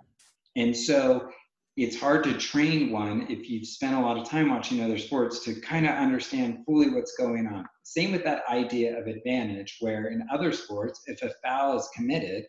and 0.57 0.75
so 0.75 1.29
it's 1.77 1.99
hard 1.99 2.23
to 2.23 2.37
train 2.37 2.89
one 2.89 3.27
if 3.29 3.49
you've 3.49 3.67
spent 3.67 3.95
a 3.95 3.99
lot 3.99 4.17
of 4.17 4.29
time 4.29 4.49
watching 4.49 4.81
other 4.81 4.97
sports 4.97 5.43
to 5.43 5.59
kind 5.59 5.85
of 5.85 5.91
understand 5.91 6.59
fully 6.65 6.89
what's 6.89 7.15
going 7.17 7.47
on. 7.47 7.65
Same 7.83 8.13
with 8.13 8.23
that 8.23 8.43
idea 8.49 8.97
of 8.97 9.07
advantage, 9.07 9.77
where 9.81 10.07
in 10.07 10.25
other 10.31 10.53
sports, 10.53 11.01
if 11.07 11.21
a 11.21 11.33
foul 11.43 11.77
is 11.77 11.89
committed, 11.93 12.45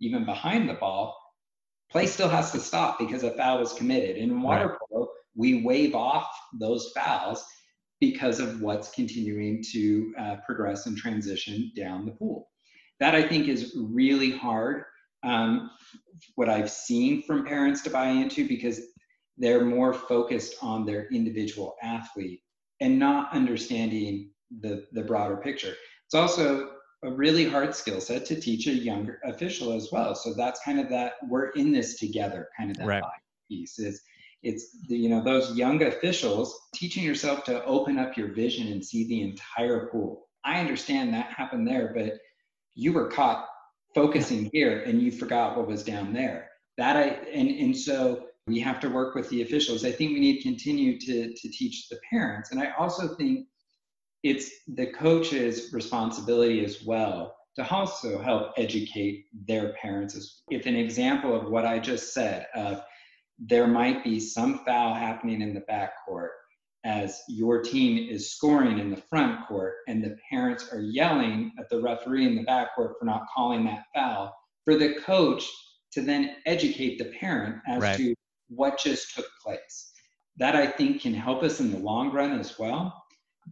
even 0.00 0.26
behind 0.26 0.68
the 0.68 0.74
ball, 0.74 1.16
play 1.90 2.06
still 2.06 2.28
has 2.28 2.52
to 2.52 2.60
stop 2.60 2.98
because 2.98 3.22
a 3.22 3.34
foul 3.36 3.60
was 3.60 3.72
committed. 3.72 4.16
In 4.16 4.42
water 4.42 4.68
right. 4.68 4.78
polo, 4.90 5.08
we 5.34 5.64
wave 5.64 5.94
off 5.94 6.28
those 6.60 6.92
fouls 6.94 7.42
because 7.98 8.40
of 8.40 8.60
what's 8.60 8.90
continuing 8.90 9.64
to 9.72 10.12
uh, 10.20 10.36
progress 10.44 10.84
and 10.84 10.98
transition 10.98 11.72
down 11.74 12.04
the 12.04 12.12
pool. 12.12 12.50
That 13.00 13.14
I 13.14 13.26
think 13.26 13.48
is 13.48 13.74
really 13.74 14.32
hard 14.32 14.84
um, 15.22 15.70
what 16.34 16.48
I've 16.48 16.70
seen 16.70 17.22
from 17.22 17.44
parents 17.44 17.82
to 17.82 17.90
buy 17.90 18.08
into 18.08 18.46
because 18.46 18.80
they're 19.38 19.64
more 19.64 19.92
focused 19.92 20.56
on 20.62 20.86
their 20.86 21.08
individual 21.08 21.74
athlete 21.82 22.40
and 22.80 22.98
not 22.98 23.32
understanding 23.32 24.30
the, 24.60 24.86
the 24.92 25.02
broader 25.02 25.36
picture. 25.36 25.74
It's 26.06 26.14
also 26.14 26.70
a 27.04 27.10
really 27.10 27.44
hard 27.44 27.74
skill 27.74 28.00
set 28.00 28.24
to 28.26 28.40
teach 28.40 28.66
a 28.66 28.72
younger 28.72 29.20
official 29.24 29.72
as 29.72 29.90
well. 29.92 30.14
So 30.14 30.34
that's 30.34 30.60
kind 30.64 30.80
of 30.80 30.88
that 30.90 31.14
we're 31.28 31.50
in 31.50 31.72
this 31.72 31.98
together 31.98 32.48
kind 32.56 32.70
of 32.70 32.76
that 32.78 32.86
right. 32.86 33.02
piece 33.48 33.78
is 33.78 34.00
it's 34.42 34.78
the, 34.88 34.96
you 34.96 35.08
know 35.08 35.22
those 35.22 35.56
young 35.56 35.82
officials 35.82 36.58
teaching 36.74 37.02
yourself 37.02 37.44
to 37.44 37.64
open 37.64 37.98
up 37.98 38.16
your 38.16 38.32
vision 38.32 38.68
and 38.68 38.84
see 38.84 39.06
the 39.08 39.22
entire 39.22 39.86
pool. 39.86 40.28
I 40.44 40.60
understand 40.60 41.12
that 41.14 41.32
happened 41.32 41.66
there, 41.66 41.92
but 41.94 42.14
you 42.74 42.92
were 42.92 43.08
caught 43.08 43.48
focusing 43.96 44.50
here 44.52 44.82
and 44.86 45.00
you 45.00 45.10
forgot 45.10 45.56
what 45.56 45.66
was 45.66 45.82
down 45.82 46.12
there. 46.12 46.50
That 46.76 46.96
I 46.96 47.04
and 47.32 47.48
and 47.48 47.76
so 47.76 48.26
we 48.46 48.60
have 48.60 48.78
to 48.80 48.90
work 48.90 49.16
with 49.16 49.28
the 49.30 49.42
officials. 49.42 49.84
I 49.84 49.90
think 49.90 50.12
we 50.12 50.20
need 50.20 50.36
to 50.36 50.42
continue 50.42 51.00
to 51.00 51.34
to 51.34 51.48
teach 51.48 51.88
the 51.88 51.98
parents, 52.10 52.52
and 52.52 52.60
I 52.60 52.72
also 52.78 53.16
think 53.16 53.46
it's 54.22 54.50
the 54.68 54.92
coach's 54.92 55.72
responsibility 55.72 56.64
as 56.64 56.84
well 56.84 57.34
to 57.56 57.66
also 57.70 58.20
help 58.20 58.52
educate 58.58 59.24
their 59.48 59.72
parents. 59.80 60.42
If 60.50 60.66
an 60.66 60.76
example 60.76 61.34
of 61.34 61.50
what 61.50 61.64
I 61.64 61.78
just 61.78 62.12
said 62.12 62.46
of 62.54 62.82
there 63.38 63.66
might 63.66 64.04
be 64.04 64.20
some 64.20 64.60
foul 64.64 64.94
happening 64.94 65.40
in 65.40 65.54
the 65.54 65.60
back 65.60 65.92
court 66.06 66.32
as 66.86 67.20
your 67.28 67.60
team 67.60 68.08
is 68.08 68.30
scoring 68.30 68.78
in 68.78 68.90
the 68.90 69.02
front 69.10 69.44
court 69.46 69.74
and 69.88 70.02
the 70.02 70.16
parents 70.30 70.72
are 70.72 70.80
yelling 70.80 71.52
at 71.58 71.68
the 71.68 71.82
referee 71.82 72.24
in 72.24 72.36
the 72.36 72.44
back 72.44 72.74
court 72.76 72.94
for 72.98 73.04
not 73.04 73.26
calling 73.34 73.64
that 73.64 73.86
foul, 73.92 74.32
for 74.64 74.76
the 74.76 74.94
coach 75.00 75.44
to 75.92 76.00
then 76.00 76.36
educate 76.46 76.96
the 76.98 77.06
parent 77.18 77.56
as 77.68 77.82
right. 77.82 77.96
to 77.96 78.14
what 78.48 78.78
just 78.78 79.14
took 79.16 79.26
place. 79.44 79.92
That 80.36 80.54
I 80.54 80.66
think 80.66 81.02
can 81.02 81.12
help 81.12 81.42
us 81.42 81.58
in 81.58 81.72
the 81.72 81.78
long 81.78 82.12
run 82.12 82.38
as 82.38 82.56
well, 82.56 83.02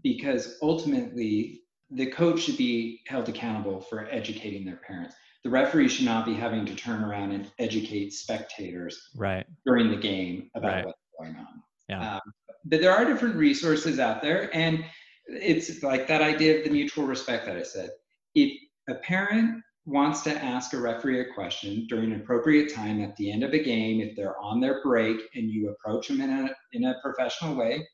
because 0.03 0.57
ultimately 0.63 1.63
the 1.91 2.07
coach 2.07 2.43
should 2.43 2.57
be 2.57 3.01
held 3.09 3.29
accountable 3.29 3.81
for 3.81 4.09
educating 4.11 4.65
their 4.65 4.81
parents. 4.87 5.17
The 5.43 5.51
referee 5.51 5.89
should 5.89 6.07
not 6.07 6.25
be 6.25 6.35
having 6.35 6.65
to 6.67 6.75
turn 6.75 7.03
around 7.03 7.33
and 7.33 7.51
educate 7.59 8.13
spectators 8.13 9.11
right. 9.17 9.45
during 9.67 9.91
the 9.91 9.97
game 9.97 10.51
about 10.55 10.73
right. 10.73 10.87
what's 10.87 10.99
going 11.19 11.37
on. 11.37 11.63
Yeah. 11.89 12.15
Um, 12.15 12.21
but 12.65 12.81
there 12.81 12.93
are 12.93 13.05
different 13.05 13.37
resources 13.37 13.99
out 13.99 14.23
there 14.23 14.55
and 14.55 14.85
it's 15.27 15.83
like 15.83 16.07
that 16.07 16.23
idea 16.23 16.59
of 16.59 16.65
the 16.65 16.71
mutual 16.71 17.05
respect 17.05 17.47
that 17.47 17.57
i 17.57 17.63
said 17.63 17.91
if 18.35 18.53
a 18.89 18.95
parent 18.97 19.63
wants 19.87 20.23
to 20.23 20.33
ask 20.43 20.73
a 20.73 20.79
referee 20.79 21.21
a 21.21 21.35
question 21.35 21.87
during 21.89 22.13
an 22.13 22.21
appropriate 22.21 22.75
time 22.75 23.03
at 23.03 23.15
the 23.17 23.31
end 23.31 23.43
of 23.43 23.53
a 23.53 23.63
game 23.63 24.01
if 24.01 24.17
they're 24.17 24.39
on 24.41 24.61
their 24.61 24.83
break 24.83 25.21
and 25.35 25.51
you 25.51 25.71
approach 25.71 26.09
them 26.09 26.21
in 26.21 26.31
a, 26.31 26.51
in 26.73 26.85
a 26.85 26.95
professional 27.03 27.55
way 27.55 27.87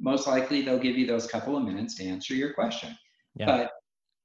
most 0.00 0.26
likely 0.26 0.62
they'll 0.62 0.78
give 0.78 0.96
you 0.96 1.06
those 1.06 1.26
couple 1.26 1.56
of 1.56 1.62
minutes 1.62 1.94
to 1.94 2.04
answer 2.04 2.34
your 2.34 2.52
question 2.54 2.96
yeah. 3.36 3.46
but 3.46 3.72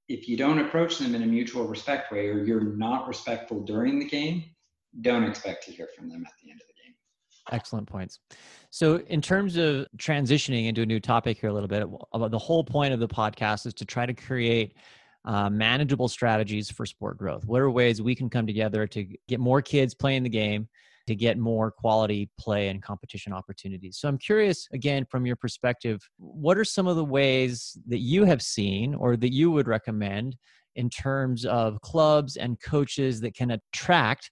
if 0.07 0.27
you 0.27 0.35
don't 0.35 0.59
approach 0.59 0.97
them 0.97 1.13
in 1.13 1.23
a 1.23 1.27
mutual 1.27 1.65
respect 1.65 2.12
way 2.12 2.27
or 2.27 2.43
you're 2.43 2.63
not 2.63 3.07
respectful 3.07 3.59
during 3.62 3.99
the 3.99 4.07
game 4.07 4.43
don't 5.01 5.23
expect 5.23 5.65
to 5.65 5.71
hear 5.71 5.89
from 5.95 6.09
them 6.09 6.23
at 6.25 6.33
the 6.41 6.49
end 6.49 6.62
of 6.62 6.67
the 6.67 6.73
game 6.73 6.78
excellent 7.51 7.88
points 7.88 8.19
so, 8.71 8.99
in 9.07 9.21
terms 9.21 9.57
of 9.57 9.88
transitioning 9.97 10.67
into 10.67 10.83
a 10.83 10.85
new 10.85 10.99
topic 10.99 11.39
here 11.39 11.49
a 11.49 11.53
little 11.53 11.67
bit, 11.67 11.88
the 12.29 12.38
whole 12.38 12.63
point 12.63 12.93
of 12.93 12.99
the 12.99 13.07
podcast 13.07 13.65
is 13.65 13.73
to 13.75 13.85
try 13.85 14.05
to 14.05 14.13
create 14.13 14.75
uh, 15.25 15.49
manageable 15.49 16.07
strategies 16.07 16.69
for 16.69 16.85
sport 16.85 17.17
growth. 17.17 17.45
What 17.45 17.62
are 17.62 17.71
ways 17.71 17.99
we 18.01 18.13
can 18.13 18.29
come 18.29 18.45
together 18.45 18.85
to 18.88 19.07
get 19.27 19.39
more 19.39 19.62
kids 19.62 19.95
playing 19.95 20.21
the 20.21 20.29
game, 20.29 20.67
to 21.07 21.15
get 21.15 21.39
more 21.39 21.71
quality 21.71 22.29
play 22.39 22.69
and 22.69 22.81
competition 22.81 23.33
opportunities? 23.33 23.97
So, 23.97 24.07
I'm 24.07 24.19
curious, 24.19 24.67
again, 24.71 25.03
from 25.09 25.25
your 25.25 25.35
perspective, 25.35 26.07
what 26.17 26.55
are 26.55 26.65
some 26.65 26.85
of 26.85 26.95
the 26.95 27.05
ways 27.05 27.75
that 27.88 27.99
you 27.99 28.23
have 28.25 28.43
seen 28.43 28.93
or 28.93 29.17
that 29.17 29.33
you 29.33 29.49
would 29.49 29.67
recommend 29.67 30.38
in 30.75 30.91
terms 30.91 31.43
of 31.43 31.81
clubs 31.81 32.38
and 32.38 32.62
coaches 32.62 33.19
that 33.21 33.33
can 33.33 33.49
attract 33.49 34.29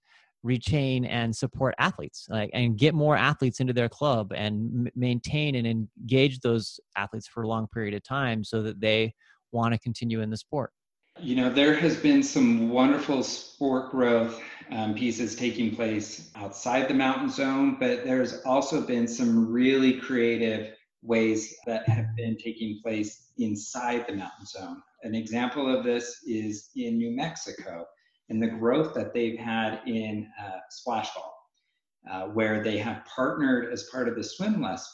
retain 0.47 1.03
and 1.05 1.36
support 1.36 1.75
athletes 1.77 2.25
like 2.29 2.49
and 2.53 2.77
get 2.77 2.95
more 2.95 3.17
athletes 3.17 3.60
into 3.60 3.73
their 3.73 3.89
club 3.89 4.31
and 4.33 4.88
m- 4.88 4.93
maintain 4.95 5.55
and 5.55 5.67
engage 5.67 6.39
those 6.39 6.79
athletes 6.95 7.27
for 7.27 7.43
a 7.43 7.47
long 7.47 7.67
period 7.67 7.93
of 7.93 8.01
time 8.01 8.43
so 8.43 8.62
that 8.63 8.79
they 8.79 9.13
want 9.51 9.73
to 9.73 9.79
continue 9.79 10.21
in 10.21 10.29
the 10.29 10.38
sport. 10.38 10.71
You 11.19 11.36
know 11.36 11.49
there 11.49 11.73
has 11.75 11.97
been 11.97 12.23
some 12.23 12.69
wonderful 12.69 13.23
sport 13.23 13.91
growth 13.91 14.39
um, 14.71 14.93
pieces 14.93 15.36
taking 15.36 15.75
place 15.75 16.29
outside 16.36 16.88
the 16.88 16.93
mountain 16.93 17.29
zone 17.29 17.77
but 17.79 18.05
there's 18.05 18.41
also 18.43 18.81
been 18.81 19.07
some 19.07 19.51
really 19.51 19.93
creative 19.99 20.73
ways 21.01 21.55
that 21.65 21.88
have 21.89 22.15
been 22.15 22.38
taking 22.38 22.79
place 22.83 23.31
inside 23.38 24.05
the 24.07 24.13
mountain 24.13 24.45
zone. 24.45 24.81
An 25.03 25.15
example 25.15 25.65
of 25.75 25.83
this 25.83 26.21
is 26.27 26.69
in 26.75 26.97
new 26.97 27.12
mexico 27.15 27.86
and 28.30 28.42
the 28.42 28.48
growth 28.48 28.94
that 28.94 29.13
they've 29.13 29.40
had 29.40 29.82
in 29.86 30.28
uh, 30.42 30.60
splash 30.70 31.13
ball, 31.13 31.36
uh, 32.10 32.28
where 32.28 32.63
they 32.63 32.78
have 32.78 33.06
partnered 33.06 33.72
as 33.72 33.90
part 33.92 34.08
of 34.08 34.16
the 34.16 34.24
swim 34.24 34.62
less 34.62 34.94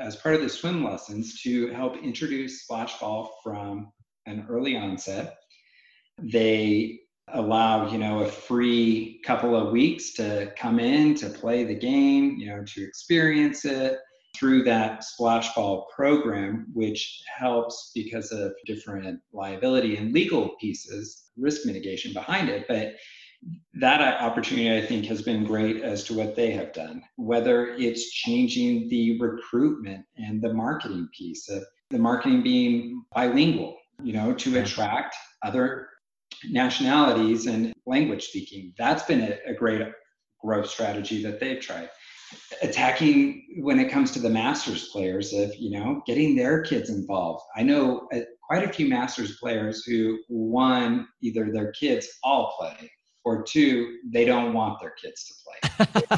as 0.00 0.16
part 0.16 0.34
of 0.34 0.40
the 0.40 0.48
swim 0.48 0.82
lessons 0.82 1.42
to 1.42 1.68
help 1.72 1.98
introduce 1.98 2.62
splash 2.62 2.98
ball 2.98 3.38
from 3.44 3.92
an 4.24 4.46
early 4.48 4.78
onset. 4.78 5.34
They 6.18 7.00
allow 7.28 7.90
you 7.90 7.98
know 7.98 8.20
a 8.20 8.28
free 8.28 9.20
couple 9.24 9.54
of 9.54 9.72
weeks 9.72 10.14
to 10.14 10.52
come 10.56 10.80
in 10.80 11.14
to 11.16 11.28
play 11.28 11.64
the 11.64 11.74
game, 11.74 12.36
you 12.38 12.46
know, 12.46 12.64
to 12.64 12.82
experience 12.82 13.64
it 13.64 13.98
through 14.34 14.64
that 14.64 15.04
splash 15.04 15.54
ball 15.54 15.88
program, 15.94 16.66
which 16.72 17.22
helps 17.38 17.92
because 17.94 18.32
of 18.32 18.52
different 18.66 19.20
liability 19.32 19.96
and 19.96 20.12
legal 20.12 20.56
pieces, 20.60 21.24
risk 21.36 21.66
mitigation 21.66 22.12
behind 22.12 22.48
it. 22.48 22.66
But 22.68 22.94
that 23.74 24.20
opportunity, 24.20 24.76
I 24.76 24.86
think, 24.86 25.04
has 25.06 25.22
been 25.22 25.44
great 25.44 25.82
as 25.82 26.04
to 26.04 26.14
what 26.14 26.36
they 26.36 26.52
have 26.52 26.72
done, 26.72 27.02
whether 27.16 27.68
it's 27.74 28.10
changing 28.10 28.88
the 28.88 29.20
recruitment 29.20 30.04
and 30.16 30.40
the 30.40 30.54
marketing 30.54 31.08
piece 31.16 31.48
of 31.48 31.64
the 31.90 31.98
marketing 31.98 32.42
being 32.42 33.04
bilingual, 33.12 33.76
you 34.02 34.12
know, 34.12 34.32
to 34.34 34.60
attract 34.60 35.16
other 35.42 35.88
nationalities 36.48 37.46
and 37.46 37.72
language 37.86 38.26
speaking. 38.28 38.72
That's 38.78 39.02
been 39.02 39.20
a, 39.20 39.50
a 39.50 39.54
great 39.54 39.82
growth 40.40 40.68
strategy 40.68 41.22
that 41.22 41.40
they've 41.40 41.60
tried 41.60 41.90
attacking 42.62 43.46
when 43.58 43.78
it 43.78 43.90
comes 43.90 44.10
to 44.12 44.20
the 44.20 44.30
masters 44.30 44.88
players 44.88 45.32
of 45.32 45.54
you 45.56 45.70
know 45.70 46.02
getting 46.06 46.36
their 46.36 46.62
kids 46.62 46.90
involved. 46.90 47.44
I 47.56 47.62
know 47.62 48.08
uh, 48.14 48.20
quite 48.42 48.68
a 48.68 48.72
few 48.72 48.88
masters 48.88 49.38
players 49.38 49.84
who 49.84 50.18
one 50.28 51.08
either 51.22 51.50
their 51.52 51.72
kids 51.72 52.08
all 52.22 52.54
play 52.58 52.90
or 53.24 53.42
two 53.42 53.98
they 54.12 54.24
don't 54.24 54.52
want 54.52 54.80
their 54.80 54.94
kids 55.02 55.26
to 55.26 55.34
play. 55.44 56.16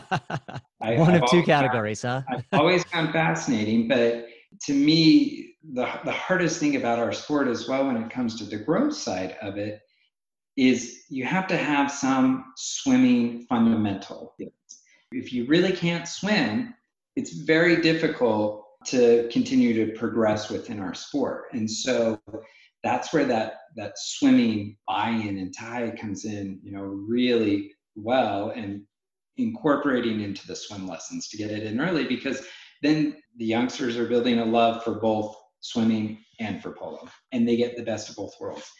I, 0.82 0.96
one 0.96 1.14
I've 1.14 1.22
of 1.22 1.30
two 1.30 1.42
categories 1.42 2.02
found, 2.02 2.24
huh? 2.28 2.36
I've 2.52 2.60
always 2.60 2.84
found 2.84 3.12
fascinating 3.12 3.88
but 3.88 4.26
to 4.62 4.74
me 4.74 5.54
the, 5.72 5.88
the 6.04 6.12
hardest 6.12 6.60
thing 6.60 6.76
about 6.76 6.98
our 6.98 7.12
sport 7.12 7.48
as 7.48 7.68
well 7.68 7.86
when 7.86 7.96
it 7.96 8.10
comes 8.10 8.36
to 8.38 8.44
the 8.44 8.56
growth 8.56 8.94
side 8.94 9.36
of 9.40 9.56
it 9.56 9.80
is 10.56 11.04
you 11.08 11.24
have 11.24 11.46
to 11.48 11.56
have 11.56 11.90
some 11.90 12.52
swimming 12.56 13.42
fundamental 13.48 14.34
if 15.14 15.32
you 15.32 15.46
really 15.46 15.72
can't 15.72 16.08
swim, 16.08 16.74
it's 17.16 17.32
very 17.32 17.80
difficult 17.80 18.64
to 18.86 19.28
continue 19.32 19.86
to 19.86 19.98
progress 19.98 20.50
within 20.50 20.80
our 20.80 20.94
sport. 20.94 21.44
And 21.52 21.70
so 21.70 22.20
that's 22.82 23.12
where 23.12 23.24
that 23.24 23.54
that 23.76 23.94
swimming 23.96 24.76
buy-in 24.86 25.38
and 25.38 25.54
tie 25.56 25.90
comes 25.98 26.24
in, 26.24 26.60
you 26.62 26.72
know, 26.72 26.82
really 26.82 27.72
well 27.96 28.50
and 28.50 28.82
incorporating 29.36 30.20
into 30.20 30.46
the 30.46 30.54
swim 30.54 30.86
lessons 30.86 31.28
to 31.28 31.36
get 31.36 31.50
it 31.50 31.64
in 31.64 31.80
early 31.80 32.04
because 32.04 32.46
then 32.82 33.16
the 33.38 33.44
youngsters 33.44 33.96
are 33.96 34.06
building 34.06 34.38
a 34.38 34.44
love 34.44 34.84
for 34.84 35.00
both 35.00 35.34
swimming 35.60 36.18
and 36.40 36.62
for 36.62 36.72
polo 36.72 37.08
and 37.32 37.48
they 37.48 37.56
get 37.56 37.76
the 37.76 37.82
best 37.82 38.08
of 38.08 38.16
both 38.16 38.32
worlds 38.40 38.70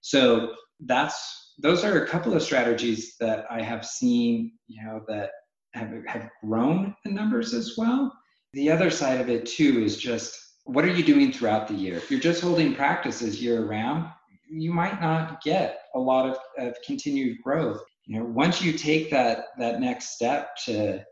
so 0.00 0.52
that's 0.80 1.54
those 1.58 1.84
are 1.84 2.04
a 2.04 2.08
couple 2.08 2.34
of 2.34 2.42
strategies 2.42 3.14
that 3.20 3.46
i 3.50 3.62
have 3.62 3.86
seen 3.86 4.52
you 4.66 4.82
know 4.84 5.00
that 5.06 5.30
have, 5.74 5.92
have 6.06 6.30
grown 6.42 6.94
the 7.04 7.10
numbers 7.10 7.54
as 7.54 7.74
well. 7.76 8.12
The 8.52 8.70
other 8.70 8.90
side 8.90 9.20
of 9.20 9.28
it 9.28 9.46
too 9.46 9.82
is 9.82 9.96
just 9.96 10.38
what 10.64 10.84
are 10.84 10.92
you 10.92 11.04
doing 11.04 11.32
throughout 11.32 11.66
the 11.66 11.74
year? 11.74 11.96
If 11.96 12.10
you're 12.10 12.20
just 12.20 12.42
holding 12.42 12.74
practices 12.74 13.42
year 13.42 13.64
round 13.64 14.08
you 14.52 14.72
might 14.72 15.00
not 15.00 15.42
get 15.42 15.80
a 15.94 15.98
lot 15.98 16.28
of, 16.28 16.36
of 16.58 16.76
continued 16.84 17.38
growth. 17.42 17.80
You 18.06 18.18
know 18.18 18.26
once 18.26 18.60
you 18.60 18.72
take 18.72 19.10
that 19.10 19.46
that 19.58 19.80
next 19.80 20.14
step 20.14 20.56
to 20.66 21.02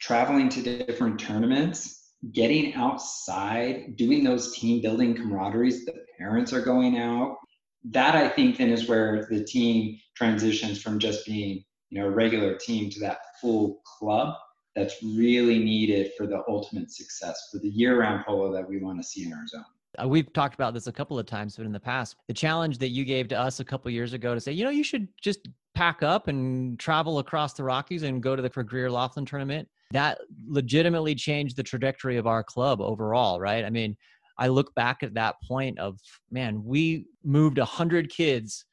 traveling 0.00 0.48
to 0.50 0.62
different 0.62 1.18
tournaments 1.18 2.12
getting 2.32 2.74
outside 2.74 3.96
doing 3.96 4.24
those 4.24 4.56
team 4.56 4.80
building 4.80 5.14
camaraderies 5.14 5.84
the 5.84 5.94
parents 6.16 6.52
are 6.52 6.60
going 6.60 6.98
out 6.98 7.36
that 7.84 8.14
i 8.14 8.28
think 8.28 8.56
then 8.56 8.70
is 8.70 8.88
where 8.88 9.26
the 9.30 9.44
team 9.44 9.98
transitions 10.16 10.80
from 10.80 10.98
just 10.98 11.26
being 11.26 11.62
you 11.90 12.00
know 12.00 12.06
a 12.06 12.10
regular 12.10 12.54
team 12.54 12.90
to 12.90 13.00
that 13.00 13.18
full 13.40 13.80
club 13.84 14.34
that's 14.74 15.02
really 15.02 15.58
needed 15.58 16.12
for 16.16 16.26
the 16.26 16.42
ultimate 16.48 16.90
success 16.90 17.48
for 17.50 17.58
the 17.58 17.68
year-round 17.68 18.24
polo 18.24 18.52
that 18.52 18.68
we 18.68 18.78
want 18.78 18.98
to 19.00 19.06
see 19.06 19.24
in 19.26 19.32
our 19.32 19.46
zone 19.46 19.64
uh, 20.02 20.06
we've 20.06 20.32
talked 20.32 20.54
about 20.54 20.74
this 20.74 20.86
a 20.86 20.92
couple 20.92 21.18
of 21.18 21.26
times 21.26 21.56
but 21.56 21.66
in 21.66 21.72
the 21.72 21.80
past 21.80 22.16
the 22.28 22.34
challenge 22.34 22.78
that 22.78 22.90
you 22.90 23.04
gave 23.04 23.28
to 23.28 23.38
us 23.38 23.60
a 23.60 23.64
couple 23.64 23.90
years 23.90 24.12
ago 24.12 24.34
to 24.34 24.40
say 24.40 24.52
you 24.52 24.64
know 24.64 24.70
you 24.70 24.84
should 24.84 25.08
just 25.20 25.48
pack 25.78 26.02
up 26.02 26.26
and 26.26 26.76
travel 26.80 27.20
across 27.20 27.52
the 27.52 27.62
Rockies 27.62 28.02
and 28.02 28.20
go 28.20 28.34
to 28.34 28.42
the 28.42 28.48
Greer 28.48 28.90
Laughlin 28.90 29.24
tournament, 29.24 29.68
that 29.92 30.18
legitimately 30.44 31.14
changed 31.14 31.56
the 31.56 31.62
trajectory 31.62 32.16
of 32.16 32.26
our 32.26 32.42
club 32.42 32.80
overall, 32.80 33.38
right? 33.38 33.64
I 33.64 33.70
mean, 33.70 33.96
I 34.38 34.48
look 34.48 34.74
back 34.74 35.04
at 35.04 35.14
that 35.14 35.36
point 35.46 35.78
of, 35.78 36.00
man, 36.32 36.64
we 36.64 37.06
moved 37.22 37.58
100 37.58 38.10
kids 38.10 38.64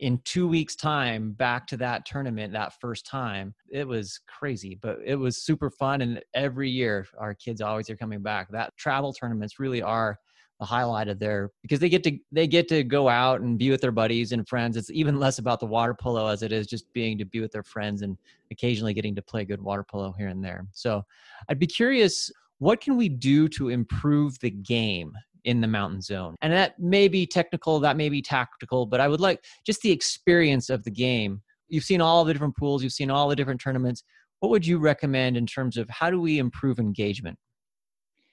in 0.00 0.18
two 0.24 0.48
weeks' 0.48 0.74
time 0.76 1.32
back 1.32 1.66
to 1.68 1.76
that 1.76 2.04
tournament 2.04 2.52
that 2.52 2.80
first 2.80 3.06
time. 3.06 3.54
It 3.70 3.86
was 3.86 4.20
crazy, 4.26 4.78
but 4.80 4.98
it 5.04 5.16
was 5.16 5.42
super 5.42 5.70
fun. 5.70 6.00
And 6.00 6.22
every 6.34 6.68
year, 6.68 7.06
our 7.18 7.34
kids 7.34 7.60
always 7.60 7.88
are 7.90 7.96
coming 7.96 8.22
back. 8.22 8.50
That 8.50 8.76
travel 8.76 9.12
tournaments 9.12 9.58
really 9.60 9.82
are 9.82 10.18
the 10.60 10.66
highlight 10.66 11.08
of 11.08 11.18
their 11.18 11.50
because 11.62 11.80
they 11.80 11.88
get 11.88 12.04
to 12.04 12.16
they 12.30 12.46
get 12.46 12.68
to 12.68 12.84
go 12.84 13.08
out 13.08 13.40
and 13.40 13.58
be 13.58 13.70
with 13.70 13.80
their 13.80 13.92
buddies 13.92 14.32
and 14.32 14.48
friends. 14.48 14.76
It's 14.76 14.90
even 14.90 15.18
less 15.18 15.38
about 15.38 15.60
the 15.60 15.66
water 15.66 15.94
polo 15.94 16.28
as 16.28 16.42
it 16.42 16.52
is 16.52 16.66
just 16.66 16.92
being 16.92 17.18
to 17.18 17.24
be 17.24 17.40
with 17.40 17.52
their 17.52 17.64
friends 17.64 18.02
and 18.02 18.16
occasionally 18.50 18.94
getting 18.94 19.14
to 19.16 19.22
play 19.22 19.44
good 19.44 19.60
water 19.60 19.82
polo 19.82 20.12
here 20.12 20.28
and 20.28 20.44
there. 20.44 20.66
So 20.72 21.04
I'd 21.48 21.58
be 21.58 21.66
curious, 21.66 22.30
what 22.58 22.80
can 22.80 22.96
we 22.96 23.08
do 23.08 23.48
to 23.48 23.68
improve 23.68 24.38
the 24.40 24.50
game 24.50 25.12
in 25.44 25.60
the 25.60 25.66
mountain 25.66 26.00
zone? 26.00 26.36
And 26.42 26.52
that 26.52 26.78
may 26.78 27.08
be 27.08 27.26
technical, 27.26 27.80
that 27.80 27.96
may 27.96 28.08
be 28.08 28.22
tactical, 28.22 28.86
but 28.86 29.00
I 29.00 29.08
would 29.08 29.20
like 29.20 29.44
just 29.66 29.82
the 29.82 29.90
experience 29.90 30.70
of 30.70 30.84
the 30.84 30.90
game. 30.90 31.42
You've 31.68 31.84
seen 31.84 32.00
all 32.00 32.24
the 32.24 32.32
different 32.32 32.56
pools, 32.56 32.82
you've 32.82 32.92
seen 32.92 33.10
all 33.10 33.28
the 33.28 33.36
different 33.36 33.60
tournaments. 33.60 34.02
What 34.40 34.50
would 34.50 34.66
you 34.66 34.78
recommend 34.78 35.36
in 35.36 35.46
terms 35.46 35.76
of 35.76 35.88
how 35.88 36.10
do 36.10 36.20
we 36.20 36.38
improve 36.38 36.78
engagement? 36.78 37.38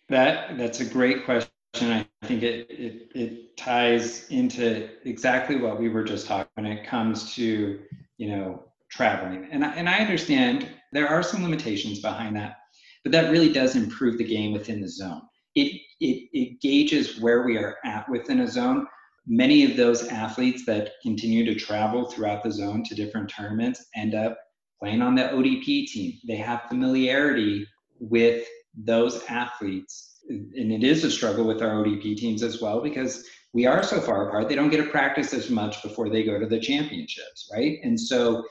That 0.10 0.58
that's 0.58 0.82
a 0.82 0.86
great 0.86 1.24
question 1.24 1.50
I 1.74 2.06
think 2.24 2.44
it, 2.44 2.70
it, 2.70 3.12
it 3.16 3.58
ties 3.58 4.28
into 4.30 4.90
exactly 5.06 5.56
what 5.56 5.80
we 5.80 5.90
were 5.90 6.04
just 6.04 6.28
talking 6.28 6.52
when 6.56 6.66
it 6.66 6.86
comes 6.86 7.34
to, 7.36 7.80
you 8.18 8.30
know, 8.30 8.64
traveling. 8.90 9.48
And 9.52 9.64
I, 9.64 9.74
and 9.76 9.88
I 9.88 10.00
understand 10.00 10.70
there 10.92 11.08
are 11.08 11.24
some 11.24 11.44
limitations 11.44 12.02
behind 12.02 12.36
that, 12.36 12.58
but 13.04 13.12
that 13.14 13.32
really 13.32 13.52
does 13.52 13.76
improve 13.76 14.18
the 14.18 14.24
game 14.24 14.52
within 14.52 14.82
the 14.82 14.90
zone. 14.90 15.22
It, 15.56 15.82
it, 16.00 16.30
it 16.34 16.62
gauges 16.62 17.20
where 17.20 17.44
we 17.44 17.58
are 17.58 17.78
at 17.86 18.10
within 18.10 18.42
a 18.42 18.48
zone. 18.48 18.88
Many 19.28 19.64
of 19.64 19.78
those 19.78 20.08
athletes 20.08 20.66
that 20.66 20.94
continue 21.04 21.46
to 21.46 21.56
travel 21.56 22.06
throughout 22.06 22.44
the 22.44 22.52
zone 22.52 22.84
to 22.86 22.96
different 22.96 23.30
tournaments 23.30 23.86
end 23.96 24.16
up 24.16 24.38
playing 24.80 25.02
on 25.02 25.16
the 25.16 25.24
ODP 25.24 25.88
team. 25.88 26.14
They 26.28 26.38
have 26.38 26.64
familiarity 26.70 27.68
with 28.00 28.48
those 28.76 29.24
athletes 29.26 30.12
and 30.30 30.72
it 30.72 30.84
is 30.84 31.04
a 31.04 31.12
struggle 31.12 31.46
with 31.46 31.62
our 31.62 31.84
ODP 31.84 32.18
teams 32.18 32.44
as 32.44 32.62
well 32.62 32.82
because 32.82 33.26
we 33.54 33.66
are 33.66 33.84
so 33.84 34.00
far 34.00 34.28
apart. 34.28 34.48
They 34.48 34.56
don't 34.56 34.70
get 34.70 34.78
to 34.78 34.90
practice 34.90 35.34
as 35.34 35.50
much 35.50 35.82
before 35.84 36.10
they 36.10 36.24
go 36.24 36.40
to 36.40 36.46
the 36.46 36.60
championships, 36.60 37.50
right? 37.52 37.80
And 37.84 38.00
so 38.00 38.46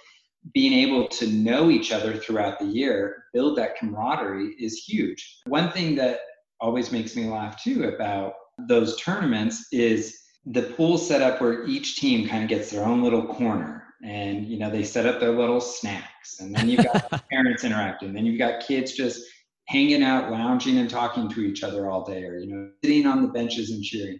being 0.52 0.72
able 0.72 1.08
to 1.08 1.26
know 1.26 1.70
each 1.70 1.92
other 1.92 2.16
throughout 2.16 2.58
the 2.58 2.66
year, 2.66 3.24
build 3.32 3.56
that 3.58 3.76
camaraderie 3.76 4.54
is 4.58 4.84
huge. 4.84 5.40
One 5.46 5.70
thing 5.70 5.94
that 5.96 6.20
always 6.60 6.92
makes 6.92 7.16
me 7.16 7.26
laugh 7.26 7.62
too 7.62 7.84
about 7.84 8.34
those 8.68 9.00
tournaments 9.00 9.66
is 9.72 10.16
the 10.46 10.62
pool 10.62 10.98
set 10.98 11.22
up 11.22 11.40
where 11.40 11.64
each 11.66 11.96
team 11.96 12.28
kind 12.28 12.42
of 12.42 12.48
gets 12.48 12.70
their 12.70 12.84
own 12.84 13.02
little 13.02 13.26
corner 13.26 13.84
and 14.04 14.46
you 14.46 14.58
know 14.58 14.70
they 14.70 14.82
set 14.82 15.06
up 15.06 15.20
their 15.20 15.32
little 15.32 15.60
snacks 15.60 16.40
and 16.40 16.54
then 16.54 16.68
you've 16.68 16.84
got 16.84 17.28
parents 17.30 17.64
interacting 17.64 18.12
then 18.12 18.26
you've 18.26 18.38
got 18.38 18.66
kids 18.66 18.92
just 18.92 19.22
hanging 19.70 20.02
out, 20.02 20.32
lounging, 20.32 20.78
and 20.78 20.90
talking 20.90 21.28
to 21.28 21.40
each 21.42 21.62
other 21.62 21.88
all 21.88 22.04
day, 22.04 22.24
or 22.24 22.38
you 22.38 22.52
know, 22.52 22.70
sitting 22.84 23.06
on 23.06 23.22
the 23.22 23.28
benches 23.28 23.70
and 23.70 23.82
cheering. 23.82 24.18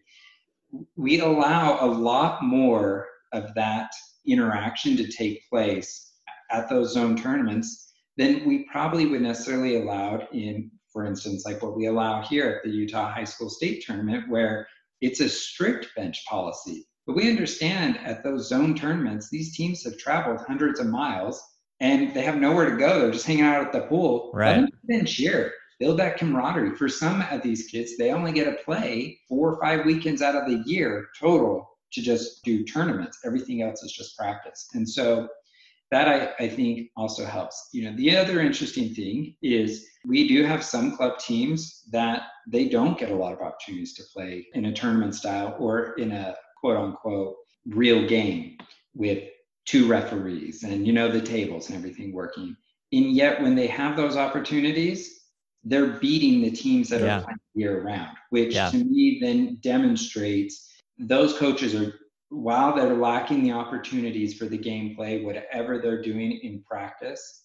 We 0.97 1.21
allow 1.21 1.85
a 1.85 1.91
lot 1.91 2.45
more 2.45 3.09
of 3.33 3.53
that 3.55 3.91
interaction 4.27 4.97
to 4.97 5.11
take 5.11 5.43
place 5.51 6.13
at 6.53 6.69
those 6.69 6.93
zone 6.93 7.17
tournaments 7.17 7.93
than 8.17 8.47
we 8.47 8.67
probably 8.71 9.07
would 9.07 9.23
necessarily 9.23 9.83
allow 9.83 10.27
in, 10.33 10.71
for 10.93 11.07
instance, 11.07 11.45
like 11.45 11.63
what 11.63 11.77
we 11.77 11.87
allow 11.87 12.23
here 12.23 12.49
at 12.49 12.63
the 12.63 12.71
Utah 12.71 13.13
High 13.13 13.25
School 13.25 13.51
State 13.51 13.85
Tournament, 13.85 14.29
where 14.29 14.67
it's 15.01 15.21
a 15.21 15.29
strict 15.29 15.89
bench 15.97 16.25
policy. 16.27 16.87
But 17.07 17.17
we 17.17 17.31
understand 17.31 17.99
at 18.05 18.23
those 18.23 18.49
zone 18.49 18.75
tournaments, 18.75 19.31
these 19.31 19.57
teams 19.57 19.83
have 19.85 19.99
traveled 19.99 20.41
hundreds 20.47 20.81
of 20.81 20.87
miles 20.87 21.43
and 21.81 22.15
they 22.15 22.23
have 22.23 22.37
nowhere 22.37 22.71
to 22.71 22.77
go. 22.77 23.01
They're 23.01 23.11
just 23.11 23.27
hanging 23.27 23.45
out 23.45 23.65
at 23.65 23.73
the 23.73 23.83
pool. 23.83 24.31
Right. 24.35 24.69
Then 24.85 25.07
cheer. 25.07 25.53
Build 25.79 25.99
that 25.99 26.19
camaraderie. 26.19 26.77
For 26.77 26.89
some 26.89 27.23
of 27.31 27.43
these 27.43 27.67
kids, 27.69 27.97
they 27.97 28.13
only 28.13 28.33
get 28.33 28.45
to 28.45 28.63
play 28.65 29.19
four 29.29 29.55
or 29.55 29.61
five 29.61 29.87
weekends 29.87 30.21
out 30.21 30.37
of 30.37 30.47
the 30.47 30.63
year 30.71 31.09
total 31.19 31.67
to 31.93 32.03
just 32.03 32.45
do 32.45 32.65
tournaments. 32.65 33.19
Everything 33.25 33.63
else 33.63 33.83
is 33.83 33.93
just 33.93 34.17
practice. 34.17 34.69
And 34.75 34.89
so 34.89 35.29
that 35.91 36.09
I, 36.09 36.45
I 36.45 36.49
think 36.49 36.91
also 36.97 37.25
helps. 37.25 37.69
You 37.73 37.85
know, 37.85 37.97
the 37.97 38.17
other 38.17 38.41
interesting 38.41 38.95
thing 38.95 39.35
is 39.43 39.87
we 40.07 40.29
do 40.29 40.45
have 40.45 40.63
some 40.65 40.97
club 40.97 41.19
teams 41.19 41.83
that 41.91 42.23
they 42.47 42.69
don't 42.69 42.99
get 42.99 43.11
a 43.11 43.17
lot 43.17 43.33
of 43.33 43.41
opportunities 43.41 43.95
to 43.95 44.05
play 44.13 44.47
in 44.55 44.67
a 44.67 44.73
tournament 44.73 45.15
style 45.15 45.57
or 45.59 45.95
in 45.95 46.13
a 46.13 46.35
quote 46.61 46.77
unquote 46.77 47.35
real 47.67 48.07
game 48.07 48.57
with 48.95 49.25
two 49.67 49.87
referees 49.87 50.63
and 50.63 50.87
you 50.87 50.93
know 50.93 51.11
the 51.11 51.21
tables 51.21 51.69
and 51.69 51.77
everything 51.77 52.13
working. 52.13 52.57
And 52.93 53.13
yet 53.13 53.41
when 53.43 53.55
they 53.55 53.67
have 53.69 53.97
those 53.97 54.17
opportunities, 54.17 55.21
they're 55.63 55.99
beating 55.99 56.41
the 56.41 56.51
teams 56.51 56.89
that 56.89 57.01
yeah. 57.01 57.19
are 57.19 57.23
playing 57.23 57.39
year 57.55 57.83
round, 57.83 58.17
which 58.31 58.55
yeah. 58.55 58.71
to 58.71 58.79
me 58.79 59.19
then 59.21 59.59
demonstrates 59.61 60.69
those 60.99 61.37
coaches 61.37 61.75
are 61.75 61.95
while 62.31 62.75
they're 62.75 62.95
lacking 62.95 63.43
the 63.43 63.53
opportunities 63.53 64.35
for 64.35 64.47
the 64.47 64.59
gameplay, 64.59 65.23
whatever 65.23 65.79
they're 65.79 66.03
doing 66.03 66.41
in 66.43 66.63
practice, 66.63 67.45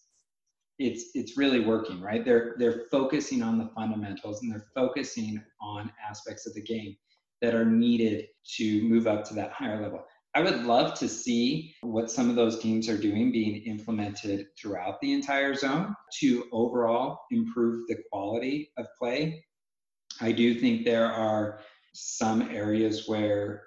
it's 0.78 1.06
it's 1.16 1.38
really 1.38 1.60
working, 1.60 2.02
right? 2.02 2.24
They're 2.24 2.56
they're 2.60 2.84
focusing 2.92 3.42
on 3.42 3.58
the 3.58 3.70
fundamentals 3.76 4.42
and 4.42 4.52
they're 4.52 4.68
focusing 4.76 5.42
on 5.62 5.92
aspects 6.08 6.46
of 6.46 6.54
the 6.54 6.62
game 6.62 6.96
that 7.42 7.56
are 7.56 7.66
needed 7.66 8.28
to 8.58 8.84
move 8.84 9.08
up 9.08 9.24
to 9.26 9.34
that 9.36 9.52
higher 9.52 9.82
level. 9.82 10.04
I 10.36 10.42
would 10.42 10.66
love 10.66 11.00
to 11.00 11.08
see 11.08 11.74
what 11.82 12.12
some 12.12 12.30
of 12.30 12.36
those 12.36 12.60
teams 12.60 12.90
are 12.90 12.98
doing 12.98 13.32
being 13.32 13.64
implemented 13.64 14.48
throughout 14.60 15.00
the 15.02 15.14
entire 15.14 15.56
zone 15.56 15.96
to 16.20 16.46
overall 16.52 17.22
improve 17.32 17.88
the 17.88 17.98
quality 18.12 18.70
of 18.78 18.86
play. 19.00 19.46
I 20.22 20.34
do 20.34 20.60
think 20.60 20.84
there 20.84 21.12
are 21.12 21.62
some 21.94 22.42
areas 22.52 23.08
where 23.08 23.64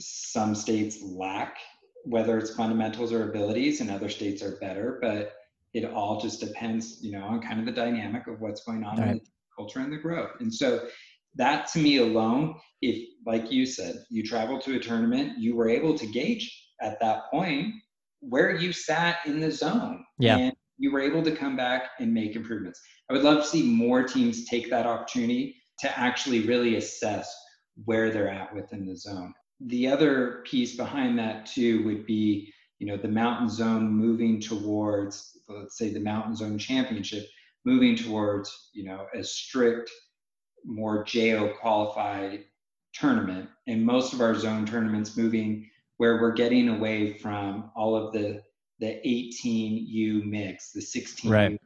some 0.00 0.54
states 0.54 0.98
lack, 1.02 1.56
whether 2.04 2.38
it's 2.38 2.54
fundamentals 2.54 3.12
or 3.12 3.28
abilities, 3.28 3.80
and 3.80 3.90
other 3.90 4.08
states 4.08 4.42
are 4.42 4.56
better, 4.56 4.98
but 5.00 5.32
it 5.74 5.84
all 5.84 6.20
just 6.20 6.40
depends, 6.40 6.98
you 7.02 7.12
know, 7.12 7.22
on 7.22 7.40
kind 7.40 7.60
of 7.60 7.66
the 7.66 7.72
dynamic 7.72 8.26
of 8.26 8.40
what's 8.40 8.64
going 8.64 8.82
on 8.82 8.98
right. 8.98 9.08
in 9.10 9.14
the 9.18 9.20
culture 9.56 9.80
and 9.80 9.92
the 9.92 9.98
growth. 9.98 10.30
And 10.40 10.52
so 10.52 10.88
that 11.36 11.68
to 11.72 11.78
me 11.78 11.98
alone, 11.98 12.56
if 12.82 13.08
like 13.26 13.52
you 13.52 13.66
said, 13.66 14.04
you 14.10 14.24
traveled 14.24 14.62
to 14.62 14.76
a 14.76 14.80
tournament, 14.80 15.38
you 15.38 15.54
were 15.54 15.68
able 15.68 15.96
to 15.96 16.06
gauge 16.06 16.50
at 16.80 16.98
that 17.00 17.30
point 17.30 17.74
where 18.20 18.56
you 18.56 18.72
sat 18.72 19.18
in 19.26 19.40
the 19.40 19.50
zone. 19.50 20.04
Yeah. 20.18 20.36
And 20.38 20.52
you 20.78 20.90
were 20.90 21.00
able 21.00 21.22
to 21.22 21.36
come 21.36 21.56
back 21.56 21.90
and 22.00 22.12
make 22.12 22.34
improvements. 22.34 22.80
I 23.08 23.12
would 23.12 23.22
love 23.22 23.42
to 23.42 23.46
see 23.46 23.62
more 23.62 24.02
teams 24.02 24.46
take 24.46 24.70
that 24.70 24.86
opportunity 24.86 25.56
to 25.80 25.98
actually 25.98 26.46
really 26.46 26.76
assess 26.76 27.34
where 27.84 28.10
they're 28.10 28.30
at 28.30 28.54
within 28.54 28.86
the 28.86 28.96
zone. 28.96 29.34
The 29.60 29.88
other 29.88 30.42
piece 30.44 30.76
behind 30.76 31.18
that 31.18 31.46
too 31.46 31.84
would 31.84 32.06
be, 32.06 32.52
you 32.78 32.86
know, 32.86 32.96
the 32.96 33.08
mountain 33.08 33.48
zone 33.48 33.90
moving 33.90 34.40
towards, 34.40 35.38
let's 35.48 35.76
say, 35.76 35.92
the 35.92 36.00
mountain 36.00 36.34
zone 36.34 36.58
championship, 36.58 37.26
moving 37.64 37.94
towards, 37.94 38.70
you 38.72 38.84
know, 38.84 39.06
a 39.14 39.22
strict, 39.22 39.90
more 40.64 41.04
JO 41.04 41.52
qualified 41.60 42.44
tournament, 42.92 43.48
and 43.66 43.84
most 43.84 44.12
of 44.12 44.20
our 44.20 44.34
zone 44.34 44.66
tournaments 44.66 45.16
moving 45.16 45.68
where 45.98 46.20
we're 46.20 46.32
getting 46.32 46.70
away 46.70 47.18
from 47.18 47.70
all 47.76 47.94
of 47.94 48.12
the 48.12 48.42
the 48.78 48.98
18U 49.04 50.24
mix, 50.24 50.72
the 50.72 50.80
16 50.80 51.30
right. 51.30 51.60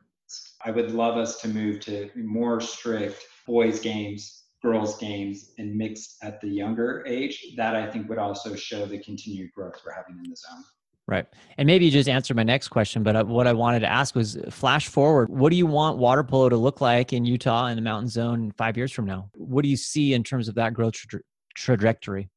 I 0.65 0.73
would 0.73 0.91
love 0.91 1.17
us 1.17 1.41
to 1.43 1.49
move 1.49 1.79
to 1.83 2.11
more 2.17 2.61
strict 2.61 3.25
boys 3.47 3.79
games, 3.79 4.44
girls 4.65 4.97
games, 4.97 5.53
and 5.59 5.77
mixed 5.77 6.17
at 6.23 6.41
the 6.41 6.49
younger 6.49 7.05
age. 7.07 7.55
That 7.57 7.77
I 7.77 7.89
think 7.89 8.09
would 8.09 8.19
also 8.19 8.57
show 8.57 8.87
the 8.87 8.99
continued 8.99 9.53
growth 9.53 9.81
we're 9.85 9.93
having 9.93 10.17
in 10.17 10.31
the 10.31 10.37
zone. 10.37 10.65
Right. 11.07 11.27
And 11.59 11.67
maybe 11.67 11.85
you 11.85 11.91
just 11.91 12.09
answered 12.09 12.35
my 12.35 12.45
next 12.45 12.69
question, 12.69 13.03
but 13.03 13.15
uh, 13.15 13.25
what 13.25 13.47
I 13.47 13.53
wanted 13.53 13.81
to 13.81 13.87
ask 13.87 14.15
was 14.15 14.39
flash 14.49 14.89
forward. 14.89 15.29
What 15.29 15.51
do 15.51 15.57
you 15.57 15.67
want 15.67 15.99
water 15.99 16.25
polo 16.25 16.49
to 16.49 16.57
look 16.57 16.81
like 16.81 17.13
in 17.13 17.27
Utah 17.27 17.67
in 17.67 17.77
the 17.77 17.83
mountain 17.83 18.09
zone 18.09 18.53
five 18.57 18.79
years 18.79 18.91
from 18.91 19.05
now? 19.05 19.29
What 19.35 19.65
do 19.65 19.69
you 19.69 19.77
see 19.77 20.15
in 20.15 20.25
terms 20.25 20.49
of 20.49 20.55
that 20.55 20.73
growth 20.73 20.95
tra- 20.95 21.21
trajectory? 21.55 22.31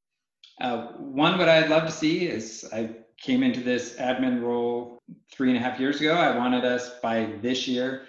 Uh, 0.60 0.88
one, 0.98 1.38
what 1.38 1.48
I'd 1.48 1.70
love 1.70 1.86
to 1.86 1.94
see 1.94 2.28
is 2.28 2.68
I 2.74 2.90
came 3.22 3.42
into 3.42 3.62
this 3.62 3.96
admin 3.96 4.42
role 4.42 5.00
three 5.32 5.50
and 5.50 5.58
a 5.58 5.62
half 5.62 5.80
years 5.80 6.02
ago. 6.02 6.14
I 6.14 6.36
wanted 6.38 6.66
us 6.66 7.00
by 7.02 7.38
this 7.42 7.70
year 7.70 8.08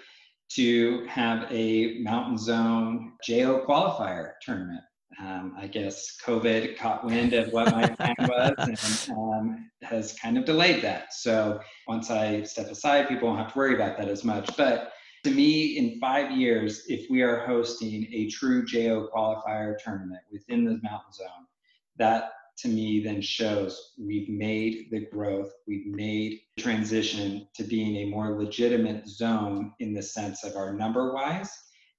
to 0.49 1.05
have 1.07 1.45
a 1.51 1.99
mountain 1.99 2.37
zone 2.37 3.13
JO 3.23 3.65
qualifier 3.67 4.31
tournament. 4.41 4.81
Um, 5.19 5.53
I 5.57 5.67
guess 5.67 6.17
COVID 6.25 6.77
caught 6.77 7.03
wind 7.03 7.33
of 7.33 7.51
what 7.51 7.71
my 7.73 7.87
plan 7.87 8.15
was 8.19 9.07
and 9.07 9.17
um, 9.17 9.71
has 9.81 10.13
kind 10.13 10.37
of 10.37 10.45
delayed 10.45 10.81
that. 10.83 11.13
So 11.13 11.59
once 11.87 12.09
I 12.09 12.43
step 12.43 12.67
aside, 12.67 13.09
people 13.09 13.27
won't 13.27 13.39
have 13.39 13.51
to 13.51 13.57
worry 13.57 13.75
about 13.75 13.97
that 13.97 14.07
as 14.07 14.23
much. 14.23 14.55
But 14.55 14.93
to 15.25 15.31
me, 15.31 15.77
in 15.77 15.99
five 15.99 16.31
years, 16.31 16.83
if 16.87 17.09
we 17.09 17.21
are 17.21 17.45
hosting 17.45 18.07
a 18.13 18.29
true 18.29 18.65
JO 18.65 19.09
qualifier 19.13 19.75
tournament 19.83 20.21
within 20.31 20.63
the 20.63 20.79
mountain 20.81 21.11
zone, 21.11 21.45
that 21.97 22.31
to 22.61 22.67
me 22.67 23.01
then 23.03 23.21
shows 23.21 23.93
we've 23.97 24.29
made 24.29 24.87
the 24.91 25.05
growth, 25.11 25.51
we've 25.67 25.87
made 25.87 26.39
transition 26.59 27.47
to 27.55 27.63
being 27.63 27.97
a 27.97 28.09
more 28.09 28.37
legitimate 28.41 29.07
zone 29.07 29.73
in 29.79 29.93
the 29.93 30.01
sense 30.01 30.43
of 30.43 30.55
our 30.55 30.73
number 30.73 31.13
wise. 31.13 31.51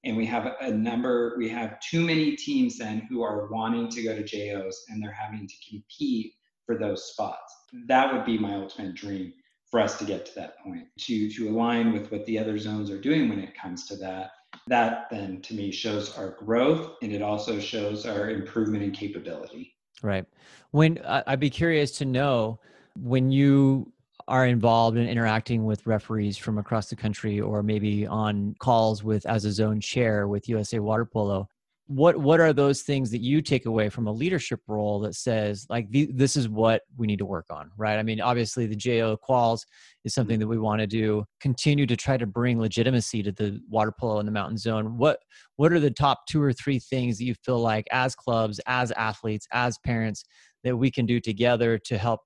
And 0.05 0.17
we 0.17 0.27
have 0.27 0.55
a 0.61 0.71
number, 0.71 1.35
we 1.39 1.49
have 1.49 1.81
too 1.81 2.01
many 2.01 2.37
teams 2.37 2.79
then 2.79 3.07
who 3.09 3.23
are 3.23 3.49
wanting 3.51 3.89
to 3.91 4.03
go 4.03 4.15
to 4.15 4.23
JOs 4.23 4.85
and 4.89 5.03
they're 5.03 5.13
having 5.13 5.47
to 5.47 5.55
compete 5.71 6.33
for 6.65 6.79
those 6.79 7.11
spots. 7.13 7.55
That 7.87 8.13
would 8.13 8.25
be 8.25 8.39
my 8.39 8.55
ultimate 8.55 8.95
dream 8.95 9.33
for 9.71 9.81
us 9.81 9.99
to 9.99 10.05
get 10.05 10.27
to 10.27 10.35
that 10.35 10.59
point, 10.59 10.89
to, 11.01 11.31
to 11.31 11.49
align 11.49 11.93
with 11.93 12.11
what 12.11 12.25
the 12.27 12.39
other 12.39 12.59
zones 12.59 12.91
are 12.91 13.01
doing 13.01 13.29
when 13.29 13.41
it 13.41 13.57
comes 13.57 13.87
to 13.87 13.97
that. 13.97 14.31
That 14.67 15.07
then 15.11 15.41
to 15.43 15.55
me 15.55 15.71
shows 15.71 16.17
our 16.17 16.31
growth 16.31 16.97
and 17.03 17.13
it 17.13 17.23
also 17.23 17.61
shows 17.61 18.05
our 18.05 18.31
improvement 18.31 18.83
in 18.83 18.91
capability. 18.91 19.75
Right. 20.03 20.25
When 20.71 20.99
uh, 20.99 21.23
I'd 21.27 21.41
be 21.41 21.51
curious 21.51 21.93
to 21.99 22.05
know 22.05 22.59
when 22.97 23.31
you 23.31 23.93
are 24.29 24.47
involved 24.47 24.97
in 24.97 25.09
interacting 25.09 25.65
with 25.65 25.87
referees 25.87 26.37
from 26.37 26.59
across 26.59 26.89
the 26.89 26.97
country 26.97 27.41
or 27.41 27.63
maybe 27.63 28.07
on 28.07 28.55
calls 28.59 29.03
with 29.03 29.27
as 29.27 29.45
a 29.45 29.53
zone 29.53 29.81
chair 29.81 30.29
with 30.29 30.49
USA 30.49 30.79
Water 30.79 31.05
Polo 31.05 31.49
what 31.91 32.17
what 32.19 32.39
are 32.39 32.53
those 32.53 32.83
things 32.83 33.11
that 33.11 33.21
you 33.21 33.43
take 33.43 33.67
away 33.67 33.89
from 33.89 34.07
a 34.07 34.13
leadership 34.13 34.61
role 34.69 35.01
that 35.01 35.17
says 35.17 35.67
like 35.69 35.89
this 35.91 36.37
is 36.37 36.49
what 36.49 36.83
we 36.97 37.05
need 37.05 37.19
to 37.19 37.25
work 37.25 37.47
on 37.51 37.69
right? 37.77 37.99
I 37.99 38.05
mean 38.05 38.21
obviously 38.21 38.67
the 38.67 38.77
jo 38.77 39.19
quals 39.29 39.63
is 40.05 40.15
something 40.15 40.39
that 40.39 40.47
we 40.47 40.57
want 40.57 40.81
to 40.81 40.87
do 40.87 41.25
continue 41.41 41.87
to 41.87 41.97
try 41.97 42.17
to 42.17 42.27
bring 42.27 42.61
legitimacy 42.61 43.25
to 43.25 43.33
the 43.33 43.61
water 43.69 43.91
polo 43.91 44.21
in 44.21 44.27
the 44.27 44.31
mountain 44.31 44.57
zone. 44.57 44.99
What 44.99 45.19
what 45.57 45.73
are 45.73 45.81
the 45.81 45.91
top 45.91 46.21
two 46.29 46.41
or 46.41 46.53
three 46.53 46.79
things 46.79 47.19
that 47.19 47.25
you 47.25 47.35
feel 47.45 47.59
like 47.59 47.89
as 47.91 48.15
clubs 48.15 48.61
as 48.67 48.93
athletes 48.93 49.49
as 49.53 49.77
parents 49.79 50.23
that 50.63 50.77
we 50.77 50.93
can 50.93 51.07
do 51.07 51.19
together 51.19 51.77
to 51.77 51.99
help 51.99 52.21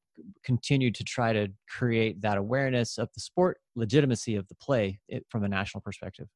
continue 0.44 0.90
to 0.90 1.02
try 1.04 1.32
to 1.32 1.48
create 1.70 2.20
that 2.20 2.36
awareness 2.36 2.98
of 2.98 3.08
the 3.14 3.20
sport 3.20 3.56
legitimacy 3.76 4.36
of 4.36 4.46
the 4.48 4.54
play 4.56 5.00
eh, 5.10 5.20
from 5.30 5.42
a 5.42 5.48
national 5.48 5.80
perspective 5.80 6.28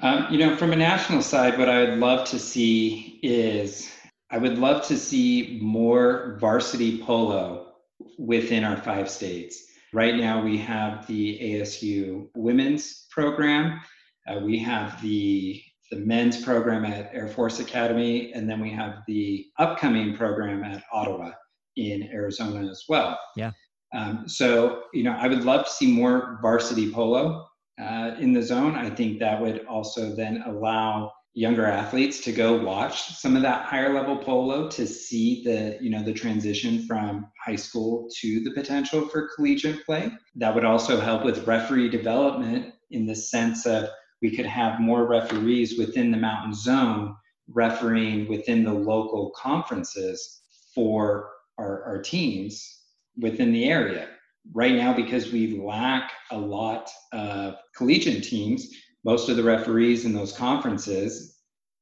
um, 0.00 0.26
you 0.30 0.38
know, 0.38 0.56
from 0.56 0.72
a 0.72 0.76
national 0.76 1.22
side, 1.22 1.58
what 1.58 1.68
I 1.68 1.84
would 1.84 1.98
love 1.98 2.26
to 2.28 2.38
see 2.38 3.20
is 3.22 3.92
I 4.30 4.38
would 4.38 4.58
love 4.58 4.86
to 4.86 4.96
see 4.96 5.58
more 5.62 6.38
varsity 6.40 7.02
polo 7.02 7.72
within 8.18 8.64
our 8.64 8.76
five 8.76 9.10
states. 9.10 9.64
Right 9.92 10.16
now, 10.16 10.42
we 10.42 10.56
have 10.58 11.06
the 11.06 11.38
ASU 11.38 12.28
women's 12.34 13.06
program. 13.10 13.80
Uh, 14.26 14.40
we 14.40 14.58
have 14.60 15.00
the 15.02 15.62
the 15.90 15.98
men's 15.98 16.42
program 16.42 16.86
at 16.86 17.14
Air 17.14 17.28
Force 17.28 17.60
Academy, 17.60 18.32
and 18.32 18.48
then 18.48 18.60
we 18.60 18.70
have 18.70 19.02
the 19.06 19.44
upcoming 19.58 20.16
program 20.16 20.64
at 20.64 20.82
Ottawa 20.90 21.32
in 21.76 22.08
Arizona 22.10 22.66
as 22.70 22.84
well. 22.88 23.18
Yeah. 23.36 23.50
Um, 23.94 24.26
so, 24.26 24.84
you 24.94 25.02
know, 25.02 25.12
I 25.12 25.28
would 25.28 25.44
love 25.44 25.66
to 25.66 25.70
see 25.70 25.92
more 25.92 26.38
varsity 26.40 26.90
polo 26.90 27.46
uh, 27.82 28.14
in 28.18 28.32
the 28.32 28.42
zone. 28.42 28.76
I 28.76 28.90
think 28.90 29.18
that 29.18 29.40
would 29.40 29.66
also 29.66 30.14
then 30.14 30.42
allow 30.46 31.12
younger 31.34 31.66
athletes 31.66 32.20
to 32.20 32.32
go 32.32 32.62
watch 32.62 33.04
some 33.16 33.36
of 33.36 33.42
that 33.42 33.64
higher 33.64 33.94
level 33.94 34.16
polo 34.16 34.68
to 34.68 34.86
see 34.86 35.42
the 35.42 35.78
you 35.80 35.88
know 35.88 36.02
the 36.02 36.12
transition 36.12 36.86
from 36.86 37.26
high 37.42 37.56
school 37.56 38.08
to 38.20 38.40
the 38.44 38.50
potential 38.50 39.08
for 39.08 39.30
collegiate 39.34 39.84
play 39.86 40.10
that 40.34 40.54
would 40.54 40.64
also 40.64 41.00
help 41.00 41.24
with 41.24 41.46
referee 41.46 41.88
development 41.88 42.74
in 42.90 43.06
the 43.06 43.14
sense 43.14 43.64
of 43.64 43.88
we 44.20 44.36
could 44.36 44.44
have 44.44 44.78
more 44.78 45.06
referees 45.06 45.78
within 45.78 46.10
the 46.10 46.18
mountain 46.18 46.52
zone 46.52 47.16
refereeing 47.48 48.28
within 48.28 48.62
the 48.62 48.72
local 48.72 49.32
conferences 49.34 50.42
for 50.74 51.30
our, 51.58 51.82
our 51.84 52.02
teams 52.02 52.82
within 53.16 53.52
the 53.52 53.64
area 53.64 54.06
right 54.54 54.74
now, 54.74 54.94
because 54.94 55.32
we 55.32 55.60
lack 55.60 56.12
a 56.30 56.38
lot 56.38 56.90
of 57.12 57.54
collegiate 57.76 58.24
teams, 58.24 58.68
most 59.04 59.28
of 59.28 59.36
the 59.36 59.42
referees 59.42 60.04
in 60.04 60.12
those 60.12 60.32
conferences 60.32 61.38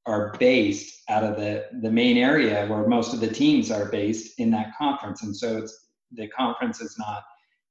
are 0.07 0.35
based 0.39 1.03
out 1.09 1.23
of 1.23 1.37
the, 1.37 1.67
the 1.83 1.91
main 1.91 2.17
area 2.17 2.67
where 2.67 2.87
most 2.87 3.13
of 3.13 3.21
the 3.21 3.29
teams 3.29 3.71
are 3.71 3.87
based 3.87 4.39
in 4.39 4.51
that 4.51 4.73
conference. 4.77 5.23
And 5.23 5.37
so 5.37 5.59
it's 5.59 5.89
the 6.13 6.29
conference 6.29 6.81
is 6.81 6.97
not 6.99 7.23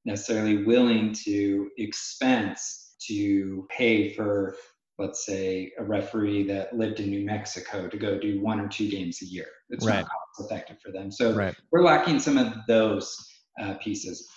necessarily 0.06 0.64
willing 0.64 1.14
to 1.26 1.70
expense 1.78 2.96
to 3.08 3.68
pay 3.70 4.14
for 4.14 4.56
let's 5.00 5.26
say 5.26 5.72
a 5.80 5.84
referee 5.84 6.44
that 6.44 6.76
lived 6.78 7.00
in 7.00 7.10
New 7.10 7.26
Mexico 7.26 7.88
to 7.88 7.98
go 7.98 8.20
do 8.20 8.42
one 8.42 8.60
or 8.60 8.68
two 8.68 8.90
games 8.90 9.22
a 9.22 9.26
year. 9.26 9.48
It's 9.70 9.86
right. 9.86 10.02
not 10.02 10.10
cost 10.10 10.52
effective 10.52 10.78
for 10.86 10.92
them. 10.92 11.10
So 11.10 11.34
right. 11.34 11.56
we're 11.72 11.86
lacking 11.86 12.20
some 12.20 12.38
of 12.38 12.54
those 12.68 13.18
uh, 13.62 13.76
pieces. 13.76 14.28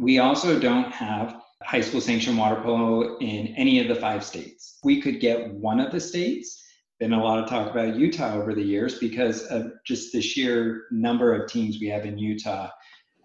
We 0.00 0.18
also 0.18 0.58
don't 0.58 0.90
have 0.92 1.36
high 1.62 1.82
school 1.82 2.00
sanctioned 2.00 2.38
water 2.38 2.58
polo 2.62 3.18
in 3.18 3.48
any 3.58 3.80
of 3.80 3.88
the 3.88 4.00
five 4.00 4.24
states. 4.24 4.78
We 4.82 5.02
could 5.02 5.20
get 5.20 5.52
one 5.52 5.78
of 5.78 5.92
the 5.92 6.00
states. 6.00 6.56
Been 6.98 7.12
a 7.12 7.22
lot 7.22 7.38
of 7.38 7.50
talk 7.50 7.70
about 7.70 7.96
Utah 7.96 8.32
over 8.32 8.54
the 8.54 8.62
years 8.62 8.98
because 8.98 9.42
of 9.48 9.72
just 9.86 10.12
the 10.12 10.22
sheer 10.22 10.84
number 10.90 11.34
of 11.34 11.50
teams 11.50 11.78
we 11.78 11.88
have 11.88 12.06
in 12.06 12.16
Utah, 12.16 12.70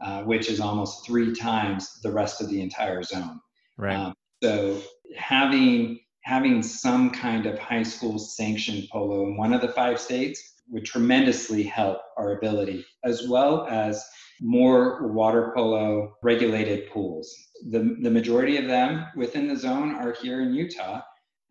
uh, 0.04 0.24
which 0.24 0.50
is 0.50 0.60
almost 0.60 1.06
three 1.06 1.34
times 1.34 2.02
the 2.04 2.12
rest 2.12 2.42
of 2.42 2.50
the 2.50 2.62
entire 2.62 3.04
zone. 3.04 3.40
Right. 3.78 3.96
Um, 3.96 4.14
so 4.44 4.82
having 5.16 6.00
having 6.24 6.62
some 6.62 7.10
kind 7.10 7.46
of 7.46 7.58
high 7.58 7.84
school 7.84 8.20
sanctioned 8.20 8.90
polo 8.92 9.28
in 9.28 9.38
one 9.38 9.54
of 9.54 9.62
the 9.62 9.70
five 9.70 10.00
states 10.00 10.62
would 10.70 10.84
tremendously 10.84 11.64
help 11.64 12.00
our 12.18 12.38
ability, 12.38 12.84
as 13.06 13.28
well 13.30 13.66
as 13.68 14.04
more 14.42 15.08
water 15.08 15.52
polo 15.56 16.16
regulated 16.22 16.90
pools. 16.90 17.34
The, 17.70 17.98
the 18.02 18.12
majority 18.12 18.58
of 18.58 18.68
them 18.68 19.06
within 19.16 19.48
the 19.48 19.56
zone 19.56 19.96
are 19.96 20.14
here 20.14 20.42
in 20.42 20.54
Utah. 20.54 21.02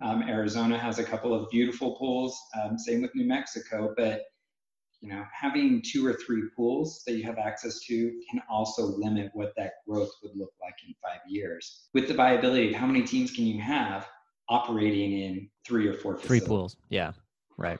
Um, 0.03 0.23
Arizona 0.23 0.79
has 0.79 0.99
a 0.99 1.05
couple 1.05 1.33
of 1.35 1.49
beautiful 1.51 1.97
pools, 1.97 2.39
um, 2.61 2.79
same 2.79 3.03
with 3.03 3.15
New 3.15 3.27
Mexico, 3.27 3.95
but 3.97 4.23
you 5.01 5.11
know, 5.11 5.23
having 5.39 5.83
two 5.85 6.07
or 6.07 6.15
three 6.15 6.45
pools 6.57 7.03
that 7.07 7.13
you 7.13 7.25
have 7.25 7.37
access 7.37 7.81
to 7.81 8.11
can 8.31 8.41
also 8.49 8.85
limit 8.85 9.31
what 9.35 9.53
that 9.55 9.73
growth 9.87 10.11
would 10.23 10.33
look 10.35 10.53
like 10.63 10.75
in 10.87 10.95
five 11.03 11.21
years. 11.29 11.89
With 11.93 12.09
the 12.09 12.15
viability 12.15 12.71
of 12.71 12.81
how 12.81 12.87
many 12.87 13.03
teams 13.03 13.31
can 13.31 13.45
you 13.45 13.61
have 13.61 14.09
operating 14.49 15.21
in 15.21 15.51
three 15.67 15.87
or 15.87 15.93
four 15.93 16.17
facilities? 16.17 16.27
Three 16.27 16.41
pools, 16.41 16.77
yeah, 16.89 17.13
right. 17.59 17.79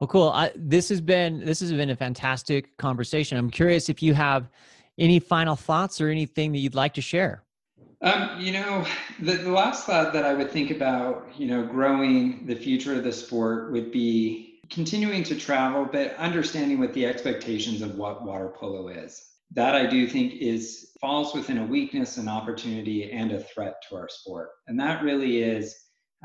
Well, 0.00 0.08
cool. 0.08 0.28
I, 0.28 0.52
this 0.54 0.88
has 0.90 1.00
been 1.00 1.44
this 1.44 1.60
has 1.60 1.72
been 1.72 1.90
a 1.90 1.96
fantastic 1.96 2.76
conversation. 2.76 3.36
I'm 3.36 3.50
curious 3.50 3.88
if 3.88 4.02
you 4.02 4.14
have 4.14 4.48
any 4.96 5.18
final 5.18 5.56
thoughts 5.56 6.00
or 6.00 6.08
anything 6.08 6.52
that 6.52 6.58
you'd 6.58 6.74
like 6.74 6.94
to 6.94 7.02
share. 7.02 7.44
Um, 8.00 8.38
you 8.38 8.52
know, 8.52 8.86
the, 9.20 9.34
the 9.34 9.50
last 9.50 9.84
thought 9.84 10.12
that 10.12 10.24
I 10.24 10.32
would 10.32 10.52
think 10.52 10.70
about, 10.70 11.28
you 11.36 11.48
know, 11.48 11.64
growing 11.64 12.46
the 12.46 12.54
future 12.54 12.94
of 12.94 13.02
the 13.02 13.12
sport 13.12 13.72
would 13.72 13.90
be 13.90 14.60
continuing 14.70 15.24
to 15.24 15.34
travel, 15.34 15.88
but 15.90 16.14
understanding 16.16 16.78
what 16.78 16.92
the 16.92 17.06
expectations 17.06 17.82
of 17.82 17.96
what 17.96 18.24
water 18.24 18.52
polo 18.54 18.88
is. 18.88 19.24
That 19.52 19.74
I 19.74 19.86
do 19.86 20.06
think 20.06 20.34
is 20.34 20.92
falls 21.00 21.34
within 21.34 21.58
a 21.58 21.64
weakness, 21.64 22.18
an 22.18 22.28
opportunity, 22.28 23.10
and 23.10 23.32
a 23.32 23.40
threat 23.40 23.82
to 23.88 23.96
our 23.96 24.08
sport. 24.08 24.50
And 24.68 24.78
that 24.78 25.02
really 25.02 25.42
is 25.42 25.74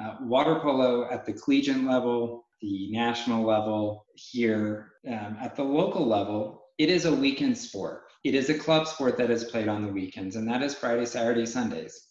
uh, 0.01 0.17
water 0.21 0.59
polo 0.59 1.09
at 1.09 1.25
the 1.25 1.33
collegiate 1.33 1.83
level, 1.83 2.45
the 2.63 2.89
national 2.91 3.45
level, 3.45 4.05
here 4.15 4.93
um, 5.07 5.37
at 5.41 5.55
the 5.55 5.63
local 5.63 6.07
level. 6.07 6.63
It 6.77 6.89
is 6.89 7.05
a 7.05 7.13
weekend 7.13 7.57
sport. 7.57 8.03
It 8.23 8.33
is 8.33 8.49
a 8.49 8.57
club 8.57 8.87
sport 8.87 9.17
that 9.17 9.29
is 9.29 9.43
played 9.43 9.67
on 9.67 9.85
the 9.85 9.91
weekends, 9.91 10.37
and 10.37 10.47
that 10.47 10.63
is 10.63 10.73
Friday, 10.73 11.05
Saturday, 11.05 11.45
Sundays. 11.45 12.07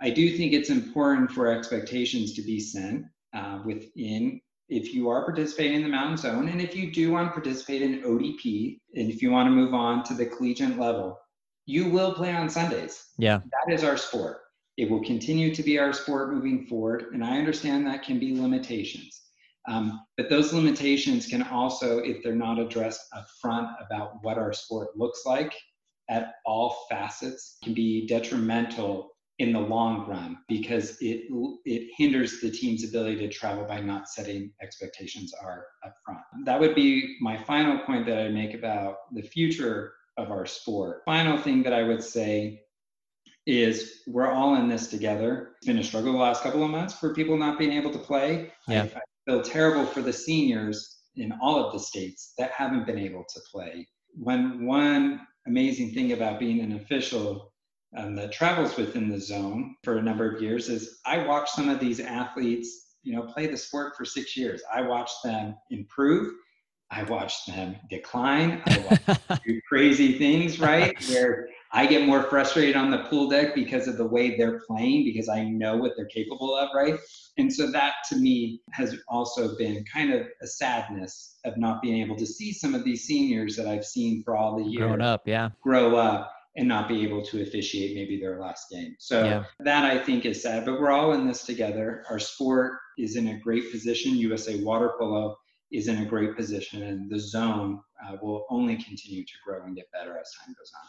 I 0.00 0.10
do 0.10 0.36
think 0.36 0.52
it's 0.52 0.70
important 0.70 1.32
for 1.32 1.48
expectations 1.48 2.34
to 2.34 2.42
be 2.42 2.60
set 2.60 3.02
uh, 3.34 3.60
within 3.66 4.40
if 4.68 4.94
you 4.94 5.10
are 5.10 5.24
participating 5.24 5.78
in 5.78 5.82
the 5.82 5.88
mountain 5.88 6.16
zone 6.16 6.48
and 6.48 6.60
if 6.60 6.76
you 6.76 6.92
do 6.92 7.10
want 7.10 7.28
to 7.28 7.32
participate 7.32 7.82
in 7.82 8.02
ODP 8.02 8.78
and 8.94 9.10
if 9.10 9.20
you 9.20 9.32
want 9.32 9.48
to 9.48 9.50
move 9.50 9.74
on 9.74 10.04
to 10.04 10.14
the 10.14 10.26
collegiate 10.26 10.78
level, 10.78 11.18
you 11.66 11.90
will 11.90 12.14
play 12.14 12.32
on 12.32 12.48
Sundays. 12.48 13.08
Yeah. 13.18 13.40
That 13.66 13.74
is 13.74 13.82
our 13.82 13.96
sport. 13.96 14.38
It 14.76 14.88
will 14.88 15.02
continue 15.02 15.52
to 15.52 15.62
be 15.64 15.78
our 15.80 15.92
sport 15.92 16.32
moving 16.32 16.66
forward. 16.66 17.06
And 17.12 17.24
I 17.24 17.36
understand 17.36 17.86
that 17.86 18.04
can 18.04 18.20
be 18.20 18.40
limitations. 18.40 19.20
Um, 19.68 20.00
but 20.16 20.30
those 20.30 20.52
limitations 20.52 21.26
can 21.26 21.42
also, 21.42 21.98
if 21.98 22.22
they're 22.22 22.34
not 22.34 22.58
addressed 22.58 23.02
up 23.14 23.26
front 23.40 23.68
about 23.84 24.14
what 24.22 24.38
our 24.38 24.52
sport 24.52 24.96
looks 24.96 25.22
like 25.26 25.54
at 26.08 26.34
all 26.46 26.86
facets, 26.88 27.58
can 27.62 27.74
be 27.74 28.06
detrimental 28.06 29.10
in 29.40 29.54
the 29.54 29.60
long 29.60 30.06
run 30.06 30.36
because 30.48 30.98
it 31.00 31.22
it 31.64 31.90
hinders 31.96 32.40
the 32.42 32.50
team's 32.50 32.84
ability 32.84 33.16
to 33.16 33.28
travel 33.28 33.64
by 33.64 33.80
not 33.80 34.06
setting 34.06 34.52
expectations 34.60 35.32
are 35.42 35.64
up 35.84 35.94
front. 36.04 36.20
That 36.44 36.60
would 36.60 36.74
be 36.74 37.16
my 37.22 37.38
final 37.44 37.78
point 37.78 38.04
that 38.06 38.18
I 38.18 38.28
make 38.28 38.52
about 38.52 38.96
the 39.12 39.22
future 39.22 39.94
of 40.18 40.30
our 40.30 40.44
sport. 40.44 41.02
Final 41.06 41.38
thing 41.38 41.62
that 41.62 41.72
I 41.72 41.82
would 41.82 42.02
say 42.02 42.60
is 43.46 44.02
we're 44.06 44.30
all 44.30 44.56
in 44.56 44.68
this 44.68 44.88
together. 44.88 45.52
It's 45.56 45.66
been 45.66 45.78
a 45.78 45.84
struggle 45.84 46.12
the 46.12 46.18
last 46.18 46.42
couple 46.42 46.62
of 46.62 46.70
months 46.70 46.94
for 46.94 47.14
people 47.14 47.38
not 47.38 47.58
being 47.58 47.72
able 47.72 47.90
to 47.92 47.98
play. 47.98 48.52
Yeah. 48.68 48.82
I, 48.82 48.98
I 48.98 49.00
feel 49.26 49.42
terrible 49.42 49.86
for 49.86 50.02
the 50.02 50.12
seniors 50.12 50.98
in 51.16 51.32
all 51.42 51.64
of 51.64 51.72
the 51.72 51.78
states 51.78 52.32
that 52.38 52.52
haven't 52.52 52.86
been 52.86 52.98
able 52.98 53.24
to 53.32 53.40
play. 53.50 53.86
When 54.14 54.66
one 54.66 55.20
amazing 55.46 55.92
thing 55.92 56.12
about 56.12 56.38
being 56.38 56.60
an 56.60 56.72
official 56.72 57.52
um, 57.96 58.14
that 58.16 58.32
travels 58.32 58.76
within 58.76 59.08
the 59.08 59.20
zone 59.20 59.74
for 59.82 59.98
a 59.98 60.02
number 60.02 60.30
of 60.30 60.40
years 60.40 60.68
is 60.68 61.00
I 61.04 61.26
watch 61.26 61.50
some 61.50 61.68
of 61.68 61.80
these 61.80 62.00
athletes, 62.00 62.96
you 63.02 63.14
know, 63.14 63.22
play 63.22 63.46
the 63.46 63.56
sport 63.56 63.96
for 63.96 64.04
six 64.04 64.36
years. 64.36 64.62
I 64.72 64.82
watch 64.82 65.10
them 65.24 65.56
improve. 65.70 66.32
I 66.92 67.04
watch 67.04 67.46
them 67.46 67.76
decline. 67.88 68.62
I 68.66 68.78
watch 68.90 69.04
them 69.26 69.40
do 69.46 69.60
crazy 69.68 70.18
things, 70.18 70.60
right? 70.60 70.96
Where 71.10 71.48
I 71.72 71.86
get 71.86 72.06
more 72.06 72.24
frustrated 72.24 72.74
on 72.74 72.90
the 72.90 73.04
pool 73.04 73.28
deck 73.28 73.54
because 73.54 73.86
of 73.86 73.96
the 73.96 74.06
way 74.06 74.36
they're 74.36 74.60
playing, 74.66 75.04
because 75.04 75.28
I 75.28 75.44
know 75.44 75.76
what 75.76 75.92
they're 75.96 76.06
capable 76.06 76.56
of, 76.56 76.70
right? 76.74 76.98
And 77.38 77.52
so 77.52 77.70
that 77.70 77.94
to 78.08 78.16
me 78.16 78.60
has 78.72 78.96
also 79.08 79.56
been 79.56 79.84
kind 79.84 80.12
of 80.12 80.26
a 80.42 80.46
sadness 80.46 81.38
of 81.44 81.56
not 81.56 81.80
being 81.80 82.02
able 82.02 82.16
to 82.16 82.26
see 82.26 82.52
some 82.52 82.74
of 82.74 82.84
these 82.84 83.04
seniors 83.04 83.56
that 83.56 83.68
I've 83.68 83.84
seen 83.84 84.22
for 84.24 84.36
all 84.36 84.56
the 84.56 84.64
years 84.64 84.86
Grown 84.86 85.00
up, 85.00 85.22
yeah. 85.26 85.50
grow 85.62 85.96
up 85.96 86.32
and 86.56 86.66
not 86.66 86.88
be 86.88 87.04
able 87.04 87.24
to 87.26 87.42
officiate 87.42 87.94
maybe 87.94 88.20
their 88.20 88.40
last 88.40 88.68
game. 88.70 88.96
So 88.98 89.24
Yeah. 89.24 89.44
that 89.60 89.84
I 89.84 89.98
think 90.02 90.26
is 90.26 90.42
sad, 90.42 90.64
but 90.64 90.80
we're 90.80 90.90
all 90.90 91.12
in 91.12 91.26
this 91.26 91.44
together. 91.44 92.04
Our 92.10 92.18
sport 92.18 92.72
is 92.98 93.14
in 93.14 93.28
a 93.28 93.38
great 93.38 93.70
position. 93.70 94.16
USA 94.16 94.60
Water 94.62 94.92
Polo 94.98 95.36
is 95.70 95.86
in 95.86 95.98
a 95.98 96.04
great 96.04 96.36
position, 96.36 96.82
and 96.82 97.08
the 97.08 97.18
zone 97.20 97.80
uh, 98.04 98.16
will 98.20 98.44
only 98.50 98.76
continue 98.76 99.24
to 99.24 99.32
grow 99.44 99.62
and 99.62 99.76
get 99.76 99.90
better 99.92 100.18
as 100.18 100.32
time 100.40 100.52
goes 100.58 100.72
on. 100.74 100.88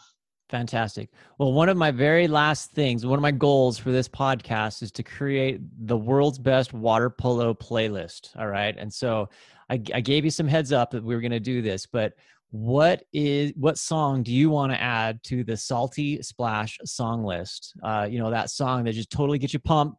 Fantastic. 0.52 1.08
Well, 1.38 1.54
one 1.54 1.70
of 1.70 1.78
my 1.78 1.90
very 1.90 2.28
last 2.28 2.72
things, 2.72 3.06
one 3.06 3.18
of 3.18 3.22
my 3.22 3.30
goals 3.30 3.78
for 3.78 3.90
this 3.90 4.06
podcast 4.06 4.82
is 4.82 4.92
to 4.92 5.02
create 5.02 5.62
the 5.86 5.96
world's 5.96 6.38
best 6.38 6.74
water 6.74 7.08
polo 7.08 7.54
playlist. 7.54 8.36
All 8.38 8.48
right. 8.48 8.76
And 8.76 8.92
so 8.92 9.30
I, 9.70 9.82
I 9.94 10.02
gave 10.02 10.26
you 10.26 10.30
some 10.30 10.46
heads 10.46 10.70
up 10.70 10.90
that 10.90 11.02
we 11.02 11.14
were 11.14 11.22
going 11.22 11.30
to 11.30 11.40
do 11.40 11.62
this, 11.62 11.86
but 11.86 12.12
what 12.50 13.02
is 13.14 13.54
what 13.56 13.78
song 13.78 14.22
do 14.22 14.30
you 14.30 14.50
want 14.50 14.70
to 14.70 14.78
add 14.78 15.22
to 15.22 15.42
the 15.42 15.56
salty 15.56 16.20
splash 16.20 16.78
song 16.84 17.24
list 17.24 17.72
uh, 17.82 18.06
you 18.06 18.18
know 18.18 18.30
that 18.30 18.50
song 18.50 18.84
that 18.84 18.92
just 18.92 19.10
totally 19.10 19.38
gets 19.38 19.54
you 19.54 19.58
pumped 19.58 19.96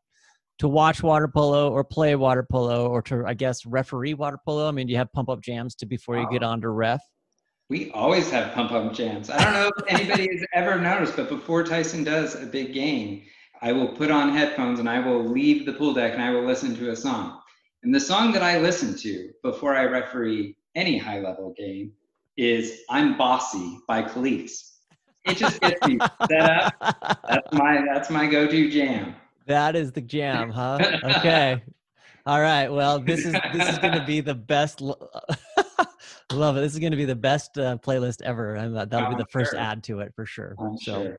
to 0.60 0.68
watch 0.68 1.02
water 1.02 1.28
polo 1.28 1.72
or 1.72 1.84
play 1.84 2.16
water 2.16 2.46
polo 2.48 2.88
or 2.90 3.02
to 3.02 3.26
i 3.26 3.34
guess 3.34 3.66
referee 3.66 4.14
water 4.14 4.38
polo 4.46 4.68
i 4.68 4.72
mean 4.72 4.86
do 4.86 4.92
you 4.92 5.00
have 5.00 5.12
pump 5.14 5.30
up 5.30 5.42
jams 5.42 5.74
to 5.74 5.88
before 5.88 6.16
you 6.16 6.30
get 6.30 6.44
on 6.44 6.62
to 6.62 6.70
ref 6.70 7.02
We 7.70 7.92
always 7.92 8.30
have 8.32 8.54
pump 8.54 8.72
up 8.72 8.94
jams. 8.94 9.30
I 9.30 9.44
don't 9.44 9.54
know 9.54 9.72
if 9.78 9.84
anybody 9.88 10.28
has 10.32 10.46
ever 10.54 10.80
noticed, 10.80 11.16
but 11.16 11.30
before 11.30 11.64
Tyson 11.64 12.04
does 12.04 12.36
a 12.42 12.46
big 12.46 12.74
game, 12.74 13.24
I 13.62 13.72
will 13.72 13.88
put 13.90 14.12
on 14.12 14.30
headphones 14.36 14.80
and 14.80 14.90
I 14.90 15.00
will 15.00 15.24
leave 15.24 15.66
the 15.66 15.74
pool 15.74 15.94
deck 15.94 16.14
and 16.14 16.22
I 16.22 16.32
will 16.32 16.46
listen 16.46 16.76
to 16.76 16.92
a 16.92 16.96
song. 16.96 17.40
And 17.84 17.96
the 17.96 18.00
song 18.00 18.32
that 18.34 18.44
I 18.44 18.60
listen 18.60 18.96
to 19.00 19.30
before 19.42 19.76
I 19.76 19.86
referee 19.86 20.56
any 20.76 20.98
high 20.98 21.20
level 21.20 21.54
game 21.58 21.94
is 22.38 22.82
I'm 22.90 23.18
Bossy 23.18 23.78
by 23.88 24.04
Kelis. 24.04 24.72
It 25.26 25.38
just 25.38 25.62
gets 25.62 25.86
me 25.88 26.00
set 26.30 26.42
up. 26.50 26.74
That's 27.30 27.54
my 27.54 27.82
that's 27.94 28.10
my 28.10 28.28
go-to 28.28 28.70
jam. 28.70 29.16
that 29.48 29.76
is 29.76 29.92
the 29.94 30.02
jam 30.02 30.50
huh 30.50 30.80
okay 31.04 31.62
all 32.26 32.40
right 32.42 32.70
well 32.70 33.00
this 33.00 33.26
is 33.26 33.34
this 33.54 33.70
is 33.70 33.78
going 33.80 33.94
to 33.94 34.06
be 34.06 34.22
the 34.22 34.34
best 34.36 34.80
lo- 34.82 35.10
love 36.32 36.58
it 36.58 36.62
this 36.62 36.74
is 36.74 36.80
going 36.80 36.92
to 36.92 36.98
be 36.98 37.06
the 37.06 37.16
best 37.16 37.58
uh, 37.58 37.78
playlist 37.78 38.22
ever 38.22 38.56
and 38.56 38.76
that- 38.76 38.90
that'll 38.90 39.10
be 39.10 39.16
the 39.16 39.26
first 39.28 39.52
sure. 39.52 39.60
add 39.60 39.84
to 39.84 40.00
it 40.00 40.14
for 40.16 40.26
sure 40.26 40.56
I'm 40.60 40.78
so 40.78 41.04
sure. 41.04 41.18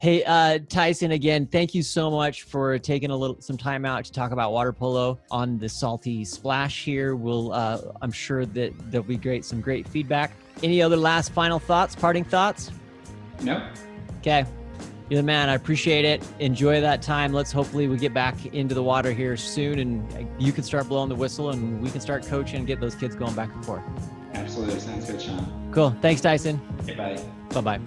Hey, 0.00 0.22
uh, 0.24 0.58
Tyson, 0.68 1.12
again, 1.12 1.46
thank 1.46 1.74
you 1.74 1.82
so 1.82 2.10
much 2.10 2.42
for 2.42 2.78
taking 2.78 3.10
a 3.10 3.16
little 3.16 3.40
some 3.40 3.56
time 3.56 3.86
out 3.86 4.04
to 4.04 4.12
talk 4.12 4.32
about 4.32 4.52
water 4.52 4.72
polo 4.72 5.18
on 5.30 5.56
the 5.56 5.68
Salty 5.68 6.24
Splash 6.26 6.84
here. 6.84 7.16
We'll, 7.16 7.52
uh, 7.52 7.80
I'm 8.02 8.12
sure 8.12 8.44
that 8.44 8.72
there'll 8.90 9.06
be 9.06 9.16
great, 9.16 9.46
some 9.46 9.62
great 9.62 9.88
feedback. 9.88 10.32
Any 10.62 10.82
other 10.82 10.96
last 10.96 11.30
final 11.30 11.58
thoughts, 11.58 11.94
parting 11.94 12.24
thoughts? 12.24 12.70
Nope. 13.40 13.62
Okay, 14.18 14.44
you're 15.10 15.20
the 15.20 15.26
man. 15.26 15.48
I 15.48 15.54
appreciate 15.54 16.04
it. 16.04 16.22
Enjoy 16.38 16.80
that 16.80 17.02
time. 17.02 17.32
Let's 17.32 17.52
hopefully 17.52 17.88
we 17.88 17.96
get 17.96 18.14
back 18.14 18.46
into 18.46 18.74
the 18.74 18.82
water 18.82 19.12
here 19.12 19.36
soon, 19.36 19.78
and 19.78 20.28
you 20.38 20.52
can 20.52 20.64
start 20.64 20.88
blowing 20.88 21.08
the 21.08 21.14
whistle, 21.14 21.50
and 21.50 21.82
we 21.82 21.90
can 21.90 22.00
start 22.00 22.26
coaching 22.26 22.58
and 22.58 22.66
get 22.66 22.80
those 22.80 22.94
kids 22.94 23.14
going 23.14 23.34
back 23.34 23.52
and 23.54 23.64
forth. 23.64 23.82
Absolutely. 24.32 24.80
Sounds 24.80 25.10
good, 25.10 25.20
Sean. 25.20 25.70
Cool. 25.72 25.94
Thanks, 26.00 26.20
Tyson. 26.20 26.60
Okay, 26.82 26.94
bye. 26.94 27.20
Bye 27.50 27.60
bye. 27.60 27.80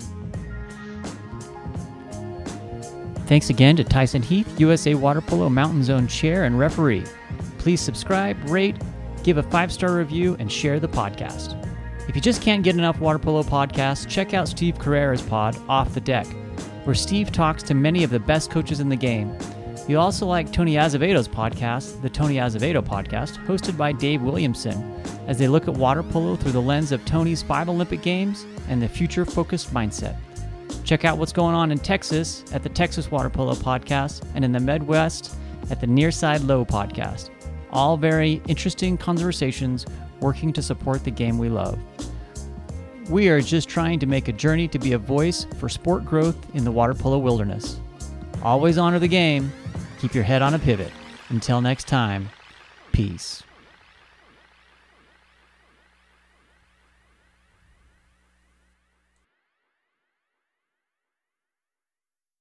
Thanks 3.26 3.50
again 3.50 3.76
to 3.76 3.84
Tyson 3.84 4.22
Heath, 4.22 4.58
USA 4.60 4.96
Water 4.96 5.20
Polo 5.20 5.50
Mountain 5.50 5.84
Zone 5.84 6.08
Chair 6.08 6.46
and 6.46 6.58
Referee. 6.58 7.04
Please 7.58 7.82
subscribe, 7.82 8.38
rate, 8.48 8.78
give 9.24 9.38
a 9.38 9.44
five 9.44 9.72
star 9.72 9.94
review, 9.94 10.38
and 10.40 10.50
share 10.50 10.80
the 10.80 10.88
podcast. 10.88 11.62
If 12.08 12.16
you 12.16 12.22
just 12.22 12.42
can't 12.42 12.64
get 12.64 12.76
enough 12.76 13.02
water 13.02 13.20
polo 13.20 13.44
podcasts, 13.44 14.08
check 14.08 14.34
out 14.34 14.48
Steve 14.48 14.80
Carrera's 14.80 15.22
pod, 15.22 15.58
Off 15.68 15.94
the 15.94 16.00
Deck, 16.00 16.26
where 16.88 16.96
Steve 16.96 17.34
talks 17.34 17.64
to 17.64 17.74
many 17.74 18.06
of 18.06 18.12
the 18.12 18.20
best 18.20 18.50
coaches 18.50 18.80
in 18.80 18.88
the 18.88 18.96
game. 18.96 19.38
You'll 19.90 20.02
also 20.02 20.26
like 20.26 20.54
Tony 20.54 20.78
Azevedo's 20.78 21.28
podcast, 21.28 22.02
the 22.02 22.10
Tony 22.10 22.40
Azevedo 22.40 22.82
Podcast, 22.82 23.46
hosted 23.46 23.76
by 23.76 23.92
Dave 23.92 24.22
Williamson, 24.22 24.96
as 25.28 25.38
they 25.38 25.50
look 25.50 25.68
at 25.68 25.74
water 25.74 26.02
polo 26.02 26.38
through 26.38 26.54
the 26.54 26.62
lens 26.62 26.94
of 26.94 27.04
Tony's 27.04 27.44
five 27.44 27.68
Olympic 27.68 28.02
Games 28.02 28.46
and 28.70 28.82
the 28.82 28.88
future 28.88 29.26
focused 29.26 29.74
mindset. 29.74 30.16
Check 30.86 31.04
out 31.04 31.18
what's 31.18 31.34
going 31.34 31.56
on 31.56 31.74
in 31.74 31.78
Texas 31.78 32.46
at 32.54 32.64
the 32.64 32.70
Texas 32.70 33.12
Water 33.12 33.30
Polo 33.30 33.56
Podcast 33.56 34.26
and 34.34 34.46
in 34.46 34.54
the 34.54 34.60
Midwest 34.62 35.36
at 35.70 35.82
the 35.82 35.88
Nearside 35.88 36.48
Low 36.48 36.64
Podcast. 36.64 37.32
All 37.70 37.98
very 37.98 38.42
interesting 38.48 38.98
conversations 38.98 39.86
working 40.22 40.54
to 40.54 40.62
support 40.62 41.04
the 41.04 41.12
game 41.12 41.38
we 41.38 41.50
love. 41.50 41.78
We 43.10 43.30
are 43.30 43.40
just 43.40 43.70
trying 43.70 44.00
to 44.00 44.06
make 44.06 44.28
a 44.28 44.34
journey 44.34 44.68
to 44.68 44.78
be 44.78 44.92
a 44.92 44.98
voice 44.98 45.48
for 45.60 45.70
sport 45.70 46.04
growth 46.04 46.36
in 46.54 46.66
the 46.66 46.72
water 46.72 46.94
polo 46.94 47.18
wilderness. 47.18 47.80
Always 48.44 48.78
honor 48.78 49.00
the 49.00 49.08
game, 49.08 49.52
keep 50.00 50.14
your 50.14 50.26
head 50.26 50.42
on 50.42 50.54
a 50.54 50.60
pivot. 50.60 50.92
Until 51.30 51.62
next 51.62 51.88
time, 51.88 52.30
peace. 52.92 53.44